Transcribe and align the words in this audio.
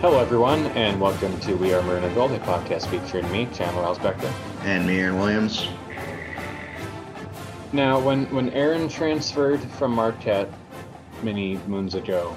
Hello, 0.00 0.18
everyone, 0.18 0.64
and 0.68 0.98
welcome 0.98 1.38
to 1.40 1.52
We 1.56 1.74
Are 1.74 1.82
Maroon 1.82 2.02
and 2.04 2.14
Gold, 2.14 2.32
a 2.32 2.38
podcast 2.38 2.86
featuring 2.86 3.30
me, 3.30 3.46
Chandler 3.52 3.82
Elsbecker. 3.82 4.32
And 4.62 4.86
me, 4.86 4.98
Aaron 4.98 5.18
Williams. 5.18 5.68
Now, 7.74 8.00
when, 8.00 8.24
when 8.34 8.48
Aaron 8.54 8.88
transferred 8.88 9.60
from 9.60 9.92
Marquette 9.92 10.50
many 11.22 11.58
moons 11.66 11.96
ago, 11.96 12.34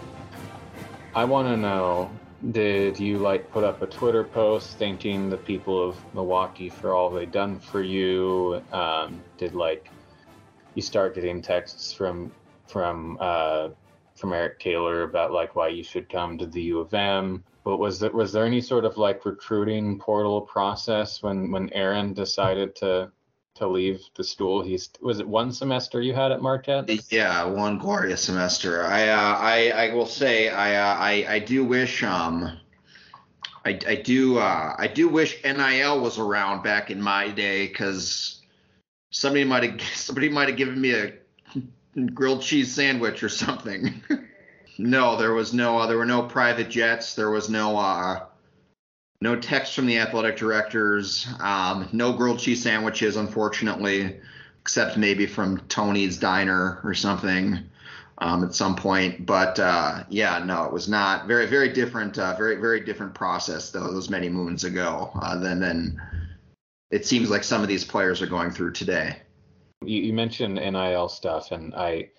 I 1.15 1.23
want 1.23 1.47
to 1.47 1.55
know 1.55 2.11
did 2.51 2.99
you 2.99 3.19
like 3.19 3.49
put 3.49 3.63
up 3.63 3.81
a 3.81 3.87
Twitter 3.87 4.25
post 4.25 4.77
thanking 4.77 5.29
the 5.29 5.37
people 5.37 5.81
of 5.87 5.95
Milwaukee 6.13 6.67
for 6.67 6.93
all 6.93 7.09
they 7.09 7.25
done 7.25 7.61
for 7.61 7.81
you? 7.81 8.61
Um, 8.73 9.21
did 9.37 9.55
like 9.55 9.89
you 10.75 10.81
start 10.81 11.15
getting 11.15 11.41
texts 11.41 11.93
from 11.93 12.29
from 12.67 13.17
uh, 13.21 13.69
from 14.15 14.33
Eric 14.33 14.59
Taylor 14.59 15.03
about 15.03 15.31
like 15.31 15.55
why 15.55 15.69
you 15.69 15.81
should 15.81 16.09
come 16.09 16.37
to 16.39 16.45
the 16.45 16.61
U 16.63 16.81
of 16.81 16.93
M? 16.93 17.41
But 17.63 17.77
was 17.77 17.99
there 17.99 18.11
was 18.11 18.33
there 18.33 18.45
any 18.45 18.61
sort 18.61 18.85
of 18.85 18.97
like 18.97 19.25
recruiting 19.25 19.99
portal 19.99 20.41
process 20.41 21.23
when 21.23 21.51
when 21.51 21.71
Aaron 21.73 22.13
decided 22.13 22.75
to 22.77 23.11
to 23.55 23.67
leave 23.67 24.01
the 24.15 24.23
stool? 24.23 24.61
He's 24.61 24.89
was 25.01 25.19
it 25.19 25.27
one 25.27 25.51
semester 25.51 26.01
you 26.01 26.13
had 26.13 26.31
at 26.31 26.41
Marquette? 26.41 26.89
Yeah, 27.11 27.45
one 27.45 27.77
glorious 27.77 28.23
semester. 28.23 28.85
I 28.85 29.07
uh, 29.09 29.37
I 29.39 29.69
I 29.69 29.93
will 29.93 30.05
say 30.05 30.49
I 30.49 30.75
uh, 30.75 30.95
I 30.97 31.35
I 31.35 31.39
do 31.39 31.63
wish 31.63 32.03
um 32.03 32.59
I 33.65 33.79
I 33.87 33.95
do 33.95 34.39
uh, 34.39 34.75
I 34.77 34.87
do 34.87 35.07
wish 35.07 35.41
NIL 35.43 36.01
was 36.01 36.19
around 36.19 36.63
back 36.63 36.91
in 36.91 37.01
my 37.01 37.29
day 37.29 37.67
because 37.67 38.41
somebody 39.11 39.45
might 39.45 39.63
have 39.63 39.81
somebody 39.95 40.29
might 40.29 40.49
have 40.49 40.57
given 40.57 40.79
me 40.79 40.91
a 40.91 41.13
grilled 42.13 42.41
cheese 42.41 42.73
sandwich 42.73 43.23
or 43.23 43.29
something. 43.29 44.01
No, 44.77 45.17
there 45.17 45.33
was 45.33 45.53
no. 45.53 45.77
Uh, 45.77 45.87
there 45.87 45.97
were 45.97 46.05
no 46.05 46.23
private 46.23 46.69
jets. 46.69 47.15
There 47.15 47.29
was 47.29 47.49
no. 47.49 47.77
Uh, 47.77 48.25
no 49.21 49.37
text 49.37 49.73
from 49.73 49.85
the 49.85 49.99
athletic 49.99 50.35
directors. 50.35 51.25
Um, 51.39 51.87
no 51.93 52.11
grilled 52.11 52.39
cheese 52.39 52.61
sandwiches, 52.61 53.15
unfortunately, 53.15 54.19
except 54.61 54.97
maybe 54.97 55.25
from 55.25 55.59
Tony's 55.69 56.17
Diner 56.17 56.81
or 56.83 56.93
something 56.93 57.59
um, 58.17 58.43
at 58.43 58.53
some 58.53 58.75
point. 58.75 59.25
But 59.25 59.59
uh, 59.59 60.03
yeah, 60.09 60.39
no, 60.39 60.65
it 60.65 60.73
was 60.73 60.89
not 60.89 61.27
very, 61.27 61.45
very 61.45 61.69
different. 61.69 62.19
Uh, 62.19 62.35
very, 62.35 62.55
very 62.55 62.81
different 62.81 63.13
process 63.13 63.71
though. 63.71 63.91
Those 63.91 64.09
many 64.09 64.29
moons 64.29 64.63
ago 64.63 65.11
uh, 65.15 65.37
than 65.37 65.59
than 65.59 66.01
it 66.91 67.05
seems 67.05 67.29
like 67.29 67.43
some 67.43 67.61
of 67.61 67.67
these 67.67 67.85
players 67.85 68.21
are 68.21 68.27
going 68.27 68.51
through 68.51 68.73
today. 68.73 69.17
You, 69.85 70.01
you 70.01 70.13
mentioned 70.13 70.55
NIL 70.55 71.09
stuff, 71.09 71.51
and 71.51 71.73
I 71.75 72.09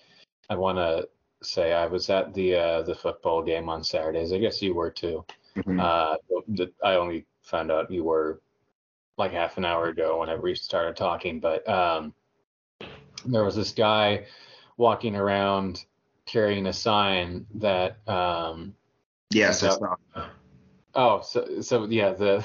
I 0.49 0.55
want 0.55 0.77
to 0.77 1.07
say 1.45 1.73
I 1.73 1.85
was 1.85 2.09
at 2.09 2.33
the 2.33 2.55
uh, 2.55 2.81
the 2.83 2.95
football 2.95 3.41
game 3.43 3.69
on 3.69 3.83
Saturdays. 3.83 4.33
I 4.33 4.39
guess 4.39 4.61
you 4.61 4.73
were 4.73 4.91
too. 4.91 5.25
Mm-hmm. 5.57 5.79
Uh, 5.79 6.15
the, 6.47 6.71
I 6.83 6.95
only 6.95 7.25
found 7.43 7.71
out 7.71 7.91
you 7.91 8.03
were 8.03 8.41
like 9.17 9.31
half 9.31 9.57
an 9.57 9.65
hour 9.65 9.87
ago 9.87 10.19
whenever 10.19 10.41
we 10.41 10.55
started 10.55 10.95
talking, 10.95 11.39
but 11.39 11.67
um, 11.69 12.13
there 13.25 13.43
was 13.43 13.55
this 13.55 13.71
guy 13.71 14.25
walking 14.77 15.15
around 15.15 15.85
carrying 16.25 16.67
a 16.67 16.73
sign 16.73 17.45
that. 17.55 17.97
Um, 18.07 18.75
yes, 19.31 19.61
that, 19.61 19.79
Oh, 20.95 21.21
so 21.21 21.61
so 21.61 21.85
yeah, 21.85 22.11
the 22.11 22.43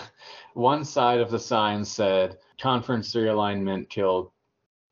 one 0.55 0.85
side 0.85 1.21
of 1.21 1.31
the 1.31 1.39
sign 1.39 1.85
said 1.85 2.39
conference 2.61 3.15
realignment 3.15 3.89
killed 3.89 4.33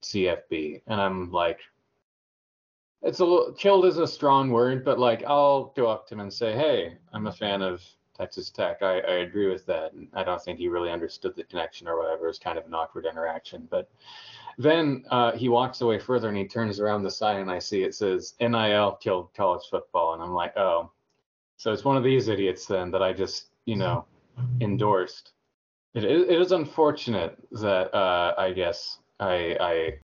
CFB, 0.03 0.83
and 0.87 1.01
I'm 1.01 1.33
like, 1.33 1.59
it's 3.03 3.21
a 3.21 3.25
little 3.25 3.53
killed 3.53 3.87
is 3.87 3.99
a 3.99 4.07
strong 4.07 4.51
word, 4.51 4.85
but 4.85 4.99
like 4.99 5.25
I'll 5.27 5.73
go 5.77 5.89
up 5.89 6.07
to 6.09 6.15
him 6.15 6.21
and 6.21 6.33
say, 6.33 6.53
"Hey, 6.55 6.99
I'm 7.13 7.27
a 7.27 7.33
fan 7.33 7.63
of 7.63 7.83
Texas 8.17 8.51
Tech. 8.51 8.83
I, 8.83 9.01
I 9.01 9.13
agree 9.19 9.49
with 9.49 9.65
that." 9.67 9.93
And 9.93 10.09
I 10.15 10.25
don't 10.25 10.43
think 10.43 10.59
he 10.59 10.69
really 10.69 10.91
understood 10.91 11.37
the 11.37 11.45
connection 11.45 11.87
or 11.87 11.97
whatever. 11.99 12.29
It's 12.29 12.39
kind 12.39 12.59
of 12.59 12.67
an 12.67 12.75
awkward 12.75 13.07
interaction, 13.07 13.69
but 13.71 13.91
then 14.59 15.05
uh, 15.11 15.33
he 15.33 15.49
walks 15.49 15.81
away 15.81 16.01
further 16.01 16.29
and 16.29 16.37
he 16.37 16.47
turns 16.47 16.81
around 16.81 17.05
the 17.05 17.11
sign 17.11 17.41
and 17.41 17.51
I 17.51 17.61
see 17.61 17.85
it 17.85 17.95
says 17.95 18.35
NIL 18.41 18.99
killed 19.01 19.33
college 19.35 19.69
football, 19.71 20.15
and 20.15 20.23
I'm 20.23 20.35
like, 20.35 20.57
"Oh, 20.57 20.91
so 21.57 21.73
it's 21.73 21.85
one 21.85 21.97
of 21.97 22.05
these 22.05 22.29
idiots 22.29 22.67
then 22.67 22.91
that 22.91 23.03
I 23.03 23.13
just 23.13 23.47
you 23.65 23.77
know 23.77 24.05
endorsed." 24.61 25.33
It, 25.95 26.05
it 26.05 26.41
is 26.41 26.53
unfortunate 26.53 27.39
that 27.53 27.95
uh, 27.95 28.35
I 28.37 28.53
guess 28.53 28.99
I, 29.19 29.57
I 29.61 29.99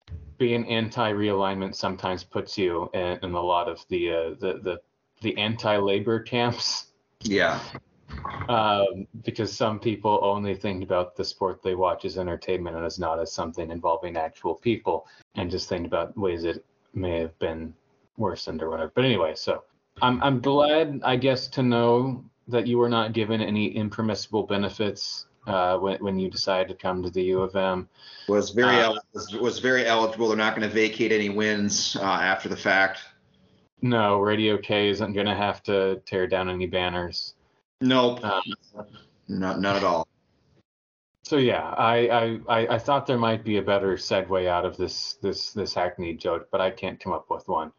being 0.43 0.67
anti-realignment 0.67 1.73
sometimes 1.73 2.25
puts 2.25 2.59
you 2.59 2.91
in, 2.95 3.17
in 3.23 3.33
a 3.33 3.41
lot 3.41 3.69
of 3.69 3.79
the 3.91 4.11
uh, 4.11 4.31
the 4.41 4.59
the 4.67 4.81
the 5.21 5.39
anti-labor 5.39 6.19
camps. 6.19 6.89
Yeah. 7.21 7.61
Um, 8.49 9.07
because 9.25 9.57
some 9.57 9.79
people 9.79 10.19
only 10.21 10.57
think 10.57 10.83
about 10.83 11.15
the 11.15 11.25
sport 11.25 11.63
they 11.63 11.77
watch 11.77 12.05
as 12.05 12.19
entertainment 12.19 12.75
and 12.77 12.85
as 12.85 12.99
not 12.99 13.21
as 13.21 13.33
something 13.33 13.71
involving 13.71 14.17
actual 14.17 14.57
people, 14.57 15.07
and 15.37 15.49
just 15.49 15.69
think 15.69 15.87
about 15.87 16.19
ways 16.19 16.43
it 16.43 16.65
may 16.93 17.21
have 17.21 17.39
been 17.39 17.73
worsened 18.17 18.63
or 18.63 18.69
whatever. 18.69 18.91
But 18.97 19.05
anyway, 19.05 19.35
so 19.37 19.63
I'm 20.03 20.21
I'm 20.25 20.41
glad, 20.41 21.03
I 21.05 21.15
guess, 21.15 21.47
to 21.57 21.63
know 21.63 22.25
that 22.49 22.67
you 22.67 22.79
were 22.79 22.89
not 22.89 23.13
given 23.13 23.41
any 23.41 23.69
impermissible 23.77 24.43
benefits 24.43 25.27
uh, 25.47 25.79
when, 25.79 25.99
when 25.99 26.19
you 26.19 26.31
decided 26.31 26.69
to 26.69 26.75
come 26.75 27.03
to 27.03 27.11
the 27.11 27.23
U 27.25 27.41
of 27.41 27.57
M. 27.57 27.89
Was 28.29 28.51
very 28.51 28.81
uh, 28.81 28.95
was, 29.13 29.35
was 29.35 29.59
very 29.59 29.87
eligible. 29.87 30.29
They're 30.29 30.37
not 30.37 30.57
going 30.57 30.69
to 30.69 30.75
vacate 30.75 31.13
any 31.13 31.29
wins 31.29 31.97
uh, 31.97 32.03
after 32.03 32.49
the 32.49 32.57
fact. 32.57 33.01
No, 33.81 34.21
Radio 34.21 34.59
K 34.59 34.89
isn't 34.91 35.13
going 35.13 35.27
to 35.27 35.35
have 35.35 35.63
to 35.65 36.01
tear 36.07 36.27
down 36.27 36.49
any 36.49 36.67
banners. 36.67 37.35
Nope. 37.81 38.25
Um, 38.25 38.43
not 39.29 39.61
none 39.61 39.77
at 39.77 39.83
all. 39.83 40.07
So 41.25 41.37
yeah, 41.37 41.75
I, 41.79 42.41
I 42.49 42.75
I 42.75 42.79
thought 42.79 43.07
there 43.07 43.19
might 43.19 43.45
be 43.45 43.57
a 43.57 43.63
better 43.63 43.95
segue 43.95 44.47
out 44.47 44.65
of 44.65 44.77
this 44.77 45.15
this 45.23 45.53
this 45.53 45.75
hackneyed 45.75 46.21
joke, 46.21 46.49
but 46.51 46.61
I 46.61 46.71
can't 46.71 47.01
come 47.01 47.13
up 47.13 47.31
with 47.31 47.49
one, 47.49 47.73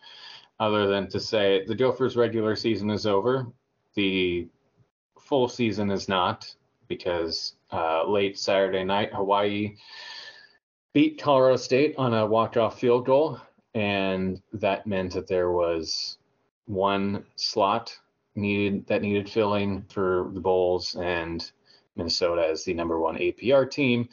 other 0.60 0.88
than 0.88 1.08
to 1.10 1.20
say 1.20 1.64
the 1.66 1.76
Gophers' 1.76 2.16
regular 2.16 2.56
season 2.56 2.90
is 2.90 3.06
over. 3.06 3.48
The 3.96 4.48
full 5.20 5.48
season 5.48 5.92
is 5.92 6.10
not 6.10 6.54
because 6.88 7.56
uh, 7.72 8.08
late 8.08 8.38
Saturday 8.38 8.84
night, 8.84 9.14
Hawaii 9.14 9.76
beat 10.94 11.22
Colorado 11.22 11.58
State 11.58 11.96
on 11.98 12.14
a 12.14 12.26
walk-off 12.26 12.80
field 12.80 13.06
goal, 13.06 13.40
and 13.74 14.42
that 14.54 14.86
meant 14.86 15.14
that 15.14 15.28
there 15.28 15.52
was 15.52 16.18
one 16.66 17.26
slot 17.36 17.98
needed 18.36 18.88
that 18.88 19.02
needed 19.02 19.30
filling 19.30 19.84
for 19.90 20.30
the 20.34 20.40
bowls, 20.40 20.96
and 20.96 21.52
Minnesota 21.96 22.48
as 22.48 22.64
the 22.64 22.74
number 22.74 23.00
one 23.00 23.18
APR 23.18 23.70
team 23.70 24.10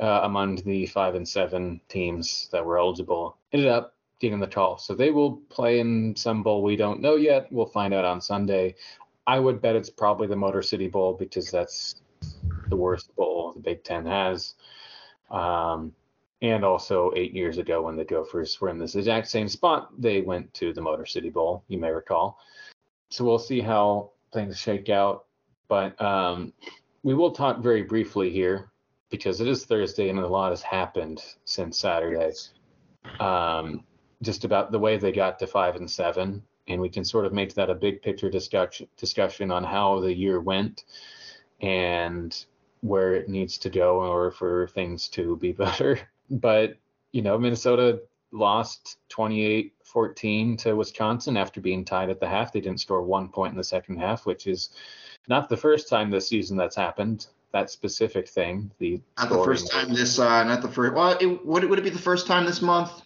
uh, 0.00 0.20
among 0.22 0.56
the 0.56 0.86
five 0.86 1.14
and 1.14 1.28
seven 1.28 1.80
teams 1.88 2.48
that 2.52 2.64
were 2.64 2.78
eligible 2.78 3.36
ended 3.52 3.68
up 3.68 3.94
getting 4.20 4.40
the 4.40 4.46
call. 4.46 4.78
So 4.78 4.94
they 4.94 5.10
will 5.10 5.36
play 5.48 5.80
in 5.80 6.14
some 6.16 6.42
bowl 6.42 6.62
we 6.62 6.76
don't 6.76 7.00
know 7.00 7.16
yet. 7.16 7.50
We'll 7.50 7.66
find 7.66 7.94
out 7.94 8.04
on 8.04 8.20
Sunday. 8.20 8.74
I 9.26 9.38
would 9.38 9.60
bet 9.60 9.76
it's 9.76 9.90
probably 9.90 10.26
the 10.26 10.36
Motor 10.36 10.62
City 10.62 10.88
Bowl 10.88 11.14
because 11.14 11.50
that's 11.50 11.96
the 12.70 12.76
worst 12.76 13.14
bowl 13.16 13.52
the 13.52 13.60
Big 13.60 13.84
Ten 13.84 14.06
has. 14.06 14.54
Um, 15.30 15.92
and 16.42 16.64
also 16.64 17.12
eight 17.16 17.34
years 17.34 17.58
ago 17.58 17.82
when 17.82 17.96
the 17.96 18.04
Gophers 18.04 18.58
were 18.60 18.70
in 18.70 18.78
this 18.78 18.94
exact 18.94 19.28
same 19.28 19.48
spot, 19.48 19.90
they 19.98 20.22
went 20.22 20.52
to 20.54 20.72
the 20.72 20.80
Motor 20.80 21.04
City 21.04 21.28
Bowl, 21.28 21.62
you 21.68 21.78
may 21.78 21.90
recall. 21.90 22.38
So 23.10 23.24
we'll 23.24 23.38
see 23.38 23.60
how 23.60 24.12
things 24.32 24.58
shake 24.58 24.88
out. 24.88 25.26
But 25.68 26.00
um, 26.00 26.52
we 27.02 27.14
will 27.14 27.30
talk 27.30 27.58
very 27.60 27.82
briefly 27.82 28.30
here 28.30 28.70
because 29.10 29.40
it 29.40 29.48
is 29.48 29.64
Thursday 29.64 30.08
and 30.08 30.18
a 30.18 30.26
lot 30.26 30.50
has 30.50 30.62
happened 30.62 31.22
since 31.44 31.78
Saturday. 31.78 32.32
Um, 33.18 33.84
just 34.22 34.44
about 34.44 34.72
the 34.72 34.78
way 34.78 34.96
they 34.96 35.12
got 35.12 35.38
to 35.38 35.46
five 35.46 35.76
and 35.76 35.90
seven, 35.90 36.42
and 36.68 36.80
we 36.80 36.88
can 36.88 37.04
sort 37.04 37.26
of 37.26 37.32
make 37.32 37.54
that 37.54 37.70
a 37.70 37.74
big 37.74 38.02
picture 38.02 38.30
discussion 38.30 38.86
discussion 38.96 39.50
on 39.50 39.64
how 39.64 40.00
the 40.00 40.14
year 40.14 40.40
went 40.40 40.84
and 41.60 42.44
where 42.80 43.14
it 43.14 43.28
needs 43.28 43.58
to 43.58 43.70
go 43.70 44.02
in 44.04 44.10
order 44.10 44.30
for 44.30 44.68
things 44.68 45.08
to 45.08 45.36
be 45.36 45.52
better. 45.66 45.98
But, 46.30 46.76
you 47.12 47.22
know, 47.22 47.38
Minnesota 47.38 48.00
lost 48.32 48.98
28 49.08 49.74
14 49.84 50.56
to 50.56 50.74
Wisconsin 50.74 51.36
after 51.36 51.60
being 51.60 51.84
tied 51.84 52.10
at 52.10 52.20
the 52.20 52.28
half. 52.28 52.52
They 52.52 52.60
didn't 52.60 52.80
score 52.80 53.02
one 53.02 53.28
point 53.28 53.52
in 53.52 53.56
the 53.56 53.64
second 53.64 53.98
half, 53.98 54.24
which 54.24 54.46
is 54.46 54.70
not 55.28 55.48
the 55.48 55.56
first 55.56 55.88
time 55.88 56.10
this 56.10 56.28
season 56.28 56.56
that's 56.56 56.76
happened. 56.76 57.26
That 57.52 57.68
specific 57.68 58.28
thing, 58.28 58.70
the 58.78 59.00
not 59.18 59.28
the 59.28 59.42
first 59.42 59.72
time 59.72 59.92
this, 59.92 60.20
uh, 60.20 60.44
not 60.44 60.62
the 60.62 60.68
first. 60.68 60.94
Well, 60.94 61.18
it, 61.20 61.44
would 61.44 61.64
it 61.64 61.66
would 61.68 61.80
it 61.80 61.82
be 61.82 61.90
the 61.90 61.98
first 61.98 62.28
time 62.28 62.46
this 62.46 62.62
month? 62.62 63.02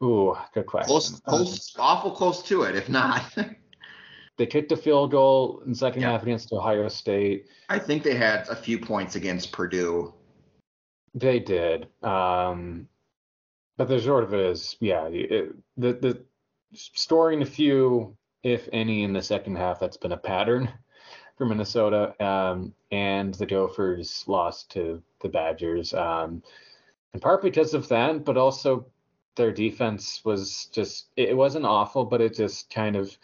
Ooh, 0.00 0.36
good 0.54 0.66
question. 0.66 0.86
Close, 0.86 1.20
close, 1.20 1.76
awful 1.76 2.12
close 2.12 2.44
to 2.44 2.62
it, 2.62 2.76
if 2.76 2.88
not. 2.88 3.24
They 4.40 4.46
kicked 4.46 4.72
a 4.72 4.76
field 4.76 5.10
goal 5.10 5.60
in 5.66 5.72
the 5.72 5.76
second 5.76 6.00
yeah. 6.00 6.12
half 6.12 6.22
against 6.22 6.50
Ohio 6.50 6.88
State. 6.88 7.48
I 7.68 7.78
think 7.78 8.02
they 8.02 8.14
had 8.14 8.48
a 8.48 8.56
few 8.56 8.78
points 8.78 9.14
against 9.14 9.52
Purdue. 9.52 10.14
They 11.12 11.40
did. 11.40 11.88
Um, 12.02 12.88
but 13.76 13.88
the 13.88 14.00
short 14.00 14.24
of 14.24 14.32
it 14.32 14.40
is, 14.40 14.76
yeah, 14.80 15.08
it, 15.08 15.54
the 15.76 15.92
the 15.92 16.24
storing 16.72 17.42
a 17.42 17.44
few 17.44 18.16
if 18.42 18.66
any, 18.72 19.02
in 19.02 19.12
the 19.12 19.20
second 19.20 19.56
half. 19.56 19.78
That's 19.78 19.98
been 19.98 20.12
a 20.12 20.16
pattern 20.16 20.70
for 21.36 21.44
Minnesota. 21.44 22.14
Um, 22.24 22.72
and 22.90 23.34
the 23.34 23.44
Gophers 23.44 24.24
lost 24.26 24.70
to 24.70 25.02
the 25.20 25.28
Badgers, 25.28 25.92
um, 25.92 26.42
in 27.12 27.20
part 27.20 27.42
because 27.42 27.74
of 27.74 27.88
that, 27.88 28.24
but 28.24 28.38
also 28.38 28.86
their 29.36 29.52
defense 29.52 30.22
was 30.24 30.70
just, 30.72 31.08
it 31.18 31.36
wasn't 31.36 31.66
awful, 31.66 32.06
but 32.06 32.22
it 32.22 32.34
just 32.34 32.72
kind 32.72 32.96
of, 32.96 33.14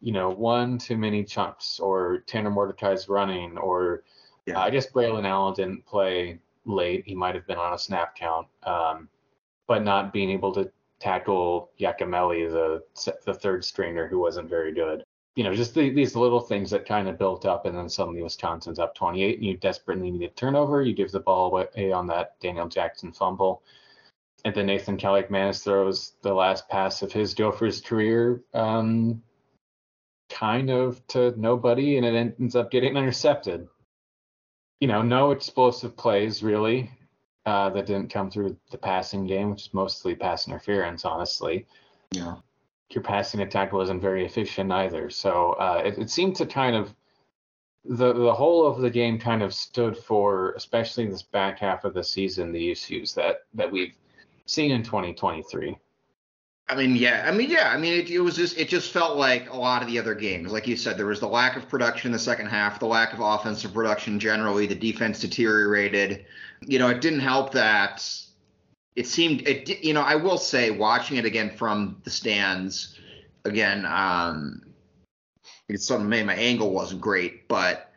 you 0.00 0.12
know, 0.12 0.30
one 0.30 0.78
too 0.78 0.96
many 0.96 1.24
chunks 1.24 1.78
or 1.78 2.18
Tanner 2.26 2.50
Mordecai's 2.50 3.08
running 3.08 3.58
or 3.58 4.04
yeah. 4.46 4.60
I 4.60 4.70
guess 4.70 4.90
Braelon 4.90 5.26
Allen 5.26 5.54
didn't 5.54 5.84
play 5.86 6.38
late. 6.64 7.04
He 7.06 7.14
might 7.14 7.34
have 7.34 7.46
been 7.46 7.58
on 7.58 7.74
a 7.74 7.78
snap 7.78 8.16
count, 8.16 8.46
um, 8.64 9.08
but 9.66 9.84
not 9.84 10.12
being 10.12 10.30
able 10.30 10.52
to 10.54 10.70
tackle 10.98 11.70
Yacamelli, 11.78 12.50
the 12.50 12.82
the 13.24 13.34
third 13.34 13.64
stringer 13.64 14.06
who 14.08 14.18
wasn't 14.18 14.48
very 14.48 14.72
good. 14.72 15.04
You 15.36 15.44
know, 15.44 15.54
just 15.54 15.74
the, 15.74 15.90
these 15.90 16.16
little 16.16 16.40
things 16.40 16.70
that 16.70 16.86
kind 16.86 17.08
of 17.08 17.18
built 17.18 17.46
up, 17.46 17.64
and 17.64 17.76
then 17.76 17.88
suddenly 17.88 18.22
Wisconsin's 18.22 18.78
up 18.78 18.94
28, 18.94 19.36
and 19.36 19.46
you 19.46 19.56
desperately 19.56 20.10
need 20.10 20.26
a 20.26 20.30
turnover. 20.30 20.82
You 20.82 20.92
give 20.92 21.12
the 21.12 21.20
ball 21.20 21.46
away 21.46 21.92
on 21.92 22.06
that 22.08 22.38
Daniel 22.40 22.68
Jackson 22.68 23.12
fumble, 23.12 23.62
and 24.44 24.54
then 24.54 24.66
Athan 24.66 24.98
Kaliakmanis 24.98 25.62
throws 25.62 26.14
the 26.22 26.34
last 26.34 26.68
pass 26.68 27.02
of 27.02 27.12
his 27.12 27.32
Gophers 27.34 27.80
career, 27.80 28.42
um, 28.54 29.22
kind 30.30 30.70
of 30.70 31.06
to 31.08 31.34
nobody, 31.38 31.96
and 31.96 32.06
it 32.06 32.36
ends 32.40 32.56
up 32.56 32.70
getting 32.70 32.96
intercepted. 32.96 33.68
You 34.80 34.88
know, 34.88 35.02
no 35.02 35.32
explosive 35.32 35.96
plays 35.96 36.42
really 36.42 36.90
uh, 37.44 37.70
that 37.70 37.86
didn't 37.86 38.12
come 38.12 38.30
through 38.30 38.56
the 38.70 38.78
passing 38.78 39.26
game, 39.26 39.50
which 39.50 39.62
is 39.62 39.74
mostly 39.74 40.14
pass 40.14 40.48
interference, 40.48 41.04
honestly. 41.04 41.66
Yeah. 42.12 42.36
Your 42.90 43.02
passing 43.02 43.40
attack 43.40 43.72
wasn't 43.72 44.02
very 44.02 44.24
efficient 44.24 44.72
either. 44.72 45.10
So 45.10 45.52
uh, 45.52 45.82
it, 45.84 45.98
it 45.98 46.10
seemed 46.10 46.36
to 46.36 46.46
kind 46.46 46.74
of 46.74 46.94
the 47.84 48.12
the 48.12 48.34
whole 48.34 48.66
of 48.66 48.80
the 48.80 48.90
game 48.90 49.18
kind 49.18 49.42
of 49.42 49.54
stood 49.54 49.96
for, 49.96 50.52
especially 50.52 51.06
this 51.06 51.22
back 51.22 51.58
half 51.58 51.84
of 51.84 51.94
the 51.94 52.04
season, 52.04 52.52
the 52.52 52.70
issues 52.70 53.14
that 53.14 53.44
that 53.54 53.70
we've 53.70 53.94
seen 54.46 54.70
in 54.70 54.82
2023. 54.82 55.78
I 56.70 56.76
mean, 56.76 56.94
yeah. 56.94 57.24
I 57.26 57.32
mean, 57.32 57.50
yeah. 57.50 57.70
I 57.72 57.76
mean, 57.76 57.94
it, 57.94 58.10
it, 58.10 58.20
was 58.20 58.36
just 58.36 58.56
it 58.56 58.68
just 58.68 58.92
felt 58.92 59.16
like 59.16 59.50
a 59.50 59.56
lot 59.56 59.82
of 59.82 59.88
the 59.88 59.98
other 59.98 60.14
games. 60.14 60.52
Like 60.52 60.68
you 60.68 60.76
said, 60.76 60.96
there 60.96 61.06
was 61.06 61.20
the 61.20 61.28
lack 61.28 61.56
of 61.56 61.68
production 61.68 62.08
in 62.08 62.12
the 62.12 62.18
second 62.18 62.46
half, 62.46 62.78
the 62.78 62.86
lack 62.86 63.12
of 63.12 63.20
offensive 63.20 63.74
production 63.74 64.20
generally. 64.20 64.66
The 64.66 64.76
defense 64.76 65.20
deteriorated. 65.20 66.24
You 66.60 66.78
know, 66.78 66.88
it 66.88 67.00
didn't 67.00 67.20
help 67.20 67.52
that 67.52 68.02
it 68.96 69.06
seemed 69.06 69.46
it. 69.48 69.82
You 69.82 69.94
know, 69.94 70.02
I 70.02 70.14
will 70.14 70.38
say, 70.38 70.70
watching 70.70 71.16
it 71.16 71.24
again 71.24 71.50
from 71.50 72.00
the 72.04 72.10
stands, 72.10 72.98
again, 73.44 73.86
um, 73.86 74.62
it's 75.68 75.86
something. 75.86 76.08
Maybe 76.08 76.26
my 76.26 76.34
angle 76.34 76.70
wasn't 76.70 77.00
great, 77.00 77.48
but 77.48 77.92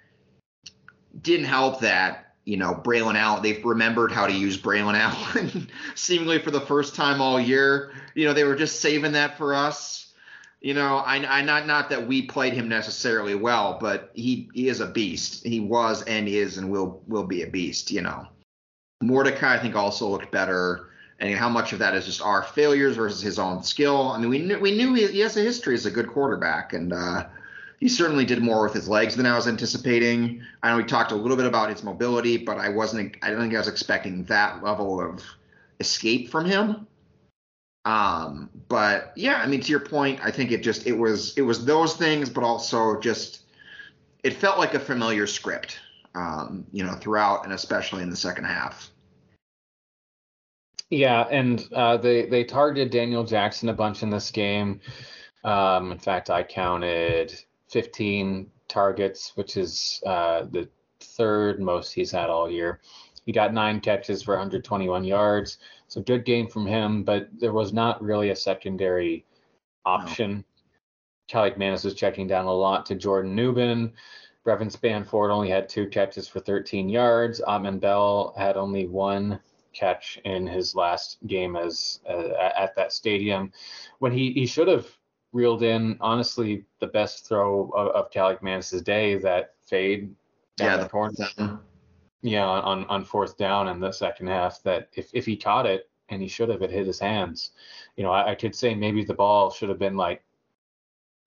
didn't 1.22 1.46
help 1.46 1.80
that 1.82 2.23
you 2.46 2.58
know, 2.58 2.74
Braelon 2.74 3.16
Allen, 3.16 3.42
they've 3.42 3.64
remembered 3.64 4.12
how 4.12 4.28
to 4.28 4.34
use 4.34 4.58
Braelon 4.58 4.96
Allen 4.96 5.70
seemingly 5.96 6.40
for 6.40 6.52
the 6.52 6.62
first 6.62 6.96
time 6.96 7.22
all 7.22 7.40
year. 7.40 7.92
You 8.16 8.26
know, 8.26 8.34
they 8.34 8.44
were 8.44 8.56
just 8.56 8.82
saving 8.82 9.14
that 9.14 9.38
for 9.38 9.54
us. 9.54 10.14
You 10.60 10.74
know, 10.74 10.98
I, 10.98 11.18
I 11.18 11.42
not 11.42 11.68
not 11.68 11.90
that 11.90 12.08
we 12.08 12.22
played 12.22 12.54
him 12.54 12.70
necessarily 12.70 13.36
well, 13.36 13.78
but 13.80 14.12
he 14.14 14.50
he 14.54 14.70
is 14.70 14.80
a 14.80 14.88
beast. 14.88 15.46
He 15.46 15.60
was 15.60 16.04
and 16.04 16.28
is 16.28 16.58
and 16.58 16.70
will 16.70 17.02
will 17.08 17.26
be 17.26 17.44
a 17.44 17.48
beast. 17.48 17.92
You 17.92 18.02
know, 18.02 18.28
Mordecai 19.02 19.56
I 19.56 19.60
think 19.60 19.76
also 19.76 20.08
looked 20.08 20.32
better. 20.32 20.90
And 21.20 21.34
how 21.36 21.48
much 21.48 21.72
of 21.72 21.80
that 21.80 21.96
is 21.96 22.06
just 22.06 22.22
our 22.22 22.44
failures 22.44 22.98
versus 22.98 23.22
his 23.22 23.40
own 23.40 23.64
skill? 23.64 24.10
I 24.10 24.18
mean, 24.18 24.30
we 24.30 24.40
knew 24.40 24.60
we 24.60 24.76
knew 24.76 24.94
he, 24.94 25.08
he 25.08 25.20
has 25.20 25.38
a 25.38 25.42
history 25.42 25.76
as 25.76 25.86
a 25.86 25.92
good 25.92 26.10
quarterback, 26.10 26.74
and 26.74 26.92
uh, 26.92 27.28
he 27.84 27.90
certainly 27.90 28.24
did 28.24 28.42
more 28.42 28.64
with 28.64 28.74
his 28.74 28.88
legs 28.88 29.14
than 29.14 29.26
I 29.26 29.36
was 29.36 29.46
anticipating. 29.46 30.42
I 30.64 30.70
know 30.70 30.78
we 30.78 30.86
talked 30.86 31.12
a 31.12 31.16
little 31.16 31.36
bit 31.36 31.46
about 31.46 31.70
his 31.70 31.84
mobility, 31.84 32.38
but 32.38 32.58
I 32.58 32.70
wasn't. 32.70 33.18
I 33.22 33.30
don't 33.30 33.42
think 33.42 33.54
I 33.54 33.58
was 33.58 33.68
expecting 33.68 34.24
that 34.24 34.64
level 34.64 35.02
of 35.02 35.22
escape 35.82 36.30
from 36.30 36.46
him. 36.46 36.88
Um, 37.84 38.50
but 38.70 39.12
yeah, 39.18 39.36
I 39.36 39.48
mean, 39.48 39.60
to 39.60 39.70
your 39.70 39.82
point, 39.82 40.22
I 40.24 40.32
think 40.32 40.54
it 40.54 40.64
just 40.64 40.88
it 40.88 40.94
was 40.94 41.38
it 41.38 41.42
was 41.42 41.66
those 41.66 41.98
things, 41.98 42.30
but 42.30 42.46
also 42.46 43.02
just 43.02 43.42
it 44.24 44.38
felt 44.38 44.60
like 44.60 44.76
a 44.76 44.80
familiar 44.80 45.28
script, 45.28 45.78
um, 46.16 46.66
you 46.72 46.86
know, 46.86 46.94
throughout 46.94 47.44
and 47.44 47.52
especially 47.52 48.02
in 48.02 48.10
the 48.10 48.16
second 48.16 48.46
half. 48.46 48.92
Yeah, 50.90 51.28
and 51.30 51.68
uh, 51.74 51.98
they 51.98 52.28
they 52.28 52.46
targeted 52.46 52.92
Daniel 52.92 53.26
Jackson 53.26 53.68
a 53.68 53.74
bunch 53.74 54.04
in 54.04 54.10
this 54.10 54.32
game. 54.32 54.80
Um, 55.44 55.92
in 55.92 56.00
fact, 56.00 56.30
I 56.30 56.44
counted 56.44 57.44
15 57.74 58.52
targets, 58.68 59.36
which 59.36 59.58
is 59.58 60.02
uh, 60.06 60.44
the 60.52 60.70
third 61.00 61.60
most 61.60 61.92
he's 61.92 62.12
had 62.12 62.30
all 62.30 62.50
year. 62.50 62.80
He 63.26 63.32
got 63.32 63.54
nine 63.54 63.80
catches 63.80 64.22
for 64.22 64.34
121 64.36 65.04
yards. 65.04 65.58
So 65.88 66.02
good 66.02 66.24
game 66.24 66.48
from 66.48 66.68
him, 66.68 67.04
but 67.04 67.30
there 67.40 67.52
was 67.52 67.74
not 67.74 68.02
really 68.02 68.30
a 68.30 68.36
secondary 68.36 69.26
option. 69.86 70.38
No. 70.38 70.44
Kaliakmanis 71.32 71.84
was 71.84 71.96
checking 71.96 72.28
down 72.28 72.46
a 72.46 72.54
lot 72.54 72.86
to 72.86 72.96
Jordan 72.96 73.36
Nubin. 73.36 73.92
Brevyn 74.44 74.70
Spann-Ford 74.70 75.32
only 75.32 75.50
had 75.50 75.68
two 75.68 75.88
catches 75.88 76.28
for 76.28 76.42
13 76.42 76.90
yards. 76.90 77.42
Autman 77.48 77.80
Bell 77.80 78.36
had 78.38 78.56
only 78.56 78.88
one 78.88 79.40
catch 79.74 80.20
in 80.26 80.46
his 80.46 80.76
last 80.76 81.18
game 81.26 81.56
as 81.56 82.02
uh, 82.08 82.34
at 82.38 82.76
that 82.76 82.94
stadium 82.94 83.52
when 83.98 84.12
he, 84.12 84.32
he 84.34 84.46
should 84.46 84.68
have 84.68 84.86
reeled 85.34 85.64
in 85.64 85.98
honestly 86.00 86.64
the 86.80 86.88
best 86.88 87.28
throw 87.28 87.70
of, 87.76 87.88
of 87.90 88.12
Kaliakmanis' 88.12 88.84
day 88.84 89.18
that 89.18 89.56
fade 89.66 90.16
down 90.56 90.78
yeah, 90.78 90.84
the 90.84 90.90
corner. 90.90 91.14
Down. 91.38 91.60
Yeah, 92.22 92.46
on 92.46 92.86
on 92.86 93.04
fourth 93.04 93.38
down 93.38 93.68
in 93.68 93.80
the 93.80 93.92
second 93.92 94.28
half. 94.28 94.64
That 94.64 94.88
if 94.94 95.10
if 95.14 95.26
he 95.26 95.36
caught 95.36 95.66
it 95.66 95.90
and 96.10 96.22
he 96.22 96.28
should 96.28 96.50
have, 96.50 96.62
it 96.62 96.72
hit 96.72 96.88
his 96.88 97.00
hands. 97.00 97.52
You 97.98 98.04
know, 98.04 98.12
I, 98.12 98.32
I 98.32 98.36
could 98.36 98.56
say 98.56 98.74
maybe 98.76 99.04
the 99.04 99.14
ball 99.14 99.52
should 99.52 99.70
have 99.70 99.80
been 99.80 99.98
like 99.98 100.24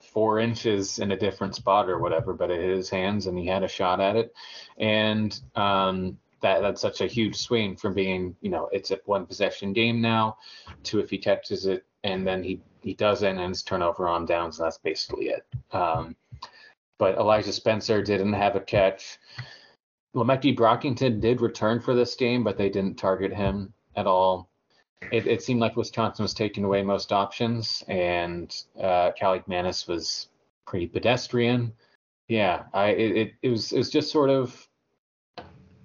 four 0.00 0.38
inches 0.38 0.98
in 0.98 1.12
a 1.12 1.16
different 1.16 1.54
spot 1.54 1.88
or 1.88 1.98
whatever, 1.98 2.32
but 2.32 2.50
it 2.50 2.60
hit 2.60 2.76
his 2.76 2.88
hands 2.88 3.26
and 3.26 3.38
he 3.38 3.46
had 3.46 3.62
a 3.62 3.68
shot 3.68 4.00
at 4.00 4.16
it. 4.16 4.34
And 4.78 5.38
um, 5.54 6.18
that 6.40 6.60
that's 6.60 6.80
such 6.80 7.00
a 7.00 7.06
huge 7.06 7.36
swing 7.36 7.76
from 7.76 7.94
being, 7.94 8.36
you 8.40 8.50
know, 8.50 8.68
it's 8.72 8.90
a 8.90 9.00
one 9.04 9.26
possession 9.26 9.72
game 9.72 10.00
now 10.00 10.38
to 10.84 11.00
if 11.00 11.10
he 11.10 11.18
catches 11.18 11.66
it 11.66 11.84
and 12.06 12.26
then 12.26 12.42
he 12.42 12.60
he 12.82 12.94
doesn't, 12.94 13.38
and 13.38 13.50
it's 13.50 13.62
turnover 13.62 14.06
on 14.06 14.26
downs, 14.26 14.58
and 14.58 14.66
that's 14.66 14.78
basically 14.78 15.26
it. 15.26 15.44
Um, 15.72 16.14
but 16.98 17.18
Elijah 17.18 17.52
Spencer 17.52 18.00
didn't 18.00 18.32
have 18.32 18.54
a 18.54 18.60
catch. 18.60 19.18
Le'Meke 20.14 20.56
Brockington 20.56 21.20
did 21.20 21.40
return 21.40 21.80
for 21.80 21.94
this 21.94 22.14
game, 22.14 22.44
but 22.44 22.56
they 22.56 22.70
didn't 22.70 22.94
target 22.94 23.34
him 23.34 23.74
at 23.96 24.06
all. 24.06 24.48
It, 25.12 25.26
it 25.26 25.42
seemed 25.42 25.60
like 25.60 25.76
Wisconsin 25.76 26.22
was 26.22 26.32
taking 26.32 26.64
away 26.64 26.82
most 26.82 27.12
options, 27.12 27.82
and 27.88 28.54
uh, 28.80 29.10
Kaliakmanis 29.20 29.88
was 29.88 30.28
pretty 30.64 30.86
pedestrian. 30.86 31.72
Yeah, 32.28 32.64
I 32.72 32.88
it, 32.88 33.34
it, 33.42 33.48
was 33.48 33.72
it 33.72 33.78
was 33.78 33.90
just 33.90 34.10
sort 34.10 34.30
of 34.30 34.66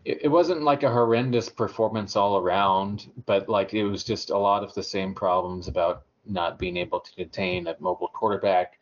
it 0.05 0.31
wasn't 0.31 0.63
like 0.63 0.81
a 0.83 0.91
horrendous 0.91 1.49
performance 1.49 2.15
all 2.15 2.37
around, 2.37 3.11
but 3.25 3.47
like 3.47 3.73
it 3.73 3.83
was 3.83 4.03
just 4.03 4.31
a 4.31 4.37
lot 4.37 4.63
of 4.63 4.73
the 4.73 4.81
same 4.81 5.13
problems 5.13 5.67
about 5.67 6.05
not 6.25 6.59
being 6.59 6.77
able 6.77 6.99
to 6.99 7.13
contain 7.15 7.67
a 7.67 7.75
mobile 7.79 8.09
quarterback, 8.09 8.79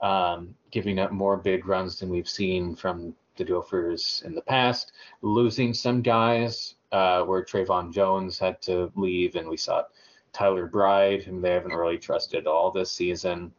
um, 0.00 0.54
giving 0.70 0.98
up 0.98 1.12
more 1.12 1.36
big 1.36 1.66
runs 1.66 1.98
than 1.98 2.08
we've 2.08 2.28
seen 2.28 2.74
from 2.74 3.14
the 3.36 3.44
Gophers 3.44 4.22
in 4.26 4.34
the 4.34 4.42
past, 4.42 4.92
losing 5.22 5.72
some 5.72 6.02
guys 6.02 6.74
uh, 6.92 7.22
where 7.22 7.44
Trayvon 7.44 7.92
Jones 7.92 8.38
had 8.38 8.60
to 8.62 8.90
leave, 8.96 9.36
and 9.36 9.48
we 9.48 9.56
saw 9.56 9.84
Tyler 10.32 10.66
Bride, 10.66 11.22
whom 11.22 11.40
they 11.40 11.50
haven't 11.50 11.74
really 11.74 11.98
trusted 11.98 12.46
all 12.46 12.70
this 12.70 12.92
season. 12.92 13.52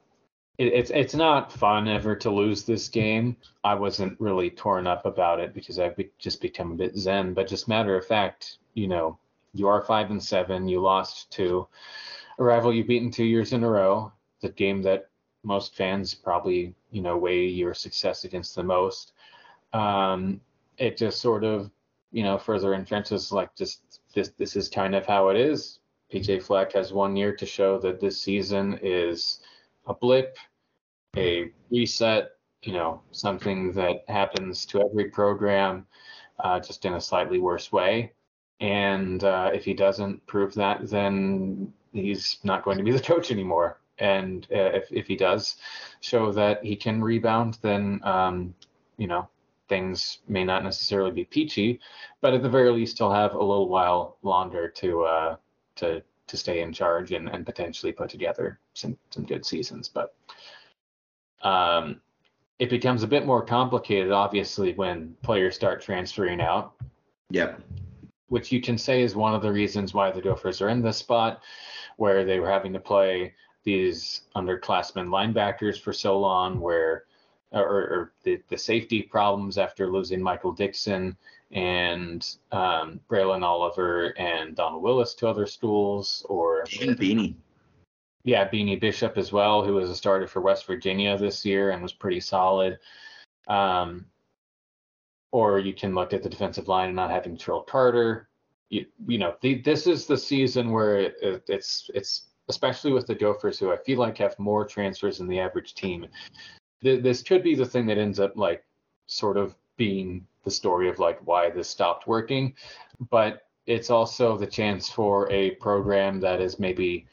It, 0.57 0.73
it's 0.73 0.91
it's 0.91 1.15
not 1.15 1.51
fun 1.51 1.87
ever 1.87 2.15
to 2.17 2.29
lose 2.29 2.63
this 2.63 2.89
game. 2.89 3.37
I 3.63 3.75
wasn't 3.75 4.19
really 4.19 4.49
torn 4.49 4.87
up 4.87 5.05
about 5.05 5.39
it 5.39 5.53
because 5.53 5.79
I've 5.79 5.95
be, 5.95 6.09
just 6.19 6.41
become 6.41 6.73
a 6.73 6.75
bit 6.75 6.95
zen. 6.97 7.33
But 7.33 7.47
just 7.47 7.67
matter 7.67 7.97
of 7.97 8.05
fact, 8.05 8.57
you 8.73 8.87
know, 8.87 9.17
you 9.53 9.67
are 9.67 9.81
five 9.81 10.11
and 10.11 10.21
seven. 10.21 10.67
You 10.67 10.81
lost 10.81 11.31
two 11.31 11.67
a 12.39 12.43
rival 12.43 12.73
you've 12.73 12.87
beaten 12.87 13.11
two 13.11 13.25
years 13.25 13.53
in 13.53 13.63
a 13.63 13.69
row. 13.69 14.11
The 14.41 14.49
game 14.49 14.81
that 14.83 15.09
most 15.43 15.75
fans 15.75 16.13
probably 16.15 16.73
you 16.91 17.01
know 17.01 17.17
weigh 17.17 17.45
your 17.45 17.73
success 17.73 18.23
against 18.23 18.55
the 18.55 18.63
most. 18.63 19.13
Um, 19.73 20.41
it 20.77 20.97
just 20.97 21.21
sort 21.21 21.43
of 21.43 21.69
you 22.11 22.23
know 22.23 22.37
further 22.37 22.69
entrenches 22.69 23.31
like 23.31 23.55
just 23.55 24.01
this 24.15 24.29
this 24.37 24.55
is 24.55 24.69
kind 24.69 24.95
of 24.95 25.05
how 25.05 25.29
it 25.29 25.37
is. 25.37 25.79
PJ 26.11 26.41
Fleck 26.41 26.73
has 26.73 26.91
one 26.91 27.15
year 27.15 27.35
to 27.35 27.45
show 27.45 27.77
that 27.79 27.99
this 27.99 28.19
season 28.19 28.79
is 28.81 29.41
a 29.85 29.93
blip, 29.93 30.37
a 31.15 31.51
reset, 31.69 32.31
you 32.63 32.73
know, 32.73 33.01
something 33.11 33.71
that 33.73 34.05
happens 34.07 34.65
to 34.65 34.81
every 34.81 35.11
program, 35.11 35.85
uh, 36.39 36.59
just 36.59 36.85
in 36.85 36.93
a 36.93 37.01
slightly 37.01 37.37
worse 37.37 37.71
way. 37.71 38.11
And 38.59 39.23
uh, 39.23 39.51
if 39.53 39.65
he 39.65 39.73
doesn't 39.75 40.25
prove 40.25 40.55
that, 40.55 40.89
then 40.89 41.71
he's 41.93 42.39
not 42.43 42.63
going 42.63 42.77
to 42.77 42.83
be 42.83 42.91
the 42.91 42.99
coach 42.99 43.31
anymore. 43.31 43.79
and 43.99 44.47
uh, 44.51 44.71
if 44.79 44.91
if 44.91 45.07
he 45.07 45.15
does 45.15 45.57
show 46.01 46.31
that 46.31 46.63
he 46.63 46.75
can 46.75 47.01
rebound, 47.03 47.57
then 47.61 47.99
um, 48.03 48.53
you 48.97 49.07
know 49.07 49.27
things 49.67 50.19
may 50.27 50.43
not 50.43 50.63
necessarily 50.63 51.11
be 51.11 51.25
peachy, 51.25 51.79
but 52.21 52.33
at 52.33 52.41
the 52.41 52.49
very 52.49 52.71
least 52.71 52.97
he'll 52.97 53.11
have 53.11 53.33
a 53.35 53.39
little 53.39 53.69
while 53.69 54.17
longer 54.23 54.67
to 54.67 55.03
uh, 55.03 55.35
to 55.75 56.01
to 56.27 56.37
stay 56.37 56.61
in 56.61 56.71
charge 56.73 57.11
and, 57.11 57.27
and 57.29 57.45
potentially 57.45 57.91
put 57.91 58.09
together 58.09 58.59
some 58.73 58.97
some 59.09 59.25
good 59.25 59.45
seasons. 59.45 59.89
But 59.89 60.15
um, 61.41 62.01
it 62.59 62.69
becomes 62.69 63.03
a 63.03 63.07
bit 63.07 63.25
more 63.25 63.43
complicated, 63.43 64.11
obviously, 64.11 64.73
when 64.73 65.15
players 65.23 65.55
start 65.55 65.81
transferring 65.81 66.41
out. 66.41 66.73
Yep. 67.29 67.61
Which 68.29 68.51
you 68.51 68.61
can 68.61 68.77
say 68.77 69.01
is 69.01 69.15
one 69.15 69.35
of 69.35 69.41
the 69.41 69.51
reasons 69.51 69.93
why 69.93 70.11
the 70.11 70.21
Gophers 70.21 70.61
are 70.61 70.69
in 70.69 70.81
this 70.81 70.97
spot, 70.97 71.41
where 71.97 72.23
they 72.23 72.39
were 72.39 72.49
having 72.49 72.73
to 72.73 72.79
play 72.79 73.33
these 73.63 74.21
underclassmen 74.35 75.09
linebackers 75.09 75.79
for 75.79 75.91
so 75.91 76.19
long, 76.19 76.59
where 76.59 77.05
or, 77.51 77.61
or 77.63 78.13
the, 78.23 78.41
the 78.49 78.57
safety 78.57 79.01
problems 79.01 79.57
after 79.57 79.91
losing 79.91 80.21
Michael 80.21 80.51
Dixon 80.51 81.17
and 81.51 82.35
um, 82.51 82.99
Braylon 83.09 83.43
Oliver 83.43 84.17
and 84.19 84.55
Donald 84.55 84.83
Willis 84.83 85.15
to 85.15 85.27
other 85.27 85.47
schools, 85.47 86.25
or 86.29 86.61
and 86.81 86.97
Beanie. 86.97 87.35
Yeah, 88.23 88.47
Beanie 88.47 88.79
Bishop 88.79 89.17
as 89.17 89.31
well, 89.31 89.63
who 89.63 89.75
was 89.75 89.89
a 89.89 89.95
starter 89.95 90.27
for 90.27 90.41
West 90.41 90.67
Virginia 90.67 91.17
this 91.17 91.43
year 91.43 91.71
and 91.71 91.81
was 91.81 91.93
pretty 91.93 92.19
solid. 92.19 92.77
Um, 93.47 94.05
or 95.31 95.59
you 95.59 95.73
can 95.73 95.93
look 95.93 96.13
at 96.13 96.23
the 96.23 96.29
defensive 96.29 96.67
line 96.67 96.87
and 96.87 96.95
not 96.95 97.11
having 97.11 97.37
Terrell 97.37 97.61
Carter. 97.61 98.29
You, 98.69 98.85
you 99.07 99.17
know, 99.17 99.35
the, 99.41 99.61
this 99.61 99.87
is 99.87 100.05
the 100.05 100.17
season 100.17 100.71
where 100.71 100.99
it, 100.99 101.43
it's 101.47 101.89
it's 101.93 102.29
especially 102.49 102.91
with 102.91 103.07
the 103.07 103.15
Gophers, 103.15 103.59
who 103.59 103.71
I 103.71 103.77
feel 103.77 103.99
like 103.99 104.17
have 104.17 104.37
more 104.39 104.65
transfers 104.65 105.19
than 105.19 105.27
the 105.27 105.39
average 105.39 105.75
team. 105.75 106.07
Th- 106.81 107.01
this 107.01 107.21
could 107.21 107.43
be 107.43 107.55
the 107.55 107.65
thing 107.65 107.85
that 107.87 107.97
ends 107.97 108.19
up 108.19 108.35
like 108.35 108.63
sort 109.05 109.37
of 109.37 109.55
being 109.77 110.25
the 110.43 110.51
story 110.51 110.89
of 110.89 110.99
like 110.99 111.19
why 111.25 111.49
this 111.49 111.69
stopped 111.69 112.07
working, 112.07 112.53
but 113.09 113.43
it's 113.65 113.89
also 113.89 114.35
the 114.35 114.47
chance 114.47 114.89
for 114.89 115.31
a 115.31 115.51
program 115.51 116.19
that 116.19 116.41
is 116.41 116.59
maybe 116.59 117.05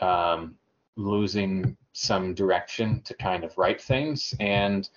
um, 0.00 0.54
losing 0.96 1.76
some 1.92 2.32
direction 2.34 3.02
to 3.02 3.14
kind 3.14 3.44
of 3.44 3.56
right 3.58 3.80
things. 3.80 4.34
And 4.40 4.88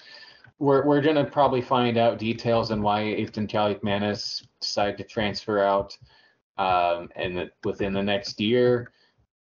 we're, 0.61 0.85
we're 0.85 1.01
going 1.01 1.15
to 1.15 1.25
probably 1.25 1.61
find 1.61 1.97
out 1.97 2.19
details 2.19 2.69
on 2.69 2.83
why 2.83 3.01
Athan 3.01 3.49
Kaliakmanis 3.49 4.45
decided 4.59 4.97
to 4.97 5.03
transfer 5.03 5.59
out 5.59 5.97
um, 6.57 7.09
and 7.15 7.49
within 7.63 7.93
the 7.93 8.03
next 8.03 8.39
year 8.39 8.91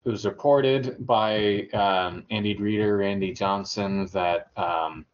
it 0.04 0.10
was 0.10 0.26
reported 0.26 1.06
by 1.06 1.68
um, 1.72 2.24
Andy 2.30 2.54
Greder, 2.54 2.98
Randy 2.98 3.32
Johnson, 3.32 4.06
that 4.12 4.50
um, 4.56 5.06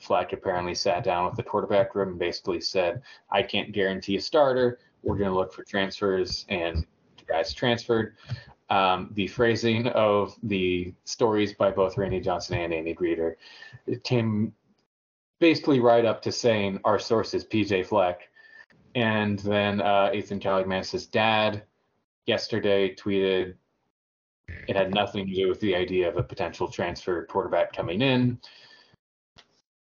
Fleck 0.00 0.32
apparently 0.32 0.74
sat 0.74 1.04
down 1.04 1.26
with 1.26 1.36
the 1.36 1.44
quarterback 1.44 1.94
room 1.94 2.08
and 2.08 2.18
basically 2.18 2.60
said, 2.60 3.02
I 3.30 3.42
can't 3.42 3.70
guarantee 3.70 4.16
a 4.16 4.20
starter. 4.20 4.80
We're 5.02 5.16
going 5.16 5.30
to 5.30 5.36
look 5.36 5.52
for 5.52 5.62
transfers, 5.62 6.44
and 6.48 6.84
guys 7.28 7.54
transferred. 7.54 8.16
Um, 8.68 9.10
the 9.14 9.28
phrasing 9.28 9.86
of 9.88 10.34
the 10.42 10.92
stories 11.04 11.54
by 11.54 11.70
both 11.70 11.96
Randy 11.96 12.18
Johnson 12.18 12.58
and 12.58 12.72
Andy 12.72 12.94
Greder 12.94 13.34
it 13.86 14.02
came 14.02 14.52
basically 15.42 15.80
right 15.80 16.04
up 16.04 16.22
to 16.22 16.30
saying 16.30 16.78
our 16.84 17.00
source 17.00 17.34
is 17.34 17.44
PJ 17.44 17.84
Fleck. 17.86 18.28
And 18.94 19.40
then 19.40 19.80
uh, 19.80 20.12
Athan 20.14 20.40
Kaliakmanis' 20.40 21.10
dad 21.10 21.64
yesterday 22.26 22.94
tweeted 22.94 23.54
it 24.68 24.76
had 24.76 24.94
nothing 24.94 25.26
to 25.26 25.34
do 25.34 25.48
with 25.48 25.58
the 25.58 25.74
idea 25.74 26.08
of 26.08 26.16
a 26.16 26.22
potential 26.22 26.68
transfer 26.68 27.26
quarterback 27.26 27.72
coming 27.74 28.02
in. 28.02 28.38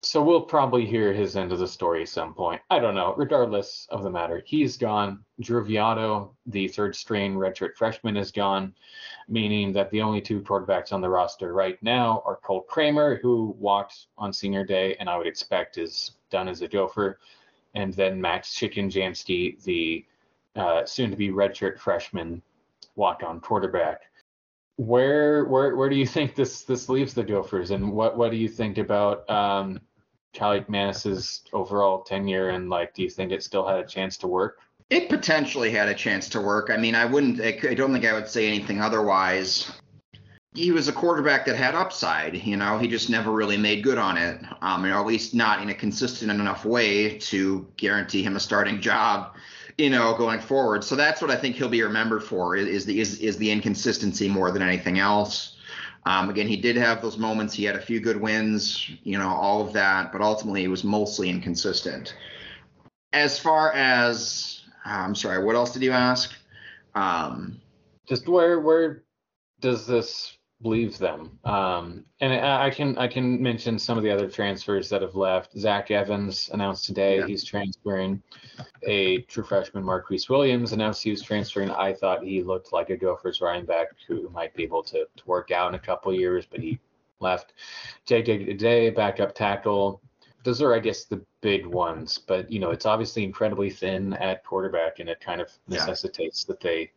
So 0.05 0.21
we'll 0.21 0.41
probably 0.41 0.85
hear 0.85 1.11
his 1.13 1.35
end 1.35 1.51
of 1.51 1.57
the 1.57 1.67
story 1.67 2.03
at 2.03 2.09
some 2.09 2.35
point. 2.35 2.61
I 2.69 2.77
don't 2.77 2.93
know. 2.93 3.15
Regardless 3.17 3.87
of 3.89 4.03
the 4.03 4.09
matter, 4.11 4.43
he's 4.45 4.77
gone. 4.77 5.25
Drew 5.39 5.65
Viotto, 5.65 6.29
the 6.45 6.67
third 6.67 6.95
string 6.95 7.33
redshirt 7.33 7.75
freshman, 7.75 8.15
is 8.15 8.31
gone, 8.31 8.75
meaning 9.27 9.73
that 9.73 9.89
the 9.89 10.03
only 10.03 10.21
two 10.21 10.41
quarterbacks 10.41 10.93
on 10.93 11.01
the 11.01 11.09
roster 11.09 11.53
right 11.53 11.81
now 11.81 12.21
are 12.23 12.35
Cole 12.35 12.61
Kramer, 12.61 13.15
who 13.15 13.55
walked 13.57 14.05
on 14.15 14.31
senior 14.31 14.63
day 14.63 14.95
and 14.99 15.09
I 15.09 15.17
would 15.17 15.25
expect 15.25 15.79
is 15.79 16.11
done 16.29 16.47
as 16.47 16.61
a 16.61 16.67
gopher, 16.67 17.17
and 17.73 17.91
then 17.91 18.21
Max 18.21 18.53
Chicken 18.53 18.89
Shikenjanski, 18.89 19.63
the 19.63 20.05
uh, 20.55 20.85
soon-to-be 20.85 21.29
redshirt 21.29 21.79
freshman 21.79 22.43
walk-on 22.95 23.39
quarterback 23.39 24.03
where 24.77 25.45
where 25.45 25.75
where 25.75 25.89
do 25.89 25.95
you 25.95 26.05
think 26.05 26.35
this 26.35 26.63
this 26.63 26.89
leaves 26.89 27.13
the 27.13 27.23
Gophers, 27.23 27.71
and 27.71 27.93
what 27.93 28.17
what 28.17 28.29
do 28.29 28.35
you 28.35 28.49
think 28.49 28.77
about 28.77 29.29
um, 29.29 29.79
Kaliakmanis's 30.35 31.43
overall 31.53 32.01
tenure, 32.03 32.49
and 32.49 32.69
like, 32.69 32.93
do 32.93 33.01
you 33.01 33.09
think 33.09 33.31
it 33.31 33.43
still 33.43 33.67
had 33.67 33.79
a 33.79 33.85
chance 33.85 34.17
to 34.17 34.27
work? 34.27 34.59
It 34.89 35.09
potentially 35.09 35.71
had 35.71 35.87
a 35.87 35.95
chance 35.95 36.29
to 36.29 36.41
work. 36.41 36.69
I 36.69 36.77
mean, 36.77 36.93
I 36.93 37.05
wouldn't. 37.05 37.41
I 37.41 37.73
don't 37.73 37.91
think 37.91 38.05
I 38.05 38.13
would 38.13 38.27
say 38.27 38.47
anything 38.47 38.81
otherwise. 38.81 39.71
He 40.53 40.71
was 40.71 40.87
a 40.87 40.93
quarterback 40.93 41.45
that 41.47 41.55
had 41.55 41.75
upside. 41.75 42.35
You 42.35 42.55
know, 42.55 42.77
he 42.77 42.87
just 42.87 43.09
never 43.09 43.31
really 43.31 43.57
made 43.57 43.83
good 43.83 43.97
on 43.97 44.17
it. 44.17 44.39
Um, 44.61 44.85
or 44.85 44.93
at 44.93 45.05
least 45.05 45.33
not 45.33 45.61
in 45.61 45.69
a 45.69 45.73
consistent 45.73 46.31
enough 46.31 46.63
way 46.63 47.17
to 47.17 47.67
guarantee 47.77 48.23
him 48.23 48.35
a 48.35 48.39
starting 48.39 48.79
job 48.79 49.35
you 49.77 49.89
know, 49.89 50.15
going 50.17 50.39
forward. 50.39 50.83
So 50.83 50.95
that's 50.95 51.21
what 51.21 51.31
I 51.31 51.35
think 51.35 51.55
he'll 51.55 51.69
be 51.69 51.83
remembered 51.83 52.23
for 52.23 52.55
is 52.55 52.85
the 52.85 52.99
is 52.99 53.19
is 53.19 53.37
the 53.37 53.51
inconsistency 53.51 54.29
more 54.29 54.51
than 54.51 54.61
anything 54.61 54.99
else. 54.99 55.54
Um, 56.05 56.29
again, 56.29 56.47
he 56.47 56.57
did 56.57 56.75
have 56.75 57.01
those 57.01 57.17
moments. 57.17 57.53
He 57.53 57.63
had 57.63 57.75
a 57.75 57.81
few 57.81 57.99
good 57.99 58.19
wins, 58.19 58.89
you 59.03 59.17
know, 59.17 59.29
all 59.29 59.65
of 59.65 59.73
that, 59.73 60.11
but 60.11 60.21
ultimately 60.21 60.61
he 60.61 60.67
was 60.67 60.83
mostly 60.83 61.29
inconsistent. 61.29 62.15
As 63.11 63.39
far 63.39 63.71
as 63.71 64.61
uh, 64.85 64.89
I'm 64.89 65.15
sorry, 65.15 65.43
what 65.43 65.55
else 65.55 65.73
did 65.73 65.81
you 65.81 65.91
ask? 65.91 66.31
Um, 66.93 67.59
Just 68.07 68.27
where 68.27 68.59
where 68.59 69.03
does 69.61 69.87
this 69.87 70.37
leaves 70.65 70.97
them. 70.97 71.37
Um, 71.43 72.05
and 72.19 72.33
I, 72.33 72.67
I, 72.67 72.69
can 72.69 72.97
I 72.97 73.07
can 73.07 73.41
mention 73.41 73.77
some 73.77 73.97
of 73.97 74.03
the 74.03 74.11
other 74.11 74.29
transfers 74.29 74.89
that 74.89 75.01
have 75.01 75.15
left. 75.15 75.57
Zach 75.57 75.91
Evans 75.91 76.49
announced 76.53 76.85
today 76.85 77.19
yeah. 77.19 77.27
he's 77.27 77.43
transferring. 77.43 78.21
A 78.83 79.21
true 79.23 79.43
freshman, 79.43 79.83
Marquise 79.83 80.29
Williams, 80.29 80.73
announced 80.73 81.03
he 81.03 81.11
was 81.11 81.21
transferring. 81.21 81.71
I 81.71 81.93
thought 81.93 82.23
he 82.23 82.43
looked 82.43 82.73
like 82.73 82.89
a 82.89 82.97
Gophers 82.97 83.41
running 83.41 83.65
back 83.65 83.87
who 84.07 84.29
might 84.29 84.53
be 84.55 84.63
able 84.63 84.83
to, 84.83 85.05
to 85.15 85.25
work 85.25 85.51
out 85.51 85.69
in 85.69 85.75
a 85.75 85.79
couple 85.79 86.13
years, 86.13 86.45
but 86.49 86.59
he 86.59 86.79
left. 87.19 87.53
JJ 88.07 88.45
today, 88.45 88.89
backup 88.89 89.35
tackle. 89.35 90.01
Those 90.43 90.61
are, 90.61 90.75
I 90.75 90.79
guess, 90.79 91.05
the 91.05 91.23
big 91.41 91.65
ones. 91.65 92.17
But 92.17 92.51
you 92.51 92.59
know, 92.59 92.71
it's 92.71 92.85
obviously 92.85 93.23
incredibly 93.23 93.69
thin 93.69 94.13
at 94.13 94.43
quarterback, 94.43 94.99
and 94.99 95.09
it 95.09 95.19
kind 95.19 95.41
of 95.41 95.51
necessitates 95.67 96.45
yeah. 96.47 96.53
that 96.53 96.59
they 96.61 96.91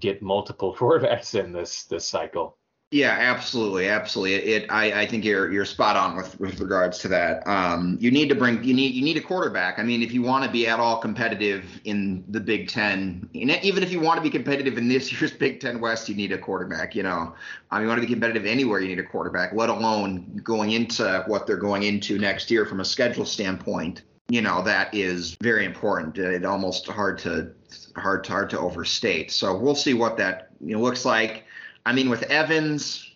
get 0.00 0.22
multiple 0.22 0.74
quarterbacks 0.78 1.38
in 1.38 1.52
this 1.52 1.84
this 1.84 2.06
cycle. 2.06 2.58
Yeah, 2.90 3.14
absolutely, 3.20 3.86
absolutely. 3.86 4.36
It, 4.36 4.66
I, 4.70 5.02
I 5.02 5.06
think 5.06 5.22
you're 5.22 5.52
you're 5.52 5.66
spot 5.66 5.94
on 5.94 6.16
with 6.16 6.40
with 6.40 6.58
regards 6.58 6.98
to 7.00 7.08
that. 7.08 7.46
Um, 7.46 7.98
you 8.00 8.10
need 8.10 8.30
to 8.30 8.34
bring 8.34 8.64
you 8.64 8.72
need 8.72 8.94
you 8.94 9.02
need 9.02 9.18
a 9.18 9.20
quarterback. 9.20 9.78
I 9.78 9.82
mean, 9.82 10.02
if 10.02 10.10
you 10.10 10.22
want 10.22 10.46
to 10.46 10.50
be 10.50 10.66
at 10.66 10.80
all 10.80 10.98
competitive 10.98 11.66
in 11.84 12.24
the 12.28 12.40
Big 12.40 12.68
Ten, 12.68 13.28
even 13.34 13.82
if 13.82 13.92
you 13.92 14.00
want 14.00 14.16
to 14.16 14.22
be 14.22 14.30
competitive 14.30 14.78
in 14.78 14.88
this 14.88 15.12
year's 15.20 15.32
Big 15.32 15.60
Ten 15.60 15.80
West, 15.80 16.08
you 16.08 16.14
need 16.14 16.32
a 16.32 16.38
quarterback. 16.38 16.94
You 16.94 17.02
know, 17.02 17.34
um, 17.70 17.82
you 17.82 17.88
want 17.88 18.00
to 18.00 18.06
be 18.06 18.10
competitive 18.10 18.46
anywhere, 18.46 18.80
you 18.80 18.88
need 18.88 19.00
a 19.00 19.06
quarterback. 19.06 19.52
Let 19.52 19.68
alone 19.68 20.40
going 20.42 20.70
into 20.70 21.24
what 21.26 21.46
they're 21.46 21.58
going 21.58 21.82
into 21.82 22.18
next 22.18 22.50
year 22.50 22.64
from 22.64 22.80
a 22.80 22.86
schedule 22.86 23.26
standpoint. 23.26 24.00
You 24.28 24.42
know, 24.42 24.62
that 24.62 24.94
is 24.94 25.36
very 25.42 25.64
important. 25.64 26.18
It 26.18 26.44
almost 26.44 26.86
hard 26.86 27.18
to 27.20 27.52
hard 27.96 28.24
to, 28.24 28.32
hard 28.32 28.50
to 28.50 28.58
overstate. 28.58 29.30
So 29.32 29.56
we'll 29.56 29.74
see 29.74 29.94
what 29.94 30.16
that 30.18 30.50
you 30.60 30.74
know, 30.76 30.82
looks 30.82 31.04
like. 31.04 31.44
I 31.86 31.92
mean, 31.92 32.10
with 32.10 32.24
Evans, 32.24 33.10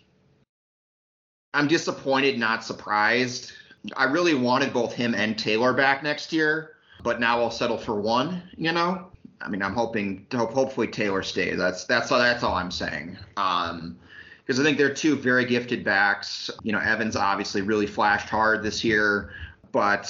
I'm 1.53 1.67
disappointed, 1.67 2.39
not 2.39 2.63
surprised. 2.63 3.51
I 3.95 4.05
really 4.05 4.33
wanted 4.33 4.73
both 4.73 4.93
him 4.93 5.13
and 5.13 5.37
Taylor 5.37 5.73
back 5.73 6.03
next 6.03 6.33
year, 6.33 6.77
but 7.03 7.19
now 7.19 7.41
I'll 7.41 7.51
settle 7.51 7.77
for 7.77 7.99
one. 7.99 8.41
You 8.57 8.71
know, 8.71 9.11
I 9.41 9.49
mean, 9.49 9.61
I'm 9.61 9.73
hoping, 9.73 10.25
hope, 10.33 10.53
hopefully 10.53 10.87
Taylor 10.87 11.21
stays. 11.21 11.57
That's 11.57 11.85
that's 11.85 12.11
all. 12.11 12.19
That's 12.19 12.43
all 12.43 12.55
I'm 12.55 12.71
saying. 12.71 13.17
Um, 13.37 13.99
because 14.45 14.59
I 14.59 14.63
think 14.63 14.77
they're 14.77 14.93
two 14.93 15.15
very 15.15 15.45
gifted 15.45 15.85
backs. 15.85 16.49
You 16.63 16.73
know, 16.73 16.79
Evans 16.79 17.15
obviously 17.15 17.61
really 17.61 17.87
flashed 17.87 18.29
hard 18.29 18.61
this 18.61 18.83
year, 18.83 19.31
but 19.71 20.05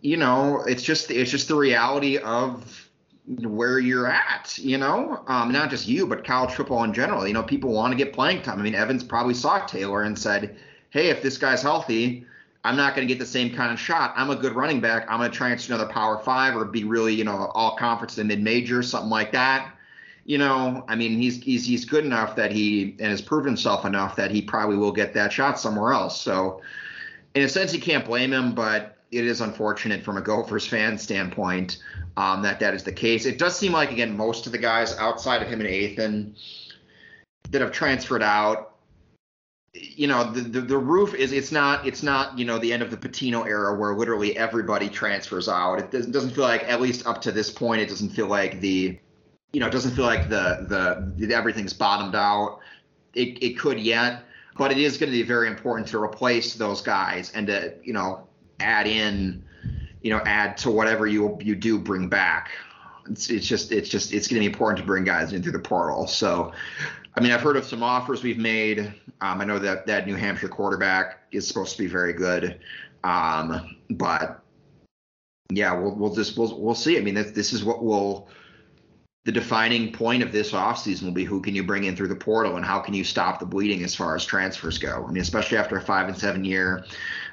you 0.00 0.16
know, 0.16 0.62
it's 0.66 0.82
just 0.82 1.10
it's 1.10 1.30
just 1.30 1.48
the 1.48 1.56
reality 1.56 2.18
of 2.18 2.88
where 3.26 3.80
you're 3.80 4.06
at, 4.06 4.56
you 4.58 4.78
know, 4.78 5.24
um, 5.26 5.50
not 5.50 5.68
just 5.68 5.88
you, 5.88 6.06
but 6.06 6.24
college 6.24 6.54
football 6.54 6.84
in 6.84 6.94
general. 6.94 7.26
You 7.26 7.34
know, 7.34 7.42
people 7.42 7.72
want 7.72 7.92
to 7.92 7.96
get 7.96 8.12
playing 8.12 8.42
time. 8.42 8.60
I 8.60 8.62
mean, 8.62 8.74
Evans 8.74 9.02
probably 9.02 9.34
saw 9.34 9.66
Taylor 9.66 10.02
and 10.02 10.18
said, 10.18 10.56
"Hey, 10.90 11.08
if 11.08 11.22
this 11.22 11.38
guy's 11.38 11.62
healthy, 11.62 12.24
I'm 12.64 12.76
not 12.76 12.94
going 12.94 13.06
to 13.06 13.12
get 13.12 13.18
the 13.18 13.26
same 13.26 13.54
kind 13.54 13.72
of 13.72 13.80
shot. 13.80 14.14
I'm 14.16 14.30
a 14.30 14.36
good 14.36 14.54
running 14.54 14.80
back. 14.80 15.06
I'm 15.08 15.18
going 15.18 15.30
to 15.30 15.36
try 15.36 15.50
and 15.50 15.60
see 15.60 15.72
another 15.72 15.90
Power 15.90 16.18
Five 16.18 16.56
or 16.56 16.64
be 16.64 16.84
really, 16.84 17.14
you 17.14 17.24
know, 17.24 17.50
all 17.54 17.76
conference 17.76 18.18
and 18.18 18.28
mid 18.28 18.42
major, 18.42 18.82
something 18.82 19.10
like 19.10 19.32
that." 19.32 19.72
you 20.26 20.38
know, 20.38 20.84
I 20.88 20.96
mean, 20.96 21.18
he's 21.20 21.40
he's 21.40 21.64
he's 21.64 21.84
good 21.84 22.04
enough 22.04 22.34
that 22.34 22.50
he 22.50 22.96
and 22.98 23.10
has 23.10 23.22
proven 23.22 23.46
himself 23.46 23.84
enough 23.84 24.16
that 24.16 24.32
he 24.32 24.42
probably 24.42 24.76
will 24.76 24.90
get 24.90 25.14
that 25.14 25.32
shot 25.32 25.58
somewhere 25.58 25.92
else. 25.92 26.20
So, 26.20 26.62
in 27.36 27.44
a 27.44 27.48
sense, 27.48 27.72
you 27.72 27.80
can't 27.80 28.04
blame 28.04 28.32
him, 28.32 28.52
but 28.52 28.95
it 29.10 29.24
is 29.24 29.40
unfortunate 29.40 30.04
from 30.04 30.16
a 30.16 30.20
Gophers 30.20 30.66
fan 30.66 30.98
standpoint 30.98 31.78
um, 32.16 32.42
that 32.42 32.60
that 32.60 32.74
is 32.74 32.82
the 32.82 32.92
case. 32.92 33.26
It 33.26 33.38
does 33.38 33.56
seem 33.56 33.72
like 33.72 33.90
again 33.90 34.16
most 34.16 34.46
of 34.46 34.52
the 34.52 34.58
guys 34.58 34.96
outside 34.98 35.42
of 35.42 35.48
him 35.48 35.60
and 35.60 35.68
Ethan 35.68 36.36
that 37.50 37.60
have 37.60 37.72
transferred 37.72 38.22
out 38.22 38.76
you 39.80 40.06
know 40.06 40.30
the, 40.30 40.40
the, 40.40 40.60
the 40.60 40.78
roof 40.78 41.14
is 41.14 41.32
it's 41.32 41.52
not 41.52 41.86
it's 41.86 42.02
not 42.02 42.38
you 42.38 42.44
know 42.44 42.58
the 42.58 42.72
end 42.72 42.82
of 42.82 42.90
the 42.90 42.96
Pitino 42.96 43.46
era 43.46 43.76
where 43.76 43.94
literally 43.94 44.36
everybody 44.36 44.88
transfers 44.88 45.48
out. 45.48 45.78
It 45.78 45.90
doesn't, 45.90 46.12
doesn't 46.12 46.30
feel 46.30 46.44
like 46.44 46.64
at 46.64 46.80
least 46.80 47.06
up 47.06 47.20
to 47.22 47.32
this 47.32 47.50
point 47.50 47.80
it 47.80 47.88
doesn't 47.88 48.10
feel 48.10 48.26
like 48.26 48.60
the 48.60 48.98
you 49.52 49.60
know 49.60 49.66
it 49.66 49.72
doesn't 49.72 49.92
feel 49.92 50.04
like 50.04 50.28
the 50.28 50.66
the, 50.68 51.26
the 51.26 51.34
everything's 51.34 51.72
bottomed 51.72 52.14
out. 52.14 52.60
It 53.14 53.42
it 53.42 53.58
could 53.58 53.78
yet, 53.78 54.24
but 54.56 54.70
it 54.70 54.78
is 54.78 54.96
going 54.96 55.10
to 55.10 55.16
be 55.16 55.22
very 55.22 55.48
important 55.48 55.88
to 55.88 56.02
replace 56.02 56.54
those 56.54 56.80
guys 56.80 57.32
and 57.32 57.46
to 57.46 57.74
you 57.82 57.92
know 57.92 58.25
add 58.60 58.86
in 58.86 59.44
you 60.02 60.10
know 60.10 60.18
add 60.24 60.56
to 60.58 60.70
whatever 60.70 61.06
you 61.06 61.38
you 61.40 61.54
do 61.54 61.78
bring 61.78 62.08
back. 62.08 62.50
It's, 63.10 63.30
it's 63.30 63.46
just 63.46 63.72
it's 63.72 63.88
just 63.88 64.12
it's 64.12 64.28
going 64.28 64.36
to 64.36 64.48
be 64.48 64.52
important 64.52 64.78
to 64.78 64.84
bring 64.84 65.04
guys 65.04 65.32
in 65.32 65.42
through 65.42 65.52
the 65.52 65.58
portal. 65.58 66.06
So 66.06 66.52
I 67.16 67.20
mean, 67.20 67.32
I've 67.32 67.40
heard 67.40 67.56
of 67.56 67.64
some 67.64 67.82
offers 67.82 68.22
we've 68.22 68.38
made. 68.38 68.80
Um, 69.20 69.40
I 69.40 69.44
know 69.44 69.58
that 69.58 69.86
that 69.86 70.06
New 70.06 70.14
Hampshire 70.14 70.48
quarterback 70.48 71.22
is 71.32 71.48
supposed 71.48 71.76
to 71.76 71.82
be 71.82 71.88
very 71.88 72.12
good, 72.12 72.60
um, 73.04 73.76
but 73.90 74.42
yeah, 75.50 75.72
we'll 75.72 75.94
we'll 75.94 76.14
just 76.14 76.36
we'll 76.36 76.60
we'll 76.60 76.74
see. 76.74 76.98
I 76.98 77.00
mean, 77.00 77.14
this 77.14 77.30
this 77.30 77.52
is 77.52 77.64
what 77.64 77.82
will 77.82 78.28
the 79.26 79.32
defining 79.32 79.92
point 79.92 80.22
of 80.22 80.30
this 80.30 80.52
offseason 80.52 81.02
will 81.02 81.10
be 81.10 81.24
who 81.24 81.40
can 81.40 81.52
you 81.52 81.64
bring 81.64 81.82
in 81.82 81.96
through 81.96 82.06
the 82.06 82.14
portal 82.14 82.54
and 82.54 82.64
how 82.64 82.78
can 82.78 82.94
you 82.94 83.02
stop 83.02 83.40
the 83.40 83.44
bleeding 83.44 83.82
as 83.82 83.92
far 83.92 84.14
as 84.14 84.24
transfers 84.24 84.78
go. 84.78 85.04
I 85.04 85.10
mean, 85.10 85.20
especially 85.20 85.58
after 85.58 85.76
a 85.76 85.80
five 85.80 86.06
and 86.06 86.16
seven 86.16 86.44
year. 86.44 86.84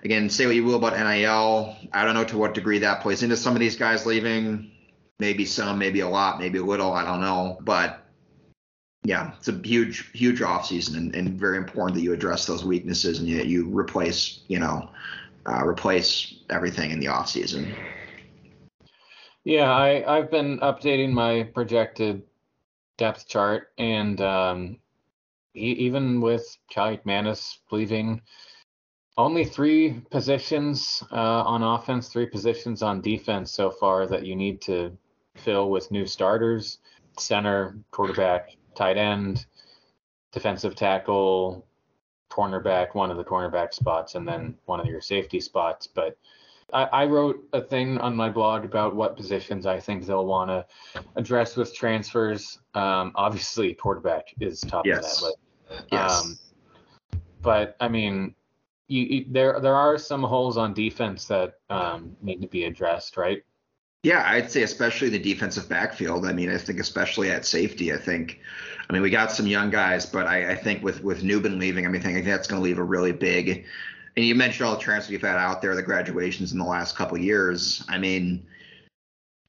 Again, 0.04 0.28
say 0.28 0.48
what 0.48 0.56
you 0.56 0.64
will 0.64 0.78
about 0.78 0.98
NIL. 0.98 1.76
I 1.94 2.04
don't 2.04 2.16
know 2.16 2.24
to 2.24 2.38
what 2.38 2.56
degree 2.56 2.80
that 2.80 3.02
plays 3.02 3.22
into 3.22 3.38
some 3.38 3.54
of 3.54 3.60
these 3.60 3.76
guys 3.76 4.08
leaving. 4.08 4.72
Maybe 5.20 5.46
some, 5.46 5.78
maybe 5.78 6.00
a 6.00 6.10
lot, 6.10 6.40
maybe 6.40 6.58
a 6.58 6.64
little. 6.64 6.92
I 6.94 7.06
don't 7.06 7.22
know, 7.22 7.60
but 7.62 8.04
yeah, 9.04 9.34
it's 9.38 9.50
a 9.50 9.62
huge, 9.64 10.10
huge 10.14 10.40
offseason 10.40 10.98
and, 10.98 11.16
and 11.16 11.40
very 11.40 11.58
important 11.58 11.96
that 11.96 12.02
you 12.02 12.12
address 12.12 12.48
those 12.48 12.66
weaknesses 12.66 13.20
and 13.20 13.28
you, 13.28 13.44
you 13.44 13.70
replace, 13.70 14.40
you 14.48 14.58
know, 14.58 14.90
uh, 15.46 15.64
replace 15.64 16.40
everything 16.50 16.90
in 16.90 17.00
the 17.00 17.06
offseason. 17.06 17.72
Yeah, 19.44 19.72
I, 19.72 20.18
I've 20.18 20.32
been 20.32 20.60
updating 20.60 21.12
my 21.12 21.44
projected 21.44 22.24
depth 22.98 23.28
chart, 23.28 23.74
and 23.78 24.20
um, 24.22 24.78
even 25.54 26.22
with 26.22 26.58
Kaliakmanis 26.74 27.58
leaving, 27.72 28.22
only 29.18 29.46
three 29.46 30.02
positions 30.12 31.04
uh, 31.12 31.44
on 31.44 31.62
offense, 31.62 32.08
three 32.08 32.26
positions 32.26 32.82
on 32.82 33.02
defense 33.02 33.52
so 33.52 33.70
far 33.70 34.08
that 34.08 34.26
you 34.26 34.36
need 34.36 34.62
to 34.62 34.98
fill 35.36 35.70
with 35.70 35.92
new 35.92 36.06
starters 36.06 36.80
center, 37.20 37.78
quarterback, 37.92 38.50
tight 38.76 38.98
end, 38.98 39.46
defensive 40.32 40.76
tackle, 40.76 41.68
cornerback, 42.32 42.96
one 42.96 43.12
of 43.12 43.18
the 43.18 43.24
cornerback 43.24 43.74
spots, 43.74 44.16
and 44.16 44.28
then 44.28 44.56
one 44.66 44.80
of 44.80 44.88
your 44.88 45.02
safety 45.02 45.40
spots. 45.40 45.86
But 45.86 46.18
I, 46.74 46.84
I 46.84 47.06
wrote 47.06 47.48
a 47.54 47.62
thing 47.62 47.98
on 48.00 48.16
my 48.16 48.30
blog 48.30 48.66
about 48.66 48.96
what 48.96 49.16
positions 49.16 49.66
I 49.66 49.80
think 49.80 50.06
they'll 50.06 50.26
want 50.26 50.50
to 50.50 50.66
address 51.16 51.56
with 51.56 51.74
transfers. 51.76 52.60
Um, 52.74 53.12
obviously, 53.16 53.74
quarterback 53.74 54.34
is 54.40 54.62
top 54.62 54.86
yes. 54.86 54.98
of 54.98 55.04
that 55.04 55.26
list. 55.26 55.38
Yes. 55.92 56.22
Um, 56.22 56.40
but 57.42 57.76
I 57.80 57.88
mean, 57.88 58.36
you, 58.88 59.02
you, 59.04 59.26
there 59.30 59.60
there 59.60 59.76
are 59.76 59.98
some 59.98 60.24
holes 60.24 60.58
on 60.58 60.74
defense 60.74 61.26
that 61.26 61.56
um, 61.70 62.16
need 62.22 62.42
to 62.42 62.48
be 62.48 62.66
addressed, 62.66 63.18
right? 63.18 63.44
Yeah, 64.04 64.24
I'd 64.28 64.52
say 64.52 64.64
especially 64.64 65.10
the 65.10 65.20
defensive 65.20 65.70
backfield. 65.70 66.26
I 66.26 66.34
mean, 66.34 66.50
I 66.50 66.58
think 66.58 66.80
especially 66.80 67.32
at 67.32 67.46
safety. 67.46 67.94
I 67.94 67.98
think, 67.98 68.42
I 68.90 68.94
mean, 68.94 69.02
we 69.02 69.10
got 69.10 69.32
some 69.32 69.48
young 69.48 69.70
guys, 69.70 70.06
but 70.06 70.28
I, 70.28 70.52
I 70.52 70.56
think 70.56 70.84
with 70.84 71.02
with 71.04 71.24
Nubin 71.24 71.58
leaving, 71.58 71.86
I 71.86 71.90
mean, 71.90 72.02
I 72.02 72.04
think 72.04 72.26
that's 72.26 72.48
going 72.48 72.62
to 72.62 72.64
leave 72.64 72.80
a 72.80 72.84
really 72.84 73.14
big. 73.14 73.66
And 74.16 74.26
you 74.26 74.36
mentioned 74.36 74.68
all 74.68 74.76
the 74.76 74.82
transfers 74.82 75.12
you've 75.12 75.22
had 75.22 75.38
out 75.38 75.62
there, 75.62 75.76
the 75.76 75.82
graduations 75.82 76.52
in 76.52 76.60
the 76.60 76.66
last 76.66 76.96
couple 76.96 77.18
years. 77.18 77.84
I 77.90 77.98
mean, 77.98 78.46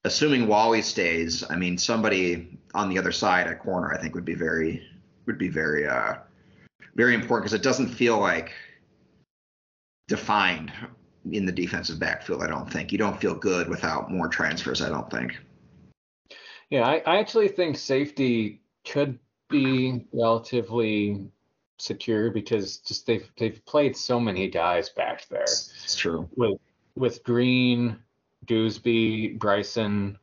assuming 0.03 0.47
Walley 0.47 0.81
stays, 0.81 1.43
I 1.49 1.55
mean, 1.55 1.77
somebody 1.77 2.57
on 2.73 2.89
the 2.89 2.97
other 2.97 3.11
side 3.11 3.47
at 3.47 3.59
corner, 3.59 3.93
I 3.93 4.01
think 4.01 4.15
would 4.15 4.25
be 4.25 4.35
very 4.35 4.87
would 5.25 5.37
be 5.37 5.49
very 5.49 5.87
uh 5.87 6.15
very 6.95 7.13
important 7.13 7.43
because 7.43 7.59
it 7.59 7.63
doesn't 7.63 7.89
feel 7.89 8.19
like 8.19 8.51
defined 10.07 10.71
in 11.31 11.45
the 11.45 11.51
defensive 11.51 11.99
backfield. 11.99 12.43
I 12.43 12.47
don't 12.47 12.71
think 12.71 12.91
you 12.91 12.97
don't 12.97 13.19
feel 13.19 13.35
good 13.35 13.67
without 13.67 14.11
more 14.11 14.27
transfers. 14.27 14.81
I 14.81 14.89
don't 14.89 15.09
think. 15.09 15.37
Yeah, 16.69 16.83
I, 16.87 17.01
I 17.05 17.17
actually 17.17 17.47
think 17.47 17.77
safety 17.77 18.61
could 18.87 19.19
be 19.49 20.05
relatively 20.13 21.31
secure 21.77 22.31
because 22.31 22.77
just 22.77 23.05
they've 23.05 23.29
they've 23.37 23.63
played 23.65 23.95
so 23.95 24.19
many 24.19 24.49
guys 24.49 24.89
back 24.89 25.27
there. 25.29 25.43
It's 25.43 25.95
true. 25.95 26.29
With 26.35 26.59
with 26.95 27.23
Green, 27.23 27.97
Gousby, 28.45 29.37
Bryson, 29.37 30.17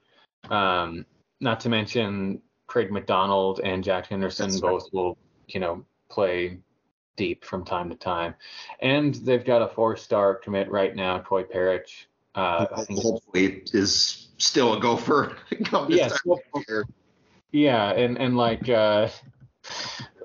um, 0.51 1.05
not 1.41 1.61
to 1.61 1.69
mention 1.69 2.41
Craig 2.67 2.91
McDonald 2.91 3.61
and 3.62 3.85
Jack 3.85 4.07
Henderson 4.07 4.49
That's 4.49 4.61
both 4.61 4.85
right. 4.85 4.95
will, 4.95 5.19
you 5.49 5.61
know, 5.61 5.85
play 6.09 6.59
deep 7.17 7.45
from 7.45 7.65
time 7.65 7.91
to 7.91 7.97
time. 7.97 8.35
And 8.81 9.15
they've 9.17 9.45
got 9.45 9.62
a 9.62 9.69
four 9.69 9.97
star 9.97 10.35
commit 10.35 10.71
right 10.71 10.95
now, 10.95 11.19
Troy 11.19 11.43
Perich. 11.43 12.07
Uh, 12.35 12.67
hopefully 12.97 13.62
is 13.75 14.29
still 14.38 14.75
a 14.75 14.81
gopher. 14.81 15.37
yeah, 15.88 16.09
yeah, 17.51 17.91
and 17.93 18.17
and 18.17 18.37
like 18.37 18.69
uh, 18.71 19.09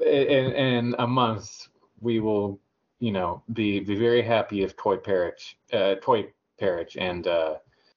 in, 0.07 0.53
in 0.53 0.95
a 0.99 1.07
month 1.07 1.67
we 1.99 2.19
will, 2.19 2.59
you 2.99 3.11
know, 3.11 3.43
be 3.53 3.79
be 3.79 3.95
very 3.95 4.21
happy 4.21 4.63
if 4.63 4.75
toy 4.75 4.97
Perich, 4.97 5.55
uh, 5.73 5.95
Troy 5.95 6.27
Perich, 6.59 6.95
and 6.99 7.27
uh, 7.27 7.55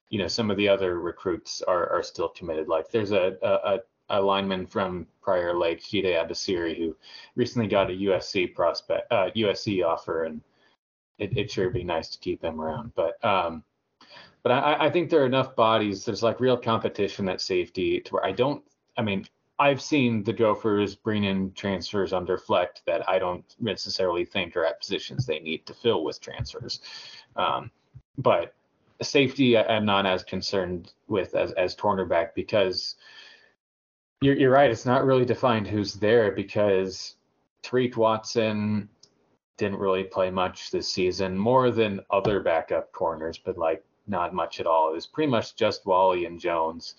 you 0.09 0.19
know 0.19 0.29
some 0.29 0.51
of 0.51 0.57
the 0.57 0.69
other 0.69 1.01
recruits 1.01 1.63
are 1.63 1.89
are 1.91 2.03
still 2.03 2.29
committed. 2.29 2.69
Like 2.69 2.91
there's 2.91 3.13
a 3.13 3.37
a, 3.43 3.81
a 4.11 4.21
lineman 4.21 4.67
from 4.67 5.07
Prior 5.23 5.57
Lake, 5.57 5.83
Jide 5.83 6.05
Abasiri, 6.05 6.77
who 6.77 6.97
recently 7.37 7.69
got 7.69 7.91
a 7.91 7.95
USC 7.95 8.55
prospect, 8.55 9.11
uh, 9.13 9.31
USC 9.37 9.85
offer, 9.85 10.25
and 10.25 10.41
it, 11.19 11.37
it 11.37 11.51
sure 11.51 11.71
be 11.71 11.85
nice 11.85 12.09
to 12.09 12.19
keep 12.19 12.43
him 12.43 12.61
around. 12.61 12.93
But 12.95 13.25
um, 13.25 13.63
but 14.43 14.53
I, 14.53 14.87
I 14.87 14.91
think 14.91 15.11
there 15.11 15.23
are 15.23 15.27
enough 15.27 15.55
bodies. 15.55 16.05
There's 16.05 16.23
like 16.23 16.41
real 16.41 16.57
competition 16.57 17.29
at 17.29 17.41
safety 17.41 18.01
to 18.01 18.15
where 18.15 18.25
I 18.25 18.33
don't. 18.33 18.63
I 18.97 19.03
mean, 19.03 19.27
I've 19.61 19.83
seen 19.83 20.23
the 20.23 20.33
Gophers 20.33 20.97
bring 20.97 21.25
in 21.25 21.53
transfers 21.53 22.15
under 22.15 22.39
Fleck 22.39 22.81
that 22.87 23.07
I 23.07 23.19
don't 23.19 23.45
necessarily 23.61 24.25
think 24.25 24.57
are 24.57 24.65
at 24.65 24.81
positions 24.81 25.27
they 25.27 25.39
need 25.39 25.67
to 25.67 25.75
fill 25.75 26.03
with 26.03 26.19
transfers. 26.19 26.81
Um, 27.37 27.71
but 28.17 28.55
safety, 29.03 29.59
I'm 29.59 29.85
not 29.85 30.07
as 30.07 30.25
concerned 30.25 30.95
with 31.09 31.35
as 31.35 31.53
as 31.53 31.77
cornerback 31.77 32.31
because 32.35 32.97
you're, 34.23 34.35
you're 34.35 34.51
right. 34.51 34.71
It's 34.71 34.87
not 34.87 35.05
really 35.05 35.27
defined 35.27 35.67
who's 35.67 35.93
there 35.93 36.33
because 36.33 37.17
Tariq 37.63 37.97
Watson 37.97 38.89
didn't 39.59 39.79
really 39.79 40.05
play 40.05 40.31
much 40.31 40.71
this 40.71 40.91
season, 40.91 41.37
more 41.37 41.71
than 41.71 42.01
other 42.11 42.41
backup 42.41 42.93
corners, 42.93 43.39
but 43.39 43.59
like 43.59 43.85
not 44.07 44.33
much 44.33 44.59
at 44.59 44.67
all. 44.67 44.91
It 44.91 44.95
was 44.95 45.07
pretty 45.07 45.31
much 45.31 45.55
just 45.55 45.85
Walley 45.85 46.25
and 46.25 46.41
Jones. 46.41 46.95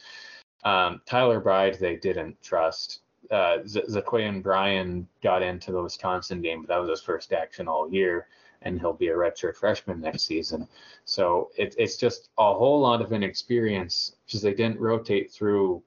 Um, 0.64 1.02
Tyler 1.06 1.40
Bride, 1.40 1.78
they 1.80 1.96
didn't 1.96 2.42
trust. 2.42 3.02
Uh, 3.30 3.60
Z- 3.66 3.84
Zaquayan 3.90 4.44
Bryan 4.44 5.08
got 5.24 5.42
into 5.42 5.72
the 5.72 5.82
Wisconsin 5.82 6.42
game, 6.42 6.62
but 6.62 6.68
that 6.68 6.78
was 6.78 6.90
his 6.90 7.02
first 7.02 7.34
action 7.34 7.68
all 7.68 7.92
year, 7.92 8.28
and 8.62 8.80
he'll 8.80 8.94
be 8.94 9.08
a 9.08 9.16
redshirt 9.16 9.56
freshman 9.56 10.02
next 10.02 10.24
season. 10.24 10.68
So 11.06 11.50
it, 11.58 11.76
it's 11.78 11.98
just 11.98 12.30
a 12.38 12.54
whole 12.54 12.80
lot 12.80 13.02
of 13.02 13.14
inexperience 13.14 14.16
because 14.26 14.42
they 14.42 14.54
didn't 14.54 14.80
rotate 14.80 15.32
through 15.32 15.82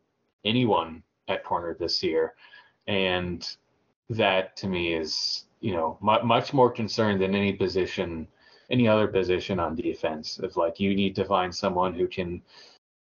anyone 0.45 1.03
at 1.29 1.45
corner 1.45 1.77
this 1.79 2.03
year, 2.03 2.35
and 2.87 3.47
that 4.11 4.57
to 4.57 4.67
me 4.67 4.95
is 4.95 5.45
you 5.61 5.73
know 5.73 5.99
m- 6.07 6.27
much 6.27 6.53
more 6.53 6.71
concerned 6.71 7.21
than 7.21 7.35
any 7.35 7.53
position, 7.53 8.27
any 8.71 8.89
other 8.89 9.07
position 9.07 9.59
on 9.61 9.77
defense. 9.77 10.39
Of 10.39 10.57
like 10.57 10.81
you 10.81 10.95
need 10.95 11.15
to 11.17 11.25
find 11.25 11.55
someone 11.55 11.95
who 11.95 12.07
can 12.09 12.43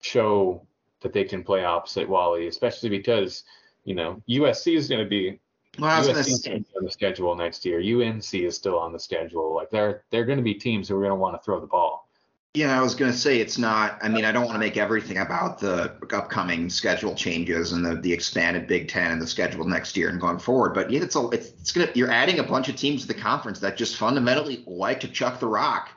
show 0.01 0.67
that 1.05 1.12
they 1.12 1.25
can 1.25 1.45
play 1.45 1.64
opposite 1.64 2.09
Walley, 2.09 2.49
especially 2.49 2.88
because 2.88 3.45
you 3.85 3.95
know 3.95 4.21
USC 4.29 4.77
is 4.77 4.88
going 4.88 5.05
to 5.05 5.09
be 5.09 5.38
well, 5.79 6.03
USC 6.03 6.64
on 6.77 6.85
the 6.85 6.90
schedule 6.90 7.35
next 7.37 7.64
year. 7.64 7.79
UNC 7.79 8.35
is 8.35 8.57
still 8.57 8.79
on 8.79 8.93
the 8.93 8.99
schedule. 8.99 9.55
Like 9.55 9.71
they're 9.71 10.03
they're 10.11 10.25
going 10.25 10.38
to 10.38 10.45
be 10.45 10.55
teams 10.55 10.88
who 10.88 10.97
are 10.97 11.01
going 11.01 11.11
to 11.11 11.17
want 11.17 11.40
to 11.40 11.45
throw 11.45 11.61
the 11.61 11.67
ball. 11.67 12.09
Yeah, 12.55 12.79
I 12.79 12.83
was 12.83 12.95
going 12.95 13.11
to 13.11 13.19
say 13.19 13.40
it's 13.40 13.59
not. 13.59 13.99
I 14.01 14.09
mean, 14.09 14.25
I 14.25 14.31
don't 14.31 14.45
want 14.45 14.55
to 14.55 14.61
make 14.61 14.77
everything 14.77 15.19
about 15.19 15.59
the 15.59 15.97
upcoming 16.12 16.71
schedule 16.71 17.12
changes 17.17 17.73
and 17.73 17.85
the, 17.85 17.97
the 17.97 18.12
expanded 18.12 18.69
Big 18.69 18.87
Ten 18.87 19.11
and 19.11 19.21
the 19.21 19.27
schedule 19.27 19.67
next 19.67 19.97
year 19.97 20.09
and 20.09 20.21
going 20.21 20.38
forward. 20.38 20.73
But 20.73 20.88
yeah, 20.88 21.03
it's 21.03 21.17
a, 21.17 21.29
it's, 21.31 21.49
it's 21.49 21.73
gonna. 21.73 21.90
You're 21.95 22.12
adding 22.12 22.38
a 22.38 22.45
bunch 22.45 22.69
of 22.69 22.77
teams 22.77 23.03
to 23.03 23.09
the 23.09 23.14
conference 23.14 23.59
that 23.59 23.77
just 23.77 23.97
fundamentally 23.97 24.62
like 24.69 25.01
to 25.01 25.09
chuck 25.09 25.40
the 25.40 25.49
rock. 25.49 25.90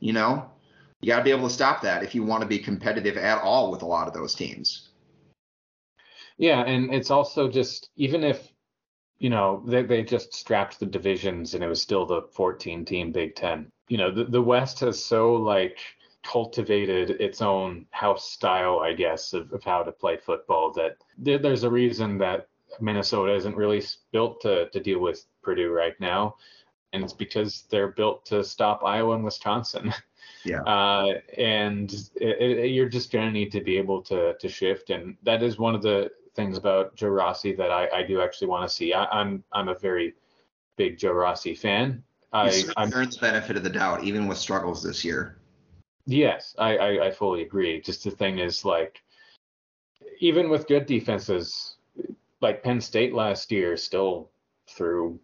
You 0.00 0.12
know, 0.12 0.50
you 1.02 1.08
got 1.08 1.18
to 1.18 1.24
be 1.24 1.30
able 1.30 1.48
to 1.48 1.54
stop 1.54 1.82
that 1.82 2.02
if 2.02 2.14
you 2.14 2.22
want 2.22 2.42
to 2.42 2.48
be 2.48 2.58
competitive 2.58 3.16
at 3.16 3.42
all 3.42 3.70
with 3.70 3.82
a 3.82 3.86
lot 3.86 4.08
of 4.08 4.14
those 4.14 4.34
teams. 4.34 4.90
Yeah, 6.38 6.62
and 6.62 6.94
it's 6.94 7.10
also 7.10 7.48
just 7.48 7.90
even 7.96 8.24
if 8.24 8.52
you 9.18 9.28
know 9.28 9.62
they 9.66 9.82
they 9.82 10.02
just 10.02 10.32
strapped 10.34 10.80
the 10.80 10.86
divisions 10.86 11.54
and 11.54 11.62
it 11.62 11.68
was 11.68 11.82
still 11.82 12.06
the 12.06 12.22
14 12.32 12.84
team 12.84 13.12
Big 13.12 13.34
Ten. 13.34 13.70
You 13.88 13.98
know, 13.98 14.10
the 14.10 14.24
the 14.24 14.42
West 14.42 14.80
has 14.80 15.04
so 15.04 15.34
like 15.34 15.78
cultivated 16.22 17.10
its 17.20 17.42
own 17.42 17.84
house 17.90 18.30
style, 18.30 18.78
I 18.78 18.92
guess, 18.92 19.32
of, 19.32 19.52
of 19.52 19.64
how 19.64 19.82
to 19.82 19.92
play 19.92 20.16
football. 20.16 20.72
That 20.72 20.96
there, 21.18 21.38
there's 21.38 21.64
a 21.64 21.70
reason 21.70 22.16
that 22.18 22.48
Minnesota 22.80 23.34
isn't 23.34 23.56
really 23.56 23.82
built 24.12 24.40
to, 24.42 24.68
to 24.70 24.80
deal 24.80 25.00
with 25.00 25.26
Purdue 25.42 25.70
right 25.70 25.98
now. 26.00 26.36
And 26.92 27.02
it's 27.02 27.12
because 27.12 27.64
they're 27.70 27.92
built 27.92 28.24
to 28.26 28.44
stop 28.44 28.82
Iowa 28.84 29.14
and 29.14 29.24
Wisconsin. 29.24 29.92
Yeah. 30.44 30.62
Uh, 30.62 31.20
and 31.38 31.92
it, 32.16 32.40
it, 32.40 32.66
you're 32.70 32.88
just 32.88 33.12
going 33.12 33.26
to 33.26 33.32
need 33.32 33.52
to 33.52 33.60
be 33.60 33.78
able 33.78 34.02
to, 34.02 34.34
to 34.34 34.48
shift. 34.48 34.90
And 34.90 35.16
that 35.22 35.42
is 35.42 35.58
one 35.58 35.74
of 35.74 35.82
the 35.82 36.10
things 36.34 36.58
about 36.58 36.96
Joe 36.96 37.08
Rossi 37.08 37.52
that 37.54 37.70
I, 37.70 37.88
I 37.88 38.02
do 38.02 38.20
actually 38.20 38.48
want 38.48 38.68
to 38.68 38.74
see. 38.74 38.92
I, 38.92 39.04
I'm, 39.04 39.44
I'm 39.52 39.68
a 39.68 39.74
very 39.74 40.14
big 40.76 40.98
Joe 40.98 41.12
Rossi 41.12 41.54
fan. 41.54 42.02
I, 42.32 42.64
I'm 42.76 42.92
earned 42.94 43.12
the 43.12 43.20
benefit 43.20 43.56
of 43.56 43.62
the 43.62 43.70
doubt, 43.70 44.04
even 44.04 44.26
with 44.26 44.38
struggles 44.38 44.82
this 44.82 45.04
year. 45.04 45.36
Yes, 46.06 46.56
I, 46.58 46.76
I, 46.76 47.06
I 47.06 47.10
fully 47.10 47.42
agree. 47.42 47.80
Just 47.80 48.04
the 48.04 48.10
thing 48.10 48.38
is, 48.38 48.64
like, 48.64 49.02
even 50.18 50.48
with 50.48 50.66
good 50.66 50.86
defenses, 50.86 51.76
like 52.40 52.64
Penn 52.64 52.80
State 52.80 53.12
last 53.14 53.52
year, 53.52 53.76
still 53.76 54.30
threw, 54.68 55.20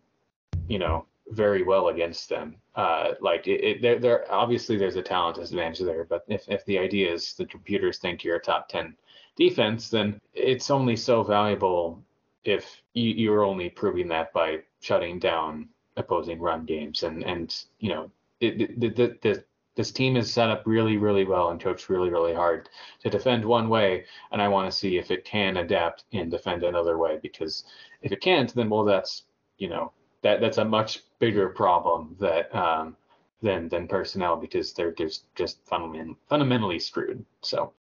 you 0.69 0.79
know, 0.79 1.07
very 1.31 1.63
well 1.63 1.89
against 1.89 2.29
them. 2.29 2.57
Uh, 2.79 3.15
like 3.21 3.49
it, 3.49 3.65
it 3.65 3.83
there, 3.83 3.99
there 3.99 4.33
obviously 4.33 4.77
there's 4.77 4.95
a 4.95 5.03
talent 5.03 5.35
disadvantage 5.35 5.81
there, 5.81 6.05
but 6.05 6.25
if 6.29 6.49
if 6.49 6.65
the 6.65 6.79
idea 6.79 7.13
is 7.13 7.35
the 7.35 7.45
computers 7.45 7.99
think 7.99 8.23
you're 8.23 8.37
a 8.37 8.41
top 8.41 8.69
ten 8.69 8.95
defense, 9.35 9.91
then 9.91 10.21
it's 10.33 10.71
only 10.71 10.95
so 10.95 11.25
valuable 11.25 12.01
if 12.45 12.81
you, 12.95 13.11
you're 13.11 13.43
only 13.43 13.69
proving 13.69 14.07
that 14.07 14.33
by 14.33 14.61
shutting 14.81 15.19
down 15.19 15.69
opposing 15.97 16.39
run 16.39 16.65
games 16.65 17.03
and 17.03 17.25
and 17.25 17.65
you 17.81 17.89
know 17.89 18.09
it, 18.39 18.79
the, 18.79 18.89
the, 18.91 19.19
the 19.23 19.45
this 19.75 19.91
team 19.91 20.17
is 20.17 20.33
set 20.33 20.49
up 20.51 20.63
really, 20.65 20.99
really 20.99 21.25
well 21.25 21.51
and 21.51 21.61
coached 21.61 21.89
really, 21.89 22.11
really 22.11 22.35
hard 22.35 22.69
to 23.01 23.11
defend 23.11 23.45
one 23.45 23.69
way. 23.69 24.05
And 24.33 24.43
I 24.43 24.49
want 24.49 24.71
to 24.71 24.77
see 24.77 24.99
if 24.99 25.13
it 25.13 25.25
can 25.25 25.57
adapt 25.57 26.05
and 26.13 26.31
defend 26.31 26.65
another 26.65 26.99
way. 26.99 27.19
Because 27.23 27.65
if 28.03 28.13
it 28.13 28.21
can't, 28.21 28.55
then 28.55 28.71
well, 28.71 28.85
that's 28.85 29.25
you 29.57 29.69
know 29.69 29.93
that 30.23 30.41
that's 30.41 30.59
a 30.59 30.65
much 30.65 31.03
bigger 31.19 31.49
problem 31.49 32.17
that 32.21 32.55
um, 32.55 32.97
than 33.43 33.69
than 33.69 33.87
personnel 33.89 34.37
because 34.37 34.73
they're 34.73 34.93
just 34.93 35.33
just 35.35 35.65
fundament, 35.65 36.17
fundamentally 36.29 36.79
screwed. 36.79 37.25
So 37.43 37.73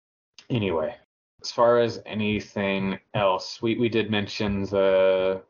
anyway, 0.49 0.95
as 1.41 1.51
far 1.51 1.79
as 1.79 2.01
anything 2.05 2.99
else, 3.13 3.61
we 3.61 3.77
we 3.77 3.89
did 3.89 4.11
mention 4.11 4.63
the 4.63 5.41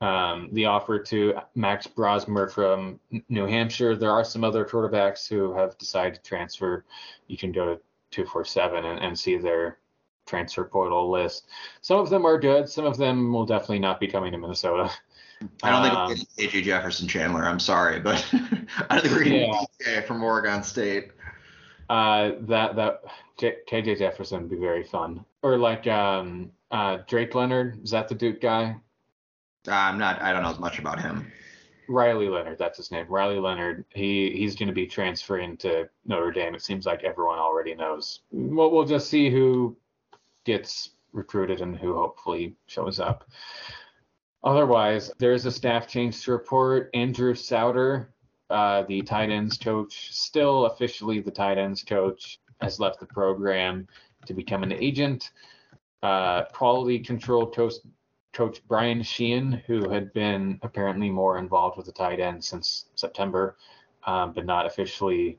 um, 0.00 0.48
the 0.52 0.64
offer 0.64 0.98
to 0.98 1.34
Max 1.54 1.86
Brosmer 1.86 2.50
from 2.50 2.98
New 3.28 3.46
Hampshire. 3.46 3.94
There 3.94 4.10
are 4.10 4.24
some 4.24 4.44
other 4.44 4.64
quarterbacks 4.64 5.28
who 5.28 5.52
have 5.52 5.76
decided 5.76 6.14
to 6.14 6.22
transfer. 6.22 6.84
You 7.26 7.36
can 7.36 7.52
go 7.52 7.66
to 7.66 7.80
247 8.10 8.84
and, 8.84 8.98
and 8.98 9.18
see 9.18 9.36
their 9.36 9.78
transfer 10.26 10.64
portal 10.64 11.10
list. 11.10 11.48
Some 11.82 11.98
of 11.98 12.08
them 12.08 12.24
are 12.24 12.38
good. 12.38 12.68
Some 12.68 12.86
of 12.86 12.96
them 12.96 13.32
will 13.32 13.44
definitely 13.44 13.80
not 13.80 14.00
be 14.00 14.06
coming 14.06 14.32
to 14.32 14.38
Minnesota. 14.38 14.90
I 15.62 15.70
don't 15.70 15.84
um, 15.84 16.08
think 16.08 16.28
we're 16.36 16.44
getting 16.44 16.62
KJ 16.62 16.64
Jefferson 16.64 17.08
Chandler. 17.08 17.44
I'm 17.44 17.60
sorry, 17.60 18.00
but 18.00 18.26
I 18.32 18.96
don't 18.96 19.02
think 19.02 19.14
we're 19.14 19.24
getting 19.24 19.54
yeah. 19.86 20.00
from 20.02 20.22
Oregon 20.22 20.62
State. 20.62 21.12
Uh, 21.88 22.32
that 22.42 22.76
that 22.76 23.02
J- 23.38 23.56
KJ 23.68 23.98
Jefferson 23.98 24.42
would 24.42 24.50
be 24.50 24.56
very 24.56 24.84
fun. 24.84 25.24
Or 25.42 25.56
like 25.56 25.86
um, 25.86 26.52
uh, 26.70 26.98
Drake 27.08 27.34
Leonard. 27.34 27.82
Is 27.82 27.90
that 27.90 28.08
the 28.08 28.14
Duke 28.14 28.40
guy? 28.40 28.76
Uh, 29.66 29.72
I'm 29.72 29.98
not. 29.98 30.20
I 30.22 30.32
don't 30.32 30.42
know 30.42 30.50
as 30.50 30.58
much 30.58 30.78
about 30.78 31.00
him. 31.00 31.30
Riley 31.88 32.28
Leonard, 32.28 32.58
that's 32.58 32.76
his 32.76 32.92
name. 32.92 33.06
Riley 33.08 33.40
Leonard. 33.40 33.84
He 33.90 34.30
he's 34.30 34.54
going 34.54 34.68
to 34.68 34.74
be 34.74 34.86
transferring 34.86 35.56
to 35.58 35.88
Notre 36.06 36.30
Dame. 36.30 36.54
It 36.54 36.62
seems 36.62 36.86
like 36.86 37.02
everyone 37.02 37.38
already 37.38 37.74
knows. 37.74 38.20
We'll, 38.30 38.70
we'll 38.70 38.86
just 38.86 39.10
see 39.10 39.30
who 39.30 39.76
gets 40.44 40.90
recruited 41.12 41.60
and 41.60 41.76
who 41.76 41.94
hopefully 41.94 42.54
shows 42.66 43.00
up. 43.00 43.28
Otherwise, 44.42 45.12
there 45.18 45.32
is 45.32 45.44
a 45.46 45.50
staff 45.50 45.86
change 45.86 46.22
to 46.24 46.32
report. 46.32 46.90
Andrew 46.94 47.34
Sowder, 47.34 48.08
uh, 48.48 48.82
the 48.84 49.02
tight 49.02 49.30
ends 49.30 49.58
coach, 49.58 50.12
still 50.14 50.66
officially 50.66 51.20
the 51.20 51.30
tight 51.30 51.58
ends 51.58 51.82
coach, 51.82 52.40
has 52.60 52.80
left 52.80 53.00
the 53.00 53.06
program 53.06 53.86
to 54.26 54.34
become 54.34 54.62
an 54.62 54.72
agent. 54.72 55.30
Uh, 56.02 56.44
quality 56.46 56.98
control 56.98 57.46
coach 57.50 57.74
coach 58.32 58.60
Brian 58.68 59.02
Sheehan, 59.02 59.52
who 59.66 59.90
had 59.90 60.12
been 60.12 60.58
apparently 60.62 61.10
more 61.10 61.38
involved 61.38 61.76
with 61.76 61.86
the 61.86 61.92
tight 61.92 62.20
end 62.20 62.42
since 62.42 62.86
September, 62.94 63.56
um, 64.06 64.32
but 64.32 64.46
not 64.46 64.66
officially 64.66 65.38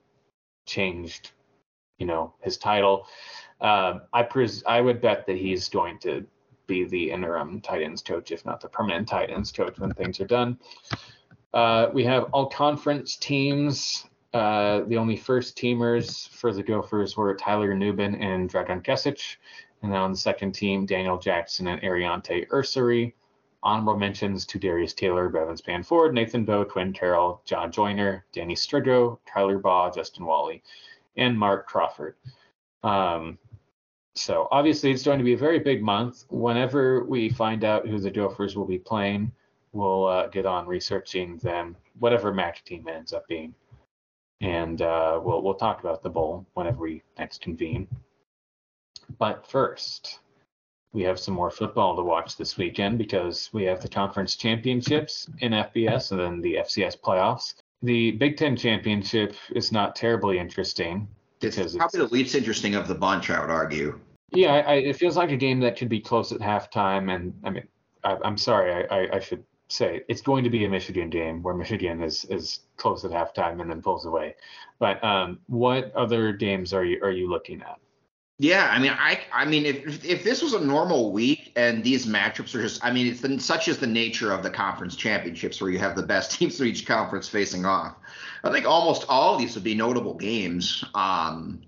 changed, 0.66 1.32
you 1.98 2.06
know, 2.06 2.34
his 2.42 2.58
title. 2.58 3.08
Uh, 3.62 4.00
I 4.14 4.24
pres- 4.24 4.64
I 4.66 4.82
would 4.82 5.02
bet 5.02 5.26
that 5.26 5.38
he's 5.38 5.70
going 5.70 6.00
to 6.00 6.26
be 6.72 6.86
the 6.86 7.12
interim 7.12 7.60
tight 7.62 7.82
ends 7.82 8.02
coach, 8.02 8.32
if 8.32 8.46
not 8.46 8.62
the 8.62 8.70
permanent 8.70 9.08
tight 9.08 9.30
ends 9.30 9.52
coach, 9.52 9.78
when 9.80 9.94
things 9.94 10.20
are 10.22 10.28
done. 10.28 10.58
Uh, 11.54 11.88
we 11.94 12.04
have 12.06 12.24
all 12.32 12.48
conference 12.48 13.18
teams. 13.18 14.06
Uh, 14.34 14.82
the 14.88 14.98
only 14.98 15.18
first 15.18 15.58
teamers 15.58 16.30
for 16.30 16.54
the 16.54 16.64
Gophers 16.64 17.18
were 17.18 17.36
Tyler 17.36 17.74
Nubin 17.76 18.16
and 18.16 18.50
Dragan 18.50 18.82
Kesich. 18.84 19.36
And 19.82 19.92
then 19.92 20.00
on 20.00 20.12
the 20.12 20.18
second 20.18 20.54
team, 20.54 20.86
Daniel 20.86 21.18
Jackson 21.18 21.68
and 21.68 21.82
Aireontae 21.82 22.48
Ersery. 22.48 23.14
Honorable 23.64 23.98
mentions 23.98 24.46
to 24.48 24.58
Darius 24.58 24.94
Taylor, 24.94 25.30
Brevyn 25.30 25.56
Spann-Ford, 25.56 26.14
Nathan 26.16 26.46
Boe, 26.46 26.66
Quinn 26.66 26.94
Carroll, 26.94 27.42
John 27.46 27.72
Joyner, 27.72 28.26
Danny 28.32 28.56
Striggow, 28.56 29.20
Tyler 29.32 29.60
Baugh, 29.60 29.92
Justin 29.94 30.26
Walley, 30.26 30.64
and 31.18 31.38
Mark 31.38 31.68
Crawford. 31.68 32.16
Um, 32.84 33.38
so 34.22 34.48
obviously 34.52 34.92
it's 34.92 35.04
going 35.04 35.18
to 35.18 35.26
be 35.26 35.34
a 35.34 35.38
very 35.38 35.60
big 35.60 35.82
month. 35.82 36.26
Whenever 36.30 37.04
we 37.04 37.30
find 37.30 37.64
out 37.64 37.88
who 37.88 38.00
the 38.00 38.12
Gophers 38.12 38.56
will 38.56 38.66
be 38.66 38.78
playing, 38.78 39.32
we'll 39.74 40.06
uh, 40.08 40.28
get 40.28 40.46
on 40.46 40.68
researching 40.68 41.38
them, 41.38 41.76
whatever 42.00 42.34
match 42.34 42.64
team 42.64 42.88
ends 42.88 43.14
up 43.14 43.28
being, 43.28 43.54
and 44.42 44.82
uh, 44.82 45.20
we'll 45.24 45.42
we'll 45.42 45.56
talk 45.56 45.80
about 45.80 46.04
the 46.04 46.10
bowl 46.10 46.46
whenever 46.54 46.84
we 46.84 47.02
next 47.18 47.42
convene. 47.42 47.88
But 49.18 49.46
first, 49.46 50.20
we 50.94 51.02
have 51.04 51.20
some 51.20 51.34
more 51.34 51.52
football 51.52 51.96
to 51.96 52.04
watch 52.04 52.38
this 52.38 52.58
weekend 52.58 52.98
because 52.98 53.50
we 53.54 53.64
have 53.64 53.82
the 53.82 53.90
conference 53.90 54.36
championships 54.36 55.30
in 55.40 55.52
FBS 55.52 56.12
and 56.12 56.20
then 56.20 56.42
the 56.42 56.56
FCS 56.56 57.00
playoffs. 57.00 57.56
The 57.82 58.12
Big 58.12 58.38
Ten 58.38 58.56
championship 58.56 59.36
is 59.56 59.72
not 59.72 59.96
terribly 59.96 60.38
interesting. 60.38 61.08
It's 61.42 61.56
probably 61.56 62.02
it's, 62.02 62.10
the 62.10 62.16
least 62.16 62.36
interesting 62.36 62.76
of 62.76 62.88
the 62.88 62.94
bunch, 62.94 63.32
I 63.32 63.42
would 63.42 63.50
argue. 63.50 64.00
Yeah, 64.32 64.64
I, 64.66 64.76
it 64.76 64.96
feels 64.96 65.18
like 65.18 65.32
a 65.32 65.38
game 65.38 65.60
that 65.60 65.78
could 65.78 65.90
be 65.90 66.00
close 66.00 66.32
at 66.32 66.40
halftime. 66.40 67.14
And 67.14 67.34
I 67.44 67.50
mean, 67.50 67.68
I, 68.04 68.18
am 68.24 68.38
sorry, 68.38 68.88
I, 68.90 69.18
I, 69.18 69.20
should 69.20 69.44
say 69.68 70.04
it's 70.08 70.22
going 70.22 70.44
to 70.46 70.50
be 70.50 70.64
a 70.66 70.70
Michigan 70.70 71.10
game 71.10 71.44
where 71.44 71.54
Michigan 71.54 72.02
is 72.02 72.26
is 72.26 72.62
close 72.78 73.04
at 73.04 73.12
halftime 73.12 73.62
and 73.62 73.70
then 73.70 73.82
pulls 73.82 74.06
away. 74.06 74.36
But 74.80 75.04
um, 75.04 75.40
what 75.48 75.94
other 75.96 76.32
games 76.32 76.74
are 76.74 76.86
you 76.86 77.04
are 77.04 77.12
you 77.12 77.30
looking 77.30 77.62
at? 77.62 77.78
Yeah, 78.40 78.70
I 78.72 78.80
mean, 78.80 78.92
I, 78.98 79.20
I 79.32 79.46
mean, 79.46 79.68
if 79.68 80.04
if 80.04 80.24
this 80.24 80.42
was 80.42 80.54
a 80.54 80.60
normal 80.60 81.12
week 81.12 81.52
and 81.56 81.84
these 81.84 82.08
matchups 82.08 82.56
are 82.56 82.62
just, 82.64 82.84
I 82.84 82.92
mean, 82.92 83.06
it's 83.06 83.22
the, 83.22 83.40
such 83.40 83.68
as 83.68 83.78
the 83.78 83.86
nature 83.86 84.32
of 84.32 84.42
the 84.42 84.50
conference 84.50 84.96
championships 84.96 85.62
where 85.62 85.70
you 85.70 85.78
have 85.78 85.96
the 85.96 86.04
best 86.04 86.32
teams 86.40 86.58
from 86.58 86.66
each 86.66 86.88
conference 86.88 87.30
facing 87.30 87.66
off. 87.66 87.98
I 88.44 88.52
think 88.52 88.66
almost 88.66 89.06
all 89.10 89.36
of 89.36 89.40
these 89.40 89.54
would 89.54 89.64
be 89.64 89.76
notable 89.76 90.16
games. 90.16 90.84
Um, 90.96 91.62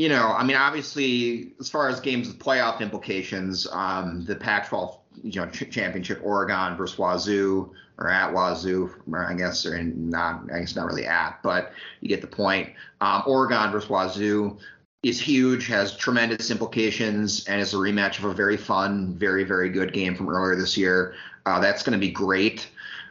you 0.00 0.08
know, 0.08 0.32
I 0.32 0.44
mean, 0.44 0.56
obviously, 0.56 1.52
as 1.60 1.68
far 1.68 1.90
as 1.90 2.00
games 2.00 2.26
with 2.26 2.38
playoff 2.38 2.80
implications, 2.80 3.68
um, 3.70 4.24
the 4.24 4.34
Pac-12, 4.34 4.96
you 5.22 5.38
know, 5.38 5.46
ch- 5.50 5.70
championship, 5.70 6.22
Oregon 6.24 6.74
versus 6.74 6.98
Wazoo, 6.98 7.70
or 7.98 8.08
at 8.08 8.32
Wazoo, 8.32 8.90
or 9.12 9.26
I 9.26 9.34
guess, 9.34 9.66
or 9.66 9.82
not, 9.82 10.50
I 10.54 10.60
guess 10.60 10.74
not 10.74 10.86
really 10.86 11.04
at, 11.04 11.42
but 11.42 11.72
you 12.00 12.08
get 12.08 12.22
the 12.22 12.26
point. 12.26 12.70
Um, 13.02 13.24
Oregon 13.26 13.70
versus 13.72 13.90
Wazoo 13.90 14.56
is 15.02 15.20
huge, 15.20 15.66
has 15.66 15.94
tremendous 15.94 16.50
implications, 16.50 17.46
and 17.46 17.60
is 17.60 17.74
a 17.74 17.76
rematch 17.76 18.18
of 18.20 18.24
a 18.24 18.32
very 18.32 18.56
fun, 18.56 19.12
very, 19.18 19.44
very 19.44 19.68
good 19.68 19.92
game 19.92 20.14
from 20.14 20.30
earlier 20.30 20.56
this 20.56 20.78
year. 20.78 21.12
Uh, 21.44 21.60
that's 21.60 21.82
going 21.82 21.92
to 21.92 21.98
be 21.98 22.10
great. 22.10 22.70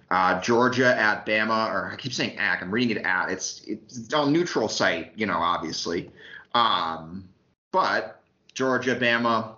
Uh, 0.10 0.42
Georgia 0.42 1.00
at 1.00 1.24
Bama, 1.24 1.72
or 1.72 1.92
I 1.92 1.96
keep 1.98 2.14
saying 2.14 2.36
at. 2.40 2.64
I'm 2.64 2.72
reading 2.72 2.98
it 2.98 3.04
at. 3.04 3.30
It's 3.30 3.62
it's 3.68 4.12
on 4.12 4.34
neutral 4.34 4.68
site, 4.68 5.12
you 5.16 5.28
know, 5.28 5.38
obviously. 5.38 6.10
Um, 6.54 7.30
but 7.72 8.22
Georgia, 8.54 8.96
Bama, 8.96 9.56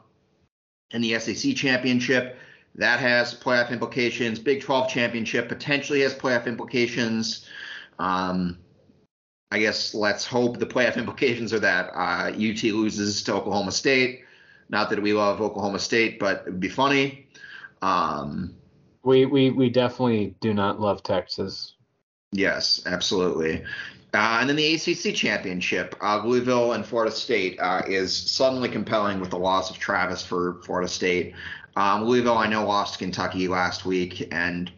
and 0.91 1.04
the 1.04 1.19
SEC 1.19 1.56
championship 1.56 2.38
that 2.75 2.99
has 2.99 3.34
playoff 3.34 3.71
implications. 3.71 4.39
Big 4.39 4.62
12 4.62 4.89
championship 4.89 5.49
potentially 5.49 6.01
has 6.01 6.13
playoff 6.13 6.45
implications. 6.45 7.47
Um, 7.99 8.58
I 9.51 9.60
guess 9.60 9.93
let's 9.93 10.25
hope 10.25 10.58
the 10.58 10.65
playoff 10.65 10.95
implications 10.97 11.54
are 11.54 11.60
that 11.60 11.89
uh, 11.93 12.32
UT 12.32 12.63
loses 12.63 13.23
to 13.23 13.34
Oklahoma 13.34 13.71
State. 13.71 14.23
Not 14.69 14.89
that 14.89 15.01
we 15.01 15.13
love 15.13 15.41
Oklahoma 15.41 15.80
State, 15.80 16.17
but 16.19 16.43
it 16.47 16.51
would 16.51 16.60
be 16.60 16.69
funny. 16.69 17.27
Um, 17.82 18.56
we, 19.04 19.25
we 19.25 19.49
we 19.49 19.69
definitely 19.69 20.36
do 20.39 20.54
not 20.54 20.80
love 20.80 21.04
Texas. 21.04 21.73
Yes, 22.32 22.82
absolutely. 22.86 23.63
Uh, 24.13 24.39
and 24.41 24.50
then 24.50 24.58
the 24.58 24.74
ACC 24.74 25.15
championship, 25.15 25.95
uh, 26.02 26.21
Louisville 26.26 26.74
and 26.74 26.86
Florida 26.86 27.15
State 27.15 27.58
uh, 27.62 27.82
is 27.88 28.15
suddenly 28.15 28.67
compelling 28.67 29.21
with 29.21 29.30
the 29.30 29.38
loss 29.38 29.69
of 29.69 29.78
Travis 29.78 30.24
for 30.24 30.62
Florida 30.65 30.89
State. 30.89 31.34
Um, 31.78 32.04
Louisville, 32.04 32.38
I 32.38 32.47
know, 32.47 32.65
lost 32.65 33.00
Kentucky 33.00 33.47
last 33.47 33.86
week, 33.86 34.28
and 34.34 34.69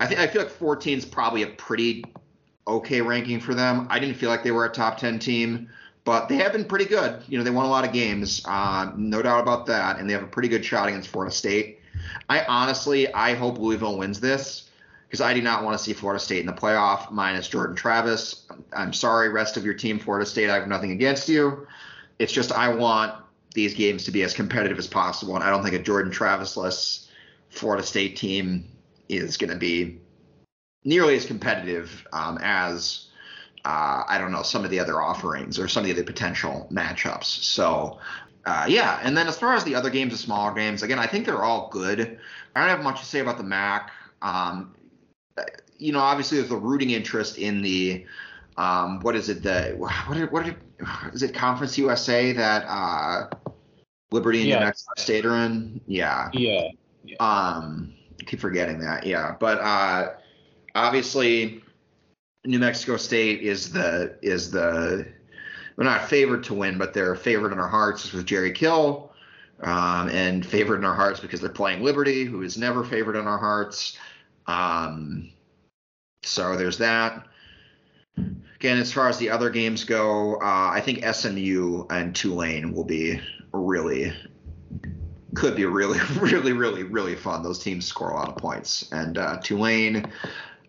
I 0.00 0.06
think 0.06 0.20
I 0.20 0.26
feel 0.26 0.42
like 0.42 0.50
14 0.50 0.98
is 0.98 1.04
probably 1.06 1.42
a 1.42 1.46
pretty 1.46 2.04
okay 2.66 3.00
ranking 3.00 3.40
for 3.40 3.54
them. 3.54 3.86
I 3.88 3.98
didn't 3.98 4.16
feel 4.16 4.28
like 4.28 4.42
they 4.42 4.50
were 4.50 4.66
a 4.66 4.70
top 4.70 4.98
10 4.98 5.18
team, 5.18 5.70
but 6.04 6.28
they 6.28 6.36
have 6.36 6.52
been 6.52 6.66
pretty 6.66 6.84
good. 6.84 7.22
You 7.26 7.38
know, 7.38 7.44
they 7.44 7.50
won 7.50 7.64
a 7.64 7.70
lot 7.70 7.86
of 7.86 7.92
games, 7.92 8.42
uh, 8.44 8.92
no 8.96 9.22
doubt 9.22 9.40
about 9.40 9.64
that, 9.66 9.98
and 9.98 10.08
they 10.08 10.12
have 10.12 10.22
a 10.22 10.26
pretty 10.26 10.48
good 10.48 10.64
shot 10.64 10.88
against 10.88 11.08
Florida 11.08 11.34
State. 11.34 11.80
I 12.28 12.44
honestly, 12.44 13.10
I 13.14 13.32
hope 13.32 13.58
Louisville 13.58 13.96
wins 13.96 14.20
this 14.20 14.68
because 15.06 15.20
I 15.20 15.34
do 15.34 15.42
not 15.42 15.64
want 15.64 15.76
to 15.76 15.82
see 15.82 15.92
Florida 15.92 16.18
State 16.18 16.40
in 16.40 16.46
the 16.46 16.52
playoff 16.52 17.10
minus 17.10 17.48
Jordan 17.48 17.76
Travis. 17.76 18.46
I'm 18.72 18.92
sorry, 18.92 19.28
rest 19.28 19.56
of 19.56 19.64
your 19.64 19.74
team, 19.74 19.98
Florida 19.98 20.26
State. 20.26 20.50
I 20.50 20.54
have 20.54 20.68
nothing 20.68 20.92
against 20.92 21.28
you. 21.28 21.66
It's 22.18 22.32
just 22.32 22.52
I 22.52 22.68
want 22.68 23.14
these 23.54 23.74
games 23.74 24.04
to 24.04 24.10
be 24.10 24.22
as 24.22 24.34
competitive 24.34 24.78
as 24.78 24.86
possible, 24.86 25.34
and 25.34 25.44
I 25.44 25.50
don't 25.50 25.62
think 25.62 25.74
a 25.74 25.78
Jordan 25.78 26.10
Travis-less 26.10 27.08
Florida 27.50 27.84
State 27.84 28.16
team 28.16 28.64
is 29.08 29.36
going 29.36 29.50
to 29.50 29.56
be 29.56 30.00
nearly 30.84 31.16
as 31.16 31.24
competitive 31.24 32.06
um, 32.12 32.38
as 32.42 33.06
uh, 33.64 34.04
I 34.06 34.18
don't 34.18 34.32
know 34.32 34.42
some 34.42 34.64
of 34.64 34.70
the 34.70 34.80
other 34.80 35.00
offerings 35.00 35.58
or 35.58 35.68
some 35.68 35.82
of 35.82 35.86
the 35.86 35.92
other 35.92 36.04
potential 36.04 36.68
matchups. 36.70 37.24
So 37.24 37.98
uh, 38.46 38.66
yeah, 38.68 39.00
and 39.02 39.16
then 39.16 39.26
as 39.26 39.38
far 39.38 39.54
as 39.54 39.64
the 39.64 39.74
other 39.74 39.90
games, 39.90 40.12
the 40.12 40.18
smaller 40.18 40.52
games, 40.52 40.82
again, 40.82 40.98
I 40.98 41.06
think 41.06 41.24
they're 41.24 41.42
all 41.42 41.68
good. 41.70 42.18
I 42.54 42.60
don't 42.60 42.68
have 42.68 42.82
much 42.82 43.00
to 43.00 43.06
say 43.06 43.20
about 43.20 43.38
the 43.38 43.44
MAC. 43.44 43.90
Um, 44.20 44.73
you 45.78 45.92
know, 45.92 46.00
obviously 46.00 46.38
there's 46.38 46.50
the 46.50 46.56
rooting 46.56 46.90
interest 46.90 47.38
in 47.38 47.62
the 47.62 48.06
um, 48.56 49.00
what 49.00 49.16
is 49.16 49.28
it 49.28 49.42
the 49.42 49.74
what 49.76 50.16
are, 50.16 50.26
what 50.28 50.48
are, 50.48 50.56
is 51.12 51.22
it 51.22 51.34
Conference 51.34 51.76
USA 51.78 52.32
that 52.32 52.64
uh, 52.68 53.28
Liberty 54.12 54.40
and 54.40 54.48
yeah. 54.48 54.58
New 54.60 54.64
Mexico 54.66 54.92
State 54.96 55.26
are 55.26 55.36
in? 55.36 55.80
Yeah. 55.86 56.30
Yeah. 56.32 56.68
yeah. 57.04 57.16
Um, 57.18 57.94
I 58.20 58.24
keep 58.24 58.40
forgetting 58.40 58.78
that. 58.80 59.06
Yeah, 59.06 59.34
but 59.40 59.60
uh, 59.60 60.12
obviously 60.74 61.62
New 62.44 62.58
Mexico 62.58 62.96
State 62.96 63.42
is 63.42 63.72
the 63.72 64.16
is 64.22 64.50
the 64.50 65.06
they're 65.76 65.84
not 65.84 66.08
favored 66.08 66.44
to 66.44 66.54
win, 66.54 66.78
but 66.78 66.94
they're 66.94 67.16
favored 67.16 67.52
in 67.52 67.58
our 67.58 67.68
hearts 67.68 68.12
with 68.12 68.24
Jerry 68.24 68.52
Kill, 68.52 69.12
um, 69.62 70.08
and 70.10 70.46
favored 70.46 70.76
in 70.76 70.84
our 70.84 70.94
hearts 70.94 71.18
because 71.18 71.40
they're 71.40 71.50
playing 71.50 71.82
Liberty, 71.82 72.24
who 72.24 72.42
is 72.42 72.56
never 72.56 72.84
favored 72.84 73.16
in 73.16 73.26
our 73.26 73.38
hearts. 73.38 73.98
Um, 74.46 75.03
so 76.34 76.56
there's 76.56 76.78
that. 76.78 77.26
Again, 78.16 78.78
as 78.78 78.92
far 78.92 79.08
as 79.08 79.18
the 79.18 79.30
other 79.30 79.50
games 79.50 79.84
go, 79.84 80.36
uh, 80.36 80.70
I 80.72 80.80
think 80.80 81.04
SMU 81.04 81.86
and 81.90 82.14
Tulane 82.14 82.72
will 82.72 82.84
be 82.84 83.20
really 83.52 84.12
could 85.34 85.56
be 85.56 85.64
really, 85.64 85.98
really, 86.18 86.52
really, 86.52 86.84
really 86.84 87.16
fun. 87.16 87.42
Those 87.42 87.58
teams 87.58 87.86
score 87.86 88.10
a 88.10 88.14
lot 88.14 88.28
of 88.28 88.36
points, 88.36 88.90
and 88.92 89.18
uh, 89.18 89.38
Tulane 89.42 90.10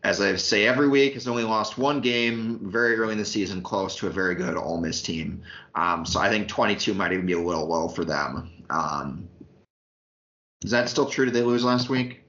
as 0.06 0.22
I 0.22 0.36
say 0.36 0.68
every 0.68 0.88
week, 0.88 1.16
has 1.16 1.28
only 1.28 1.44
lost 1.44 1.80
one 1.80 2.00
game 2.00 2.60
very 2.62 2.96
early 2.96 3.14
in 3.14 3.18
the 3.18 3.26
season, 3.26 3.64
close 3.64 3.96
to 3.96 4.08
a 4.08 4.12
very 4.12 4.36
good 4.36 4.56
Ole 4.56 4.80
Miss 4.80 5.02
team. 5.02 5.42
Um, 5.74 6.06
so 6.06 6.20
I 6.20 6.30
think 6.30 6.48
22 6.48 6.94
might 6.94 7.12
even 7.12 7.26
be 7.26 7.34
a 7.34 7.40
little 7.40 7.66
low 7.66 7.88
for 7.88 8.06
them. 8.06 8.52
Um, 8.70 9.28
is 10.64 10.70
that 10.70 10.90
still 10.90 11.08
true? 11.08 11.26
Did 11.26 11.34
they 11.34 11.42
lose 11.42 11.66
last 11.66 11.90
week? 11.90 12.22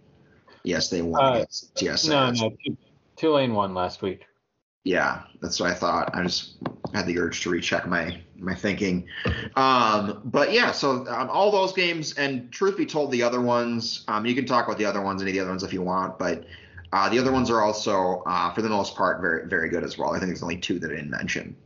Yes, 0.64 0.88
they 0.88 1.03
won. 1.03 1.22
Uh, 1.22 1.44
yes. 1.77 2.07
No, 2.07 2.31
no. 2.31 2.57
Tulane 3.16 3.55
won 3.55 3.74
last 3.74 4.02
week. 4.02 4.26
Yeah, 4.85 5.22
that's 5.40 5.59
what 5.59 5.70
I 5.70 5.74
thought. 5.74 6.14
I 6.14 6.22
just 6.22 6.59
had 6.94 7.07
the 7.07 7.18
urge 7.18 7.42
to 7.42 7.50
recheck 7.50 7.88
my 7.88 8.20
my 8.38 8.55
thinking. 8.55 9.09
Um, 9.57 10.20
but 10.24 10.52
yeah, 10.52 10.70
so 10.70 11.07
um, 11.09 11.29
all 11.29 11.50
those 11.50 11.72
games, 11.72 12.14
and 12.14 12.52
truth 12.52 12.76
be 12.76 12.87
told, 12.87 13.11
the 13.11 13.22
other 13.22 13.40
ones, 13.40 14.05
um, 14.07 14.26
you 14.26 14.35
can 14.35 14.46
talk 14.46 14.66
about 14.66 14.79
the 14.79 14.85
other 14.85 15.02
ones, 15.02 15.22
any 15.22 15.33
of 15.33 15.35
the 15.35 15.40
other 15.40 15.50
ones 15.50 15.64
if 15.64 15.72
you 15.72 15.83
want, 15.83 16.20
but 16.20 16.44
uh, 16.92 17.09
the 17.09 17.18
other 17.18 17.33
ones 17.33 17.50
are 17.50 17.62
also, 17.62 18.22
uh, 18.26 18.52
for 18.55 18.62
the 18.62 18.68
most 18.68 18.94
part, 18.94 19.20
very 19.20 19.48
very 19.48 19.68
good 19.68 19.83
as 19.83 19.98
well. 19.98 20.11
I 20.11 20.18
think 20.18 20.29
there's 20.29 20.44
only 20.44 20.59
two 20.59 20.79
that 20.79 20.92
I 20.92 20.94
didn't 20.94 21.11
mention. 21.11 21.57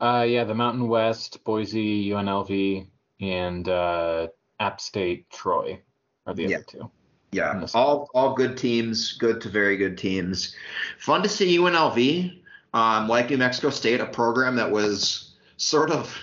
Uh, 0.00 0.24
yeah, 0.26 0.44
the 0.44 0.54
Mountain 0.54 0.88
West, 0.88 1.44
Boise, 1.44 2.08
UNLV, 2.08 2.86
and 3.20 3.68
uh, 3.68 4.28
App 4.58 4.80
State, 4.80 5.28
Troy 5.28 5.78
are 6.24 6.32
the 6.32 6.44
yeah. 6.44 6.56
other 6.56 6.64
two. 6.66 6.90
Yeah, 7.32 7.64
all 7.74 8.10
all 8.14 8.34
good 8.34 8.56
teams, 8.56 9.12
good 9.12 9.40
to 9.42 9.48
very 9.48 9.76
good 9.76 9.96
teams. 9.96 10.54
Fun 10.98 11.22
to 11.22 11.28
see 11.28 11.58
UNLV, 11.58 12.40
um, 12.74 13.08
like 13.08 13.30
New 13.30 13.38
Mexico 13.38 13.70
State, 13.70 14.00
a 14.00 14.06
program 14.06 14.56
that 14.56 14.70
was 14.70 15.34
sort 15.56 15.90
of 15.90 16.16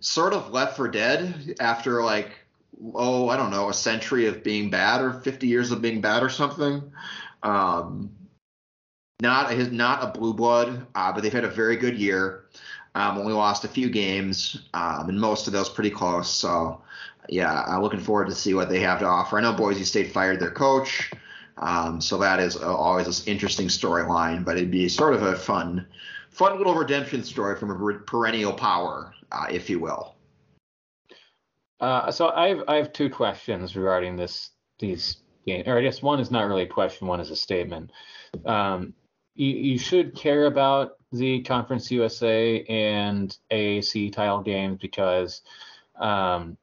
sort 0.00 0.34
of 0.34 0.50
left 0.50 0.76
for 0.76 0.88
dead 0.88 1.54
after 1.58 2.02
like 2.02 2.32
oh, 2.94 3.28
I 3.28 3.36
don't 3.36 3.50
know, 3.50 3.68
a 3.68 3.74
century 3.74 4.26
of 4.26 4.42
being 4.42 4.70
bad 4.70 5.00
or 5.00 5.12
50 5.12 5.46
years 5.46 5.70
of 5.70 5.82
being 5.82 6.00
bad 6.00 6.22
or 6.22 6.28
something. 6.28 6.82
Um, 7.42 8.10
not 9.20 9.50
his, 9.50 9.70
not 9.70 10.02
a 10.02 10.18
blue 10.18 10.34
blood, 10.34 10.86
uh, 10.94 11.12
but 11.12 11.22
they've 11.22 11.32
had 11.32 11.44
a 11.44 11.50
very 11.50 11.76
good 11.76 11.96
year. 11.96 12.46
Um, 12.94 13.16
only 13.18 13.32
lost 13.32 13.64
a 13.64 13.68
few 13.68 13.88
games, 13.88 14.68
um, 14.74 15.08
and 15.08 15.18
most 15.18 15.46
of 15.46 15.54
those 15.54 15.70
pretty 15.70 15.90
close. 15.90 16.28
So, 16.28 16.82
yeah, 17.28 17.62
I'm 17.66 17.82
looking 17.82 18.00
forward 18.00 18.28
to 18.28 18.34
see 18.34 18.54
what 18.54 18.68
they 18.68 18.80
have 18.80 18.98
to 19.00 19.06
offer. 19.06 19.38
I 19.38 19.42
know 19.42 19.52
Boise 19.52 19.84
State 19.84 20.12
fired 20.12 20.40
their 20.40 20.50
coach, 20.50 21.10
um, 21.58 22.00
so 22.00 22.18
that 22.18 22.40
is 22.40 22.56
always 22.56 23.20
an 23.20 23.26
interesting 23.28 23.68
storyline. 23.68 24.44
But 24.44 24.56
it'd 24.56 24.70
be 24.70 24.88
sort 24.88 25.14
of 25.14 25.22
a 25.22 25.36
fun, 25.36 25.86
fun 26.30 26.58
little 26.58 26.74
redemption 26.74 27.22
story 27.22 27.56
from 27.56 27.70
a 27.70 27.98
perennial 28.00 28.52
power, 28.52 29.14
uh, 29.30 29.46
if 29.50 29.70
you 29.70 29.78
will. 29.78 30.16
Uh, 31.80 32.10
so 32.10 32.30
I 32.30 32.48
have 32.48 32.62
I 32.68 32.76
have 32.76 32.92
two 32.92 33.10
questions 33.10 33.76
regarding 33.76 34.16
this 34.16 34.50
these 34.78 35.18
games, 35.46 35.66
or 35.66 35.78
I 35.78 35.82
guess 35.82 36.02
one 36.02 36.20
is 36.20 36.30
not 36.30 36.46
really 36.46 36.62
a 36.62 36.68
question, 36.68 37.06
one 37.06 37.20
is 37.20 37.30
a 37.30 37.36
statement. 37.36 37.90
Um, 38.46 38.94
you, 39.34 39.48
you 39.48 39.78
should 39.78 40.14
care 40.14 40.46
about 40.46 40.92
the 41.10 41.42
Conference 41.42 41.90
USA 41.90 42.62
and 42.64 43.36
AAC 43.50 44.12
title 44.12 44.42
games 44.42 44.78
because 44.80 45.42
um, 45.96 46.56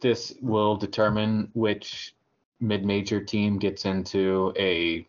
this 0.00 0.34
will 0.40 0.76
determine 0.76 1.50
which 1.54 2.14
mid-major 2.60 3.22
team 3.22 3.58
gets 3.58 3.84
into 3.84 4.52
a 4.56 5.06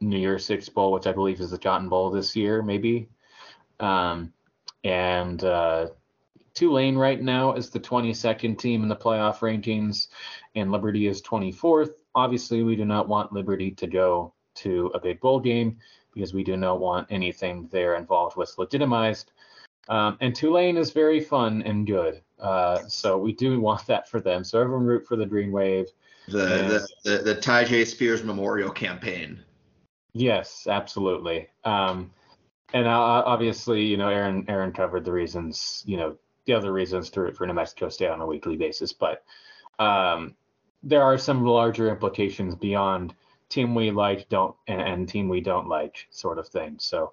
New 0.00 0.18
Year's 0.18 0.44
Six 0.44 0.68
Bowl, 0.68 0.92
which 0.92 1.06
I 1.06 1.12
believe 1.12 1.40
is 1.40 1.50
the 1.50 1.58
Cotton 1.58 1.88
Bowl 1.88 2.10
this 2.10 2.36
year, 2.36 2.62
maybe. 2.62 3.08
Um, 3.80 4.32
and 4.84 5.42
uh, 5.42 5.88
Tulane 6.54 6.96
right 6.96 7.20
now 7.20 7.54
is 7.54 7.70
the 7.70 7.80
22nd 7.80 8.58
team 8.58 8.82
in 8.82 8.88
the 8.88 8.96
playoff 8.96 9.38
rankings, 9.38 10.08
and 10.54 10.70
Liberty 10.70 11.06
is 11.06 11.22
24th. 11.22 11.90
Obviously, 12.14 12.62
we 12.62 12.76
do 12.76 12.84
not 12.84 13.08
want 13.08 13.32
Liberty 13.32 13.70
to 13.72 13.86
go 13.86 14.32
to 14.56 14.90
a 14.94 14.98
big 15.00 15.20
bowl 15.20 15.38
game 15.38 15.76
because 16.14 16.32
we 16.32 16.42
do 16.42 16.56
not 16.56 16.80
want 16.80 17.06
anything 17.10 17.68
there 17.70 17.96
involved 17.96 18.36
with 18.36 18.56
legitimized. 18.56 19.32
Um, 19.88 20.16
and 20.20 20.34
Tulane 20.34 20.78
is 20.78 20.90
very 20.92 21.20
fun 21.20 21.62
and 21.62 21.86
good. 21.86 22.22
Uh, 22.38 22.86
so 22.88 23.16
we 23.16 23.32
do 23.32 23.60
want 23.60 23.86
that 23.86 24.08
for 24.08 24.20
them. 24.20 24.44
So 24.44 24.60
everyone 24.60 24.84
root 24.84 25.06
for 25.06 25.16
the 25.16 25.26
Green 25.26 25.52
Wave. 25.52 25.86
The 26.28 26.60
and, 26.60 26.70
the, 26.70 26.88
the, 27.04 27.18
the 27.18 27.34
Tyjae 27.36 27.86
Spears 27.86 28.22
Memorial 28.22 28.70
Campaign. 28.70 29.40
Yes, 30.12 30.66
absolutely. 30.68 31.48
Um, 31.64 32.10
and 32.72 32.86
uh, 32.86 32.90
obviously, 32.90 33.84
you 33.84 33.96
know, 33.96 34.08
Aaron 34.08 34.44
Aaron 34.48 34.72
covered 34.72 35.04
the 35.04 35.12
reasons, 35.12 35.84
you 35.86 35.96
know, 35.96 36.16
the 36.46 36.52
other 36.52 36.72
reasons 36.72 37.10
to 37.10 37.20
root 37.20 37.36
for 37.36 37.46
New 37.46 37.52
Mexico 37.52 37.88
State 37.88 38.10
on 38.10 38.20
a 38.20 38.26
weekly 38.26 38.56
basis, 38.56 38.92
but 38.92 39.24
um, 39.78 40.34
there 40.82 41.02
are 41.02 41.18
some 41.18 41.44
larger 41.44 41.90
implications 41.90 42.54
beyond 42.54 43.14
team 43.48 43.74
we 43.74 43.90
like 43.90 44.28
don't 44.28 44.56
and, 44.66 44.80
and, 44.80 45.08
team 45.08 45.28
we 45.28 45.40
don't 45.40 45.68
like 45.68 46.06
sort 46.10 46.38
of 46.38 46.48
thing. 46.48 46.76
So 46.78 47.12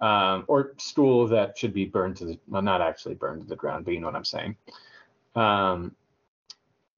um, 0.00 0.44
or 0.48 0.74
school 0.78 1.26
that 1.28 1.56
should 1.56 1.72
be 1.72 1.84
burned 1.84 2.16
to 2.16 2.24
the 2.24 2.38
well, 2.48 2.62
not 2.62 2.80
actually 2.82 3.14
burned 3.14 3.42
to 3.42 3.48
the 3.48 3.56
ground, 3.56 3.84
but 3.84 3.94
you 3.94 4.00
know 4.00 4.06
what 4.06 4.16
I'm 4.16 4.24
saying. 4.24 4.56
Um, 5.34 5.94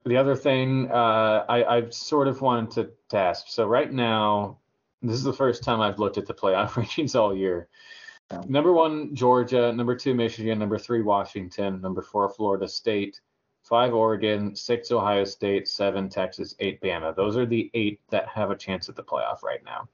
the 0.04 0.16
other 0.16 0.36
thing 0.36 0.90
uh, 0.90 1.44
I, 1.48 1.76
I 1.76 1.88
sort 1.90 2.28
of 2.28 2.40
wanted 2.40 2.70
to, 2.72 2.90
to 3.10 3.16
ask. 3.16 3.48
So 3.48 3.66
right 3.66 3.92
now, 3.92 4.58
This 5.02 5.14
is 5.14 5.22
the 5.22 5.32
first 5.32 5.62
time 5.62 5.80
I've 5.80 5.98
looked 5.98 6.18
at 6.18 6.26
the 6.26 6.34
playoff 6.34 6.70
rankings 6.72 7.14
all 7.14 7.36
year. 7.36 7.68
Number 8.46 8.72
one, 8.72 9.14
Georgia. 9.14 9.72
Number 9.72 9.96
two, 9.96 10.14
Michigan. 10.14 10.58
Number 10.58 10.78
three, 10.78 11.02
Washington. 11.02 11.80
Number 11.80 12.02
four, 12.02 12.28
Florida 12.28 12.68
State. 12.68 13.20
Five, 13.62 13.94
Oregon. 13.94 14.54
Six, 14.54 14.90
Ohio 14.90 15.24
State. 15.24 15.68
Seven, 15.68 16.08
Texas. 16.08 16.54
Eight, 16.58 16.80
Bama. 16.80 17.14
Those 17.14 17.36
are 17.36 17.46
the 17.46 17.70
eight 17.74 18.00
that 18.10 18.28
have 18.28 18.50
a 18.50 18.56
chance 18.56 18.88
at 18.88 18.96
the 18.96 19.02
playoff 19.02 19.42
right 19.42 19.64
now. 19.64 19.88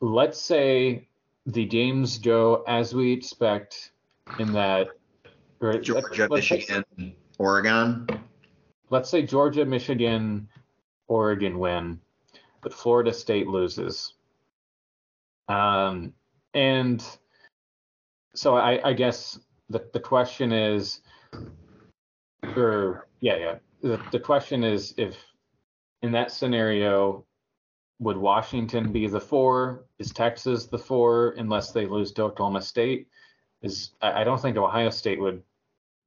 Let's 0.00 0.40
say 0.40 1.08
the 1.48 1.64
games 1.64 2.18
go 2.18 2.62
as 2.68 2.94
we 2.94 3.10
expect 3.10 3.92
in 4.38 4.52
that. 4.52 4.88
Georgia, 5.60 6.28
Michigan, 6.30 6.84
Oregon. 7.38 8.06
Let's 8.90 9.10
say 9.10 9.22
Georgia, 9.22 9.64
Michigan, 9.64 10.48
Oregon 11.08 11.58
win, 11.58 11.98
but 12.62 12.72
Florida 12.72 13.12
State 13.12 13.48
loses. 13.48 14.14
Um, 15.48 16.12
and 16.54 17.04
so 18.34 18.56
I, 18.56 18.90
I 18.90 18.92
guess 18.92 19.40
the, 19.70 19.84
the 19.92 20.00
question 20.00 20.52
is, 20.52 21.00
or 22.56 23.08
yeah, 23.20 23.36
yeah, 23.36 23.54
the, 23.82 24.00
the 24.12 24.20
question 24.20 24.62
is 24.62 24.94
if 24.96 25.16
in 26.02 26.12
that 26.12 26.30
scenario, 26.30 27.24
would 28.00 28.16
Washington 28.16 28.92
be 28.92 29.06
the 29.06 29.20
four? 29.20 29.84
Is 29.98 30.12
Texas 30.12 30.66
the 30.66 30.78
four 30.78 31.34
unless 31.36 31.72
they 31.72 31.86
lose 31.86 32.12
to 32.12 32.24
Oklahoma 32.24 32.62
State? 32.62 33.08
Is 33.62 33.90
I, 34.00 34.22
don't 34.22 34.40
think 34.40 34.56
Ohio 34.56 34.90
State 34.90 35.20
would 35.20 35.42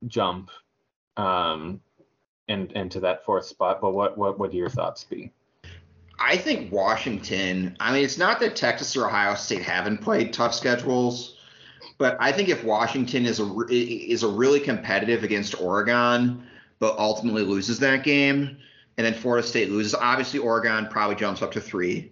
jump 0.08 0.49
um, 1.17 1.82
in, 2.47 2.71
into 2.71 2.99
that 3.01 3.25
fourth 3.25 3.45
spot. 3.45 3.82
But 3.82 3.91
what 3.91 4.17
what 4.17 4.39
would 4.39 4.54
your 4.54 4.69
thoughts 4.69 5.04
be? 5.04 5.32
I 6.19 6.38
think 6.38 6.71
Washington. 6.71 7.75
I 7.80 7.91
mean, 7.93 8.04
it's 8.04 8.17
not 8.17 8.39
that 8.39 8.56
Texas 8.56 8.95
or 8.95 9.08
Ohio 9.08 9.36
State 9.36 9.63
haven't 9.63 9.99
played 9.99 10.32
tough 10.32 10.54
schedules, 10.54 11.38
but 11.97 12.15
I 12.19 12.32
think 12.32 12.49
if 12.49 12.63
Washington 12.63 13.25
is 13.25 13.39
a 13.39 13.65
is 13.69 14.23
a 14.23 14.27
really 14.27 14.60
competitive 14.60 15.23
against 15.23 15.60
Oregon, 15.60 16.43
but 16.80 16.97
ultimately 16.97 17.43
loses 17.43 17.80
that 17.80 18.04
game, 18.04 18.58
and 18.97 19.06
then 19.06 19.13
Florida 19.13 19.45
State 19.45 19.69
loses, 19.69 19.95
obviously 19.95 20.39
Oregon 20.39 20.88
probably 20.88 21.15
jumps 21.15 21.41
up 21.41 21.51
to 21.54 21.62
three. 21.62 22.12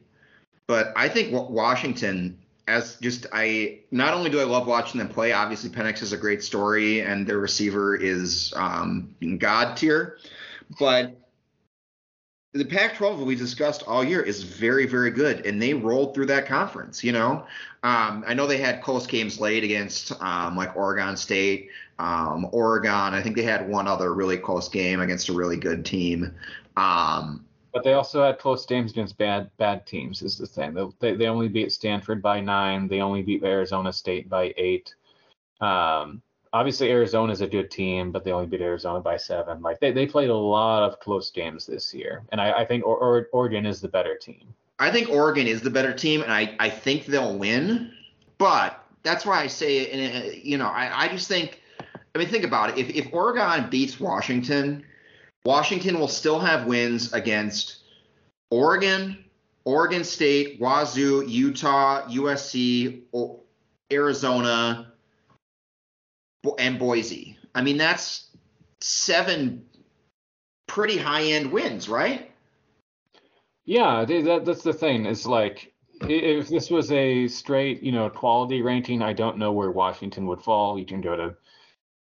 But 0.68 0.94
I 0.96 1.10
think 1.10 1.32
Washington, 1.32 2.38
as 2.68 2.98
just 2.98 3.26
I 3.34 3.80
not 3.92 4.14
only 4.14 4.30
do 4.30 4.40
I 4.40 4.44
love 4.44 4.68
watching 4.68 5.00
them 5.00 5.10
play, 5.10 5.34
obviously 5.34 5.70
Penix 5.70 6.02
is 6.02 6.14
a 6.14 6.18
great 6.18 6.44
story 6.44 7.02
and 7.02 7.26
their 7.26 7.40
receiver 7.40 7.96
is 7.96 8.54
um, 8.56 9.16
god 9.40 9.76
tier, 9.78 10.20
but 10.80 11.16
the 12.54 12.66
Pac-12 12.66 13.26
we 13.26 13.36
discussed 13.36 13.84
all 13.86 14.04
year 14.04 14.22
is 14.22 14.42
very, 14.44 14.88
very 14.88 15.12
good, 15.12 15.46
and 15.46 15.62
they 15.62 15.74
rolled 15.74 16.16
through 16.16 16.26
that 16.28 16.48
conference. 16.48 17.04
You 17.04 17.12
know, 17.12 17.46
um, 17.84 18.24
I 18.28 18.34
know 18.34 18.48
they 18.48 18.58
had 18.58 18.82
close 18.82 19.06
games 19.06 19.40
late 19.40 19.64
against 19.64 20.12
um, 20.22 20.58
like 20.58 20.76
Oregon 20.76 21.16
State, 21.16 21.70
um, 22.00 22.48
Oregon. 22.52 23.14
I 23.14 23.22
think 23.22 23.36
they 23.36 23.44
had 23.44 23.70
one 23.70 23.88
other 23.88 24.14
really 24.14 24.38
close 24.38 24.68
game 24.68 25.00
against 25.00 25.30
a 25.30 25.34
really 25.34 25.58
good 25.58 25.86
team. 25.86 26.34
Um, 26.80 27.46
but 27.74 27.84
they 27.84 27.94
also 27.94 28.24
had 28.24 28.40
close 28.40 28.66
games 28.66 28.92
against 28.92 29.18
bad 29.18 29.52
bad 29.58 29.86
teams. 29.86 30.22
Is 30.22 30.38
the 30.38 30.48
thing 30.48 30.94
they 31.00 31.16
they 31.16 31.28
only 31.28 31.48
beat 31.48 31.72
Stanford 31.72 32.22
by 32.22 32.40
nine. 32.40 32.88
They 32.88 33.02
only 33.02 33.22
beat 33.22 33.44
Arizona 33.44 33.94
State 33.94 34.30
by 34.30 34.54
eight. 34.58 34.96
Um, 35.62 36.22
obviously 36.54 36.90
Arizona 36.90 37.32
is 37.32 37.42
a 37.42 37.48
good 37.48 37.70
team, 37.70 38.12
but 38.12 38.24
they 38.24 38.32
only 38.32 38.48
beat 38.48 38.62
Arizona 38.62 39.00
by 39.00 39.18
seven. 39.18 39.62
Like 39.62 39.80
they, 39.80 39.92
they 39.92 40.06
played 40.06 40.30
a 40.30 40.36
lot 40.36 40.84
of 40.84 41.00
close 41.00 41.32
games 41.32 41.66
this 41.66 41.94
year, 41.94 42.24
and 42.32 42.42
I, 42.42 42.60
I 42.60 42.66
think 42.66 42.86
or, 42.86 42.98
or, 42.98 43.28
Oregon 43.34 43.66
is 43.66 43.82
the 43.82 43.88
better 43.88 44.16
team. 44.16 44.54
I 44.80 44.92
think 44.92 45.10
Oregon 45.10 45.48
is 45.48 45.62
the 45.62 45.70
better 45.70 45.94
team, 45.94 46.22
and 46.22 46.32
I, 46.32 46.56
I 46.60 46.70
think 46.70 47.06
they'll 47.06 47.38
win. 47.38 47.92
But 48.38 48.84
that's 49.04 49.26
why 49.26 49.42
I 49.42 49.48
say, 49.48 49.90
and 49.92 50.34
you 50.44 50.58
know, 50.58 50.68
I, 50.68 51.06
I 51.06 51.08
just 51.10 51.28
think. 51.28 51.62
I 52.16 52.18
mean, 52.18 52.28
think 52.28 52.44
about 52.44 52.72
it. 52.72 52.78
If 52.80 52.90
if 52.90 53.14
Oregon 53.14 53.70
beats 53.70 54.00
Washington, 54.00 54.84
Washington 55.46 56.00
will 56.00 56.08
still 56.08 56.40
have 56.40 56.66
wins 56.66 57.14
against 57.14 57.84
Oregon, 58.52 59.24
Oregon 59.66 60.04
State, 60.04 60.60
Wazoo, 60.60 61.26
Utah, 61.28 62.08
USC, 62.08 63.04
Arizona, 63.92 64.94
and 66.58 66.80
Boise. 66.80 67.38
I 67.56 67.62
mean, 67.62 67.78
that's 67.78 68.30
seven 68.82 69.66
pretty 70.68 70.98
high 70.98 71.24
end 71.24 71.52
wins, 71.52 71.90
right? 71.90 72.32
Yeah, 73.66 74.06
that, 74.06 74.46
that's 74.46 74.64
the 74.64 74.74
thing. 74.74 75.06
It's 75.06 75.26
like 75.26 75.74
if 76.02 76.48
this 76.48 76.70
was 76.70 76.92
a 76.92 77.28
straight, 77.28 77.84
you 77.84 77.92
know, 77.92 78.10
quality 78.10 78.62
ranking, 78.62 79.02
I 79.02 79.14
don't 79.14 79.38
know 79.38 79.52
where 79.52 79.72
Washington 79.72 80.28
would 80.28 80.42
fall. 80.42 80.80
You 80.80 80.86
can 80.86 81.02
go 81.02 81.16
to 81.16 81.36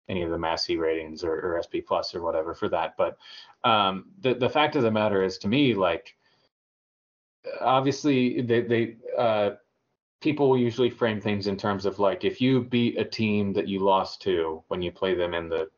any 0.08 0.22
of 0.22 0.30
the 0.30 0.38
Massey 0.38 0.76
ratings 0.76 1.22
or, 1.22 1.34
or 1.34 1.62
SP 1.62 1.84
Plus 1.86 2.14
or 2.14 2.22
whatever 2.22 2.54
for 2.54 2.68
that. 2.68 2.96
But 2.96 3.18
um, 3.64 4.06
the 4.20 4.34
the 4.34 4.48
fact 4.48 4.76
of 4.76 4.82
the 4.82 4.90
matter 4.90 5.22
is, 5.22 5.38
to 5.38 5.48
me, 5.48 5.74
like 5.74 6.16
obviously 7.60 8.40
they 8.42 8.62
they 8.62 8.96
uh, 9.16 9.50
people 10.20 10.56
usually 10.56 10.90
frame 10.90 11.20
things 11.20 11.46
in 11.46 11.56
terms 11.56 11.86
of 11.86 11.98
like 11.98 12.24
if 12.24 12.40
you 12.40 12.62
beat 12.62 12.98
a 12.98 13.04
team 13.04 13.52
that 13.52 13.68
you 13.68 13.80
lost 13.80 14.22
to 14.22 14.62
when 14.68 14.82
you 14.82 14.90
play 14.90 15.14
them 15.14 15.34
in 15.34 15.48
the 15.48 15.68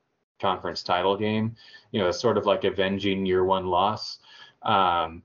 conference 0.41 0.83
title 0.83 1.17
game, 1.17 1.55
you 1.93 2.01
know, 2.01 2.09
it's 2.09 2.21
sort 2.21 2.39
of 2.39 2.47
like 2.47 2.65
avenging 2.65 3.27
your 3.27 3.45
one 3.45 3.67
loss. 3.67 4.19
Um, 4.63 5.23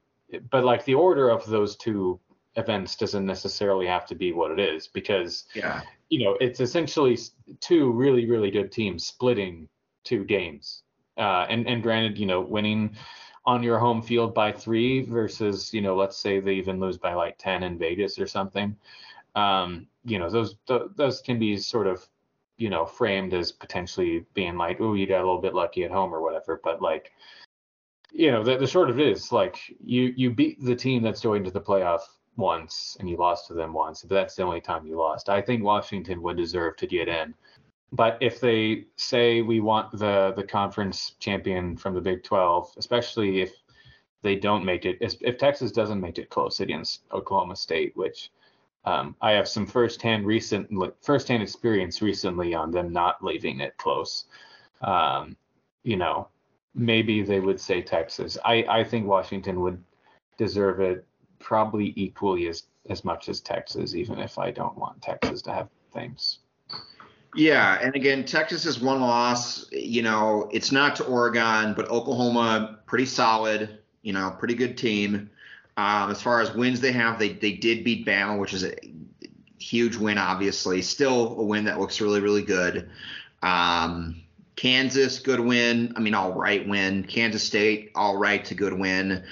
but 0.49 0.63
like 0.63 0.83
the 0.85 0.95
order 0.95 1.29
of 1.29 1.45
those 1.45 1.75
two 1.75 2.19
events 2.57 2.95
doesn't 2.95 3.25
necessarily 3.25 3.85
have 3.85 4.05
to 4.07 4.15
be 4.15 4.31
what 4.31 4.51
it 4.51 4.59
is 4.59 4.87
because 4.87 5.45
yeah, 5.53 5.81
you 6.09 6.23
know, 6.23 6.37
it's 6.39 6.59
essentially 6.59 7.17
two 7.59 7.91
really 7.91 8.29
really 8.29 8.51
good 8.51 8.71
teams 8.71 9.05
splitting 9.05 9.67
two 10.03 10.23
games. 10.23 10.83
Uh, 11.17 11.45
and 11.49 11.67
and 11.67 11.81
granted, 11.81 12.17
you 12.17 12.25
know, 12.25 12.41
winning 12.41 12.95
on 13.45 13.61
your 13.61 13.77
home 13.77 14.01
field 14.01 14.33
by 14.33 14.51
three 14.51 15.01
versus, 15.01 15.73
you 15.73 15.81
know, 15.81 15.95
let's 15.95 16.17
say 16.17 16.39
they 16.39 16.53
even 16.53 16.79
lose 16.79 16.97
by 16.97 17.13
like 17.13 17.37
10 17.37 17.63
in 17.63 17.77
Vegas 17.77 18.17
or 18.17 18.25
something. 18.25 18.75
Um, 19.35 19.87
you 20.03 20.17
know, 20.17 20.29
those 20.29 20.55
th- 20.67 20.89
those 20.95 21.21
can 21.21 21.37
be 21.37 21.57
sort 21.57 21.87
of, 21.87 22.07
you 22.57 22.69
know, 22.69 22.85
framed 22.85 23.33
as 23.33 23.51
potentially 23.51 24.25
being 24.33 24.57
like, 24.57 24.81
oh, 24.81 24.93
you 24.93 25.05
got 25.05 25.17
a 25.17 25.25
little 25.25 25.41
bit 25.41 25.53
lucky 25.53 25.83
at 25.83 25.91
home 25.91 26.13
or 26.13 26.21
whatever. 26.21 26.59
But 26.63 26.81
like, 26.81 27.11
you 28.11 28.31
know, 28.31 28.43
the, 28.43 28.57
the 28.57 28.67
short 28.67 28.89
of 28.89 28.99
it 28.99 29.07
is 29.07 29.31
like 29.31 29.59
you 29.83 30.13
you 30.15 30.31
beat 30.31 30.63
the 30.63 30.75
team 30.75 31.03
that's 31.03 31.21
going 31.21 31.43
to 31.43 31.51
the 31.51 31.61
playoff 31.61 32.01
once 32.37 32.97
and 32.99 33.09
you 33.09 33.17
lost 33.17 33.47
to 33.47 33.53
them 33.53 33.73
once. 33.73 34.01
But 34.01 34.15
that's 34.15 34.35
the 34.35 34.43
only 34.43 34.61
time 34.61 34.85
you 34.85 34.97
lost. 34.97 35.29
I 35.29 35.41
think 35.41 35.63
Washington 35.63 36.21
would 36.21 36.37
deserve 36.37 36.75
to 36.77 36.87
get 36.87 37.07
in. 37.07 37.33
But 37.91 38.17
if 38.19 38.39
they 38.39 38.85
say 38.97 39.41
we 39.41 39.59
want 39.59 39.91
the 39.91 40.33
the 40.35 40.43
conference 40.43 41.15
champion 41.19 41.77
from 41.77 41.93
the 41.93 42.01
Big 42.01 42.23
12, 42.23 42.73
especially 42.77 43.41
if 43.41 43.53
they 44.21 44.35
don't 44.35 44.65
make 44.65 44.85
it, 44.85 44.97
if 44.99 45.37
Texas 45.37 45.71
doesn't 45.71 46.01
make 46.01 46.17
it 46.17 46.29
close 46.29 46.59
against 46.59 47.03
Oklahoma 47.11 47.55
State, 47.55 47.95
which 47.95 48.31
um, 48.85 49.15
I 49.21 49.31
have 49.31 49.47
some 49.47 49.65
firsthand 49.65 50.25
recent 50.25 50.69
firsthand 51.01 51.41
experience 51.41 52.01
recently 52.01 52.53
on 52.53 52.71
them 52.71 52.91
not 52.91 53.23
leaving 53.23 53.59
it 53.59 53.77
close. 53.77 54.25
Um, 54.81 55.37
you 55.83 55.95
know, 55.95 56.27
maybe 56.73 57.21
they 57.23 57.39
would 57.39 57.59
say 57.59 57.81
Texas. 57.81 58.37
I, 58.43 58.65
I 58.69 58.83
think 58.83 59.07
Washington 59.07 59.61
would 59.61 59.81
deserve 60.37 60.81
it 60.81 61.05
probably 61.45 61.93
equally 61.95 62.47
as 62.47 62.63
as 62.89 63.05
much 63.05 63.29
as 63.29 63.39
Texas, 63.39 63.95
even 63.95 64.19
if 64.19 64.37
I 64.37 64.51
don't 64.51 64.77
want 64.77 65.01
Texas 65.01 65.41
to 65.43 65.53
have 65.53 65.69
things. 65.93 66.39
Yeah, 67.35 67.79
and 67.81 67.95
again, 67.95 68.25
Texas 68.25 68.65
is 68.65 68.79
one 68.79 69.01
loss. 69.01 69.69
You 69.71 70.01
know, 70.01 70.49
it's 70.51 70.71
not 70.71 70.95
to 70.97 71.03
Oregon, 71.05 71.73
but 71.73 71.89
Oklahoma 71.89 72.79
pretty 72.85 73.05
solid. 73.05 73.79
You 74.01 74.13
know, 74.13 74.35
pretty 74.37 74.55
good 74.55 74.77
team. 74.77 75.29
Um, 75.77 76.11
as 76.11 76.21
far 76.21 76.41
as 76.41 76.53
wins 76.53 76.81
they 76.81 76.91
have, 76.91 77.19
they 77.19 77.33
they 77.33 77.53
did 77.53 77.83
beat 77.83 78.05
Bama, 78.05 78.39
which 78.39 78.53
is 78.53 78.63
a 78.63 78.73
huge 79.59 79.95
win, 79.95 80.17
obviously. 80.17 80.81
Still 80.81 81.39
a 81.39 81.43
win 81.43 81.65
that 81.65 81.79
looks 81.79 82.01
really 82.01 82.21
really 82.21 82.43
good. 82.43 82.89
Um, 83.43 84.21
Kansas, 84.55 85.19
good 85.19 85.39
win. 85.39 85.93
I 85.95 85.99
mean, 85.99 86.15
all 86.15 86.33
right 86.33 86.67
win. 86.67 87.03
Kansas 87.03 87.43
State, 87.43 87.91
all 87.93 88.17
right 88.17 88.43
to 88.45 88.55
good 88.55 88.73
win. 88.73 89.23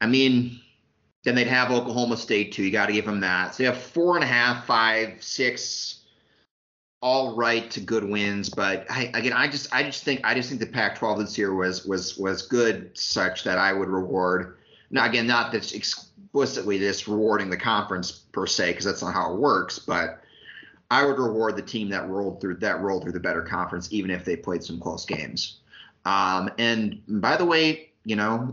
I 0.00 0.06
mean, 0.06 0.60
then 1.26 1.34
they'd 1.34 1.48
have 1.48 1.72
Oklahoma 1.72 2.16
State 2.16 2.52
too. 2.52 2.62
You 2.62 2.70
got 2.70 2.86
to 2.86 2.92
give 2.92 3.04
them 3.04 3.18
that. 3.18 3.52
So 3.52 3.64
they 3.64 3.66
have 3.66 3.82
four 3.82 4.14
and 4.14 4.22
a 4.22 4.28
half, 4.28 4.64
five, 4.64 5.20
six 5.20 6.04
all 7.02 7.34
right 7.34 7.68
to 7.72 7.80
good 7.80 8.04
wins, 8.04 8.48
but 8.48 8.86
I, 8.88 9.10
again, 9.12 9.32
I 9.32 9.48
just 9.48 9.72
I 9.74 9.82
just 9.82 10.04
think 10.04 10.20
I 10.22 10.34
just 10.34 10.48
think 10.48 10.60
the 10.60 10.68
Pac-12 10.68 11.18
this 11.18 11.36
year 11.36 11.52
was 11.52 11.84
was 11.84 12.16
was 12.16 12.42
good, 12.42 12.96
such 12.96 13.42
that 13.42 13.58
I 13.58 13.72
would 13.72 13.88
reward. 13.88 14.58
Now 14.90 15.04
again, 15.04 15.26
not 15.26 15.50
that 15.50 15.74
explicitly 15.74 16.78
this 16.78 17.08
rewarding 17.08 17.50
the 17.50 17.56
conference 17.56 18.12
per 18.12 18.46
se, 18.46 18.70
because 18.70 18.84
that's 18.84 19.02
not 19.02 19.12
how 19.12 19.34
it 19.34 19.40
works, 19.40 19.80
but 19.80 20.22
I 20.92 21.04
would 21.04 21.18
reward 21.18 21.56
the 21.56 21.62
team 21.62 21.88
that 21.90 22.08
rolled 22.08 22.40
through 22.40 22.58
that 22.58 22.80
rolled 22.80 23.02
through 23.02 23.12
the 23.12 23.20
better 23.20 23.42
conference, 23.42 23.92
even 23.92 24.12
if 24.12 24.24
they 24.24 24.36
played 24.36 24.62
some 24.62 24.78
close 24.78 25.04
games. 25.04 25.58
Um, 26.04 26.50
and 26.56 27.02
by 27.08 27.36
the 27.36 27.44
way, 27.44 27.90
you 28.06 28.14
know, 28.14 28.52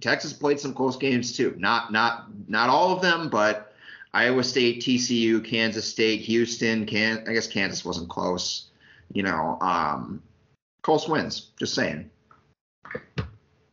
Texas 0.00 0.32
played 0.32 0.60
some 0.60 0.72
close 0.72 0.96
games 0.96 1.36
too. 1.36 1.56
Not 1.58 1.92
not 1.92 2.28
not 2.48 2.70
all 2.70 2.94
of 2.94 3.02
them, 3.02 3.28
but 3.28 3.74
Iowa 4.14 4.44
State, 4.44 4.80
TCU, 4.80 5.44
Kansas 5.44 5.88
State, 5.90 6.20
Houston. 6.20 6.86
Can 6.86 7.24
I 7.28 7.32
guess 7.32 7.48
Kansas 7.48 7.84
wasn't 7.84 8.08
close. 8.08 8.68
You 9.12 9.24
know, 9.24 9.58
um, 9.60 10.22
close 10.82 11.08
wins. 11.08 11.50
Just 11.58 11.74
saying. 11.74 12.10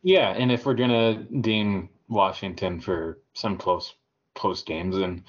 Yeah, 0.02 0.30
and 0.30 0.50
if 0.50 0.66
we're 0.66 0.74
gonna 0.74 1.22
deem 1.40 1.90
Washington 2.08 2.80
for 2.80 3.20
some 3.34 3.56
close 3.56 3.94
close 4.34 4.64
games, 4.64 4.96
and 4.96 5.22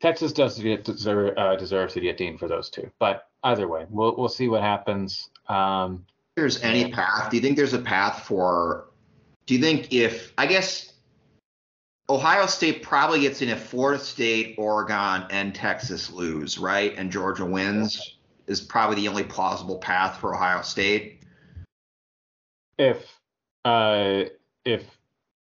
Texas 0.00 0.32
does 0.32 0.58
get 0.58 0.84
deserve 0.84 1.36
uh, 1.36 1.56
deserve 1.56 1.92
to 1.92 2.00
get 2.00 2.16
deemed 2.16 2.38
for 2.38 2.48
those 2.48 2.70
two. 2.70 2.90
But 2.98 3.28
either 3.44 3.68
way, 3.68 3.84
we'll 3.90 4.16
we'll 4.16 4.30
see 4.30 4.48
what 4.48 4.62
happens. 4.62 5.28
Um, 5.46 6.06
there's 6.36 6.62
any 6.62 6.90
path. 6.90 7.30
Do 7.30 7.36
you 7.36 7.42
think 7.42 7.58
there's 7.58 7.74
a 7.74 7.82
path 7.82 8.24
for? 8.24 8.86
Do 9.46 9.54
you 9.54 9.60
think 9.60 9.92
if 9.92 10.32
I 10.38 10.46
guess 10.46 10.92
Ohio 12.08 12.46
State 12.46 12.82
probably 12.82 13.20
gets 13.20 13.42
in 13.42 13.48
if 13.48 13.62
Florida 13.62 14.02
State, 14.02 14.56
Oregon, 14.58 15.24
and 15.30 15.54
Texas 15.54 16.10
lose, 16.10 16.58
right? 16.58 16.94
And 16.96 17.10
Georgia 17.10 17.44
wins 17.44 18.18
is 18.46 18.60
probably 18.60 18.96
the 18.96 19.08
only 19.08 19.24
plausible 19.24 19.78
path 19.78 20.18
for 20.18 20.34
Ohio 20.34 20.62
State. 20.62 21.22
If 22.78 23.18
uh 23.64 24.24
if 24.64 24.98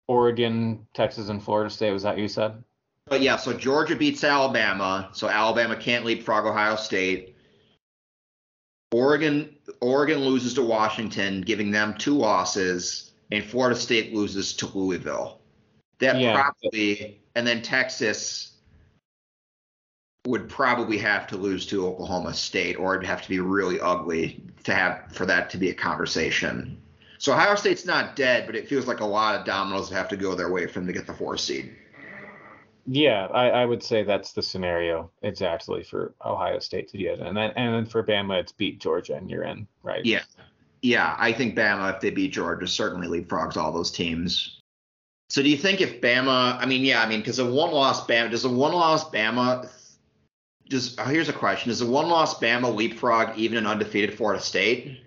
Oregon, 0.07 0.87
Texas, 0.93 1.28
and 1.28 1.43
Florida 1.43 1.70
State 1.70 1.93
was 1.93 2.03
that 2.03 2.18
you 2.18 2.28
said? 2.28 2.62
But 3.07 3.20
yeah, 3.20 3.37
so 3.37 3.53
Georgia 3.53 3.97
beats 3.97 4.24
Alabama, 4.24 5.11
so 5.12 5.28
Alabama 5.28 5.76
can't 5.76 6.05
leapfrog 6.05 6.47
Ohio 6.47 6.76
State. 6.76 7.37
Oregon 8.93 9.57
Oregon 9.80 10.20
loses 10.20 10.55
to 10.55 10.62
Washington, 10.62 11.41
giving 11.41 11.70
them 11.70 11.95
two 11.99 12.14
losses, 12.14 13.12
and 13.30 13.44
Florida 13.44 13.78
State 13.78 14.14
loses 14.14 14.54
to 14.54 14.66
Louisville. 14.66 15.40
That 15.98 16.18
yeah. 16.18 16.34
probably, 16.34 17.20
and 17.34 17.46
then 17.46 17.62
Texas 17.62 18.52
would 20.26 20.48
probably 20.48 20.98
have 20.98 21.26
to 21.28 21.36
lose 21.36 21.66
to 21.66 21.86
Oklahoma 21.86 22.34
State, 22.34 22.76
or 22.76 22.94
it'd 22.94 23.06
have 23.06 23.22
to 23.22 23.28
be 23.28 23.40
really 23.40 23.80
ugly 23.80 24.42
to 24.64 24.74
have 24.74 25.12
for 25.12 25.26
that 25.26 25.50
to 25.50 25.58
be 25.58 25.70
a 25.70 25.74
conversation. 25.74 26.80
So 27.18 27.32
Ohio 27.32 27.54
State's 27.54 27.86
not 27.86 28.16
dead, 28.16 28.46
but 28.46 28.56
it 28.56 28.68
feels 28.68 28.86
like 28.86 29.00
a 29.00 29.06
lot 29.06 29.38
of 29.38 29.46
dominoes 29.46 29.90
have 29.90 30.08
to 30.08 30.16
go 30.16 30.34
their 30.34 30.50
way 30.50 30.66
for 30.66 30.80
them 30.80 30.86
to 30.86 30.92
get 30.92 31.06
the 31.06 31.14
four 31.14 31.36
seed. 31.36 31.74
Yeah, 32.86 33.28
I, 33.32 33.48
I 33.48 33.64
would 33.64 33.82
say 33.82 34.02
that's 34.02 34.32
the 34.32 34.42
scenario 34.42 35.10
exactly 35.22 35.82
for 35.82 36.14
Ohio 36.24 36.58
State 36.58 36.88
to 36.88 36.98
get, 36.98 37.18
and 37.18 37.34
then 37.34 37.50
and 37.56 37.74
then 37.74 37.86
for 37.86 38.02
Bama, 38.02 38.40
it's 38.40 38.52
beat 38.52 38.78
Georgia 38.78 39.14
and 39.14 39.30
you're 39.30 39.44
in, 39.44 39.66
right? 39.82 40.04
Yeah, 40.04 40.22
yeah. 40.85 41.16
I 41.18 41.32
think 41.32 41.57
Bama, 41.57 41.95
if 41.95 42.01
they 42.01 42.11
beat 42.11 42.32
Georgia, 42.32 42.66
certainly 42.66 43.09
leapfrogs 43.09 43.57
all 43.57 43.72
those 43.72 43.91
teams. 43.91 44.61
So 45.30 45.43
do 45.43 45.49
you 45.49 45.57
think 45.57 45.80
if 45.80 46.03
Bama, 46.03 46.59
I 46.61 46.66
mean, 46.66 46.85
yeah, 46.85 47.03
I 47.03 47.09
mean, 47.09 47.20
because 47.20 47.39
a 47.39 47.45
one 47.45 47.72
loss 47.72 48.07
Bama, 48.07 48.30
does 48.30 48.45
a 48.45 48.51
one 48.51 48.72
loss 48.72 49.09
Bama, 49.11 49.68
does 50.68 50.95
oh, 50.99 51.05
here's 51.05 51.30
a 51.30 51.32
question: 51.32 51.70
Does 51.70 51.80
a 51.80 51.87
one 51.87 52.09
loss 52.09 52.39
Bama 52.39 52.74
leapfrog 52.74 53.37
even 53.37 53.57
an 53.57 53.66
undefeated 53.66 54.14
Florida 54.14 54.43
State? 54.43 55.01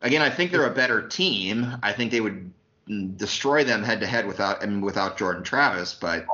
Again, 0.00 0.22
I 0.22 0.30
think 0.30 0.50
they're 0.50 0.66
a 0.66 0.74
better 0.74 1.06
team. 1.06 1.76
I 1.82 1.92
think 1.92 2.10
they 2.10 2.20
would 2.20 2.52
destroy 3.16 3.64
them 3.64 3.82
head 3.82 4.00
to 4.00 4.06
head 4.06 4.26
without 4.26 4.62
I 4.62 4.66
mean, 4.66 4.80
without 4.80 5.18
Jordan 5.18 5.42
Travis, 5.42 5.94
but. 5.94 6.26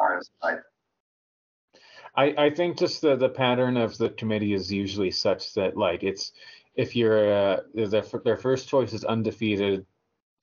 I, 2.17 2.33
I 2.39 2.51
think 2.51 2.79
just 2.79 3.01
the, 3.01 3.17
the 3.17 3.29
pattern 3.29 3.77
of 3.77 3.99
the 3.99 4.09
committee 4.09 4.55
is 4.55 4.71
usually 4.73 5.11
such 5.11 5.53
that 5.55 5.77
like 5.77 6.05
it's 6.05 6.31
if 6.75 6.97
you're 6.97 7.33
uh, 7.33 7.61
their, 7.75 8.03
their 8.25 8.37
first 8.37 8.68
choice 8.68 8.93
is 8.93 9.05
undefeated 9.05 9.87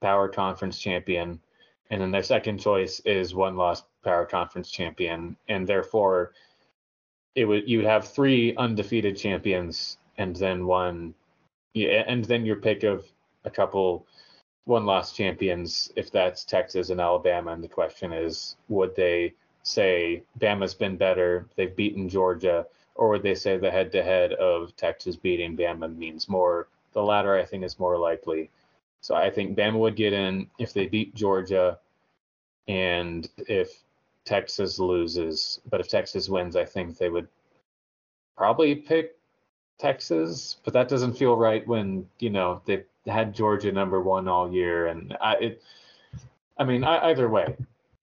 power 0.02 0.28
conference 0.28 0.80
champion 0.80 1.40
and 1.92 2.02
then 2.02 2.10
their 2.10 2.24
second 2.24 2.58
choice 2.58 3.02
is 3.02 3.36
one 3.36 3.58
loss 3.58 3.84
power 4.04 4.26
conference 4.26 4.72
champion, 4.72 5.36
and 5.50 5.68
therefore 5.68 6.32
it 7.36 7.46
would 7.46 7.70
you 7.70 7.78
would 7.78 7.86
have 7.86 8.08
three 8.08 8.56
undefeated 8.56 9.18
champions 9.18 9.98
and 10.18 10.36
then 10.38 10.66
one, 10.66 11.14
yeah, 11.74 12.04
and 12.08 12.24
then 12.26 12.46
your 12.46 12.56
pick 12.56 12.84
of 12.84 13.06
a 13.44 13.50
couple 13.50 14.08
one 14.66 14.86
loss 14.86 15.14
champions 15.14 15.92
if 15.98 16.12
that's 16.12 16.46
Texas 16.46 16.90
and 16.92 17.02
Alabama. 17.02 17.52
And 17.52 17.64
the 17.64 17.68
question 17.68 18.14
is, 18.14 18.56
would 18.70 18.96
they 18.96 19.34
say 19.64 20.24
Bama's 20.40 20.74
been 20.74 20.96
better, 20.96 21.48
they've 21.58 21.76
beaten 21.76 22.08
Georgia, 22.08 22.66
or 22.96 23.10
would 23.10 23.24
they 23.24 23.36
say 23.36 23.58
the 23.58 23.72
head 23.72 23.92
to 23.94 24.04
head 24.04 24.34
of 24.34 24.76
Texas 24.76 25.16
beating 25.16 25.58
Bama 25.58 25.96
means 25.96 26.30
more? 26.30 26.68
The 26.94 27.02
latter, 27.02 27.36
I 27.38 27.46
think, 27.46 27.64
is 27.64 27.80
more 27.80 27.98
likely. 27.98 28.50
So 29.02 29.16
I 29.16 29.30
think 29.30 29.58
Bama 29.58 29.80
would 29.80 29.96
get 29.96 30.14
in 30.14 30.48
if 30.60 30.74
they 30.74 30.88
beat 30.88 31.16
Georgia, 31.16 31.80
and 32.68 33.28
if 33.38 33.72
Texas 34.26 34.80
loses. 34.80 35.60
But 35.70 35.80
if 35.80 35.88
Texas 35.88 36.30
wins, 36.30 36.56
I 36.56 36.66
think 36.66 36.98
they 36.98 37.10
would 37.10 37.28
probably 38.38 38.76
pick 38.76 39.18
Texas. 39.80 40.58
But 40.64 40.74
that 40.74 40.88
doesn't 40.88 41.18
feel 41.18 41.36
right 41.36 41.68
when 41.68 42.08
you 42.20 42.30
know 42.30 42.62
they 42.66 42.84
had 43.08 43.34
Georgia 43.34 43.72
number 43.72 44.02
one 44.02 44.28
all 44.28 44.52
year, 44.52 44.88
and 44.88 45.18
I, 45.20 45.34
it. 45.36 45.64
I 46.58 46.64
mean, 46.64 46.84
I, 46.84 47.10
either 47.10 47.28
way, 47.28 47.56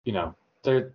you 0.05 0.13
know, 0.13 0.35
they're 0.65 0.93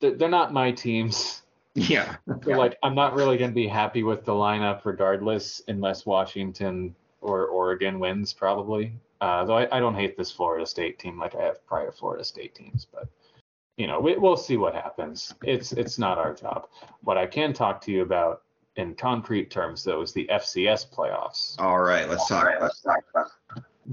they're 0.00 0.28
not 0.28 0.52
my 0.52 0.72
teams. 0.72 1.42
Yeah. 1.74 2.16
So 2.26 2.38
yeah. 2.46 2.56
like 2.56 2.78
I'm 2.82 2.94
not 2.94 3.14
really 3.14 3.36
going 3.36 3.50
to 3.50 3.54
be 3.54 3.66
happy 3.66 4.02
with 4.02 4.24
the 4.24 4.32
lineup 4.32 4.84
regardless 4.84 5.62
unless 5.68 6.06
Washington 6.06 6.94
or 7.20 7.46
Oregon 7.46 7.98
wins 7.98 8.32
probably. 8.32 8.92
Uh, 9.20 9.44
though 9.44 9.56
I, 9.56 9.76
I, 9.76 9.80
don't 9.80 9.94
hate 9.94 10.18
this 10.18 10.30
Florida 10.30 10.66
State 10.66 10.98
team 10.98 11.18
like 11.18 11.34
I 11.34 11.42
have 11.42 11.66
prior 11.66 11.90
Florida 11.90 12.24
State 12.24 12.54
teams, 12.54 12.86
but 12.92 13.08
you 13.76 13.86
know 13.86 13.98
we, 13.98 14.16
will 14.16 14.36
see 14.36 14.56
what 14.56 14.74
happens. 14.74 15.32
It's 15.42 15.72
it's 15.72 15.98
not 15.98 16.18
our 16.18 16.34
job. 16.34 16.68
What 17.00 17.16
I 17.16 17.26
can 17.26 17.52
talk 17.52 17.80
to 17.82 17.92
you 17.92 18.02
about 18.02 18.42
in 18.76 18.94
concrete 18.94 19.50
terms 19.50 19.82
though 19.82 20.02
is 20.02 20.12
the 20.12 20.28
FCS 20.30 20.92
playoffs. 20.92 21.58
All 21.58 21.80
right, 21.80 22.08
let's 22.08 22.28
talk. 22.28 22.44
Right, 22.44 22.60
let's 22.60 22.80
talk 22.82 23.02
about. 23.14 23.30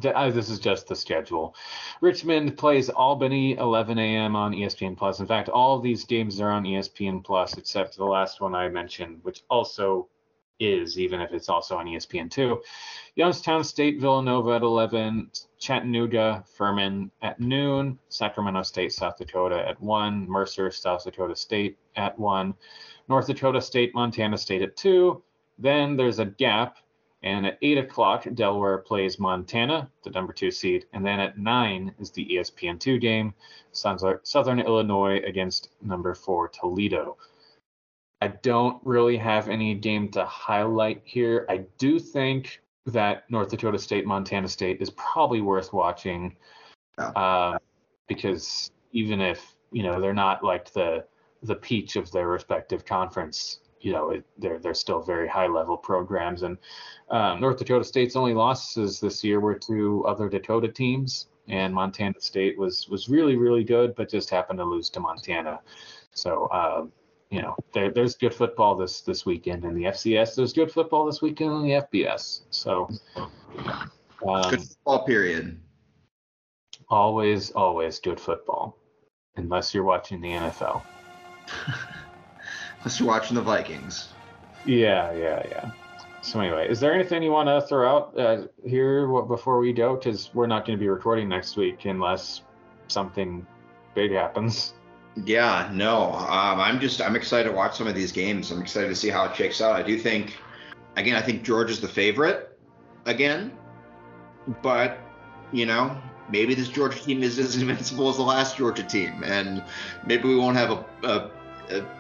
Uh, 0.03 0.29
this 0.31 0.49
is 0.49 0.59
just 0.59 0.87
the 0.87 0.95
schedule. 0.95 1.55
Richmond 1.99 2.57
plays 2.57 2.89
Albany 2.89 3.57
11 3.57 3.97
a.m. 3.97 4.35
on 4.35 4.53
ESPN 4.53 4.97
Plus. 4.97 5.19
In 5.19 5.27
fact, 5.27 5.49
all 5.49 5.77
of 5.77 5.83
these 5.83 6.05
games 6.05 6.39
are 6.39 6.49
on 6.49 6.63
ESPN 6.63 7.23
Plus 7.23 7.57
except 7.57 7.97
the 7.97 8.05
last 8.05 8.41
one 8.41 8.55
I 8.55 8.69
mentioned, 8.69 9.19
which 9.23 9.43
also 9.49 10.07
is, 10.61 10.97
even 10.99 11.19
if 11.19 11.33
it's 11.33 11.49
also 11.49 11.77
on 11.77 11.87
ESPN2. 11.87 12.61
Youngstown 13.15 13.63
State, 13.63 13.99
Villanova 13.99 14.51
at 14.51 14.61
11, 14.61 15.31
Chattanooga, 15.59 16.43
Furman 16.55 17.11
at 17.21 17.39
noon, 17.39 17.99
Sacramento 18.09 18.61
State, 18.63 18.93
South 18.93 19.17
Dakota 19.17 19.67
at 19.67 19.81
1, 19.81 20.29
Mercer, 20.29 20.71
South 20.71 21.03
Dakota 21.03 21.35
State 21.35 21.77
at 21.95 22.17
1, 22.17 22.53
North 23.09 23.27
Dakota 23.27 23.59
State, 23.59 23.93
Montana 23.93 24.37
State 24.37 24.61
at 24.61 24.77
2. 24.77 25.21
Then 25.57 25.97
there's 25.97 26.19
a 26.19 26.25
gap, 26.25 26.77
and 27.23 27.45
at 27.45 27.57
8 27.61 27.77
o'clock, 27.77 28.25
Delaware 28.33 28.79
plays 28.79 29.19
Montana, 29.19 29.89
the 30.03 30.09
number 30.09 30.33
two 30.33 30.49
seed. 30.49 30.85
And 30.93 31.05
then 31.05 31.19
at 31.19 31.37
9 31.37 31.93
is 31.99 32.09
the 32.11 32.25
ESPN2 32.25 32.99
game, 32.99 33.33
Southern 33.71 34.59
Illinois 34.59 35.21
against 35.25 35.69
number 35.81 36.15
4 36.15 36.49
Toledo. 36.49 37.17
I 38.21 38.27
don't 38.27 38.79
really 38.83 39.17
have 39.17 39.49
any 39.49 39.73
game 39.75 40.09
to 40.09 40.25
highlight 40.25 41.01
here. 41.03 41.45
I 41.49 41.65
do 41.77 41.99
think 41.99 42.61
that 42.87 43.29
North 43.29 43.49
Dakota 43.49 43.79
State, 43.79 44.05
Montana 44.05 44.47
State 44.47 44.81
is 44.81 44.89
probably 44.91 45.41
worth 45.41 45.73
watching 45.73 46.35
uh, 46.97 47.57
because 48.07 48.71
even 48.91 49.21
if 49.21 49.55
you 49.71 49.83
know 49.83 49.99
they're 49.99 50.13
not 50.13 50.43
like 50.43 50.71
the 50.73 51.05
the 51.43 51.55
peach 51.55 51.95
of 51.95 52.11
their 52.11 52.27
respective 52.27 52.85
conference, 52.85 53.59
you 53.81 53.91
know 53.91 54.11
it, 54.11 54.25
they're 54.37 54.59
they're 54.59 54.73
still 54.73 55.01
very 55.01 55.27
high 55.27 55.47
level 55.47 55.77
programs. 55.77 56.43
And 56.43 56.57
um, 57.09 57.39
North 57.39 57.57
Dakota 57.57 57.83
State's 57.83 58.15
only 58.15 58.33
losses 58.33 58.99
this 58.99 59.23
year 59.23 59.39
were 59.39 59.55
to 59.55 60.05
other 60.07 60.29
Dakota 60.29 60.67
teams, 60.67 61.27
and 61.47 61.73
Montana 61.73 62.19
State 62.19 62.57
was 62.57 62.87
was 62.89 63.09
really 63.09 63.35
really 63.35 63.63
good, 63.63 63.95
but 63.95 64.09
just 64.09 64.29
happened 64.29 64.59
to 64.59 64.65
lose 64.65 64.89
to 64.91 64.99
Montana. 64.99 65.59
So 66.13 66.49
um, 66.51 66.91
you 67.31 67.41
know, 67.41 67.55
there, 67.73 67.89
there's 67.89 68.15
good 68.15 68.33
football 68.33 68.75
this 68.75 69.01
this 69.01 69.25
weekend 69.25 69.63
in 69.63 69.73
the 69.73 69.85
FCS. 69.85 70.35
There's 70.35 70.53
good 70.53 70.71
football 70.71 71.05
this 71.05 71.21
weekend 71.21 71.53
in 71.53 71.63
the 71.63 71.81
FBS. 71.87 72.41
So, 72.49 72.89
um, 74.27 74.49
good 74.49 74.61
football 74.61 75.05
period. 75.05 75.59
Always, 76.89 77.51
always 77.51 77.99
good 77.99 78.19
football, 78.19 78.77
unless 79.37 79.73
you're 79.73 79.85
watching 79.85 80.19
the 80.19 80.31
NFL. 80.31 80.83
unless 82.81 82.99
you're 82.99 83.07
watching 83.07 83.35
the 83.35 83.41
Vikings. 83.41 84.09
Yeah, 84.65 85.11
yeah, 85.13 85.43
yeah. 85.49 85.71
So 86.21 86.39
anyway, 86.39 86.69
is 86.69 86.79
there 86.79 86.93
anything 86.93 87.23
you 87.23 87.31
want 87.31 87.47
to 87.47 87.67
throw 87.67 87.89
out 87.89 88.19
uh, 88.19 88.43
here 88.63 89.07
before 89.23 89.59
we 89.59 89.73
go? 89.73 89.95
Because 89.95 90.29
we're 90.33 90.47
not 90.47 90.65
going 90.65 90.77
to 90.77 90.79
be 90.79 90.87
recording 90.87 91.27
next 91.27 91.57
week 91.57 91.85
unless 91.85 92.43
something 92.87 93.45
big 93.95 94.11
happens. 94.11 94.73
Yeah, 95.25 95.69
no. 95.73 96.13
Um, 96.13 96.59
I'm 96.59 96.79
just 96.79 97.01
I'm 97.01 97.15
excited 97.15 97.49
to 97.49 97.55
watch 97.55 97.75
some 97.75 97.87
of 97.87 97.95
these 97.95 98.11
games. 98.11 98.51
I'm 98.51 98.61
excited 98.61 98.87
to 98.87 98.95
see 98.95 99.09
how 99.09 99.25
it 99.25 99.35
shakes 99.35 99.61
out. 99.61 99.75
I 99.75 99.83
do 99.83 99.97
think, 99.97 100.37
again, 100.95 101.15
I 101.15 101.21
think 101.21 101.43
George 101.43 101.71
is 101.71 101.81
the 101.81 101.87
favorite 101.87 102.57
again, 103.05 103.51
but 104.61 104.99
you 105.51 105.65
know, 105.65 105.97
maybe 106.29 106.53
this 106.53 106.69
Georgia 106.69 106.99
team 106.99 107.23
is 107.23 107.39
as 107.39 107.55
invincible 107.61 108.09
as 108.09 108.17
the 108.17 108.23
last 108.23 108.57
Georgia 108.57 108.83
team, 108.83 109.23
and 109.23 109.63
maybe 110.05 110.29
we 110.29 110.37
won't 110.37 110.55
have 110.55 110.71
a, 110.71 110.85
a 111.03 111.31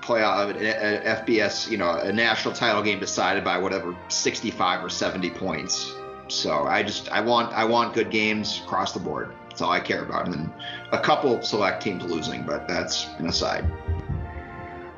playoff, 0.01 0.55
a, 0.55 1.11
a 1.11 1.15
FBS, 1.23 1.69
you 1.69 1.77
know, 1.77 1.91
a 1.91 2.11
national 2.11 2.53
title 2.53 2.83
game 2.83 2.99
decided 2.99 3.43
by 3.43 3.57
whatever 3.57 3.95
65 4.09 4.83
or 4.83 4.89
70 4.89 5.29
points. 5.31 5.93
So 6.27 6.63
I 6.63 6.83
just 6.83 7.11
I 7.11 7.21
want 7.21 7.53
I 7.53 7.65
want 7.65 7.93
good 7.93 8.09
games 8.09 8.61
across 8.65 8.93
the 8.93 8.99
board. 8.99 9.33
That's 9.49 9.61
all 9.61 9.71
I 9.71 9.81
care 9.81 10.03
about. 10.03 10.25
And 10.25 10.33
then 10.33 10.53
a 10.91 10.99
couple 10.99 11.41
select 11.41 11.83
teams 11.83 12.03
losing, 12.03 12.43
but 12.43 12.67
that's 12.67 13.07
an 13.17 13.27
aside. 13.27 13.69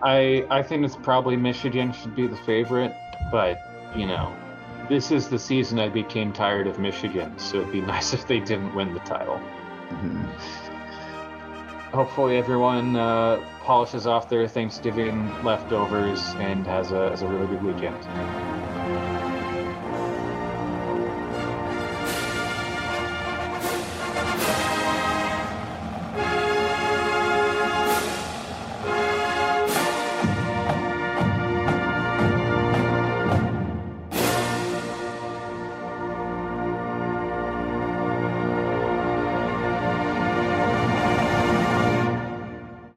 I 0.04 0.46
I 0.50 0.62
think 0.62 0.86
it's 0.86 0.96
probably 0.96 1.36
Michigan 1.36 1.92
should 1.92 2.16
be 2.16 2.28
the 2.28 2.38
favorite, 2.38 2.94
but 3.32 3.58
you 3.96 4.06
know, 4.06 4.36
this 4.90 5.12
is 5.12 5.28
the 5.28 5.40
season 5.40 5.80
I 5.80 5.90
became 5.90 6.34
tired 6.34 6.68
of 6.68 6.78
Michigan, 6.78 7.38
so 7.40 7.62
it'd 7.62 7.72
be 7.72 7.82
nice 7.96 8.14
if 8.14 8.28
they 8.28 8.40
didn't 8.40 8.76
win 8.76 8.94
the 8.94 9.00
title. 9.00 9.42
Mm-hmm. 9.90 10.63
Hopefully, 11.94 12.38
everyone 12.38 12.96
uh, 12.96 13.40
polishes 13.62 14.08
off 14.08 14.28
their 14.28 14.48
Thanksgiving 14.48 15.32
leftovers 15.44 16.20
and 16.38 16.66
has 16.66 16.92
a, 16.92 17.12
has 17.12 17.22
a 17.22 17.28
really 17.28 17.46
good 17.46 17.64
weekend. 17.64 18.53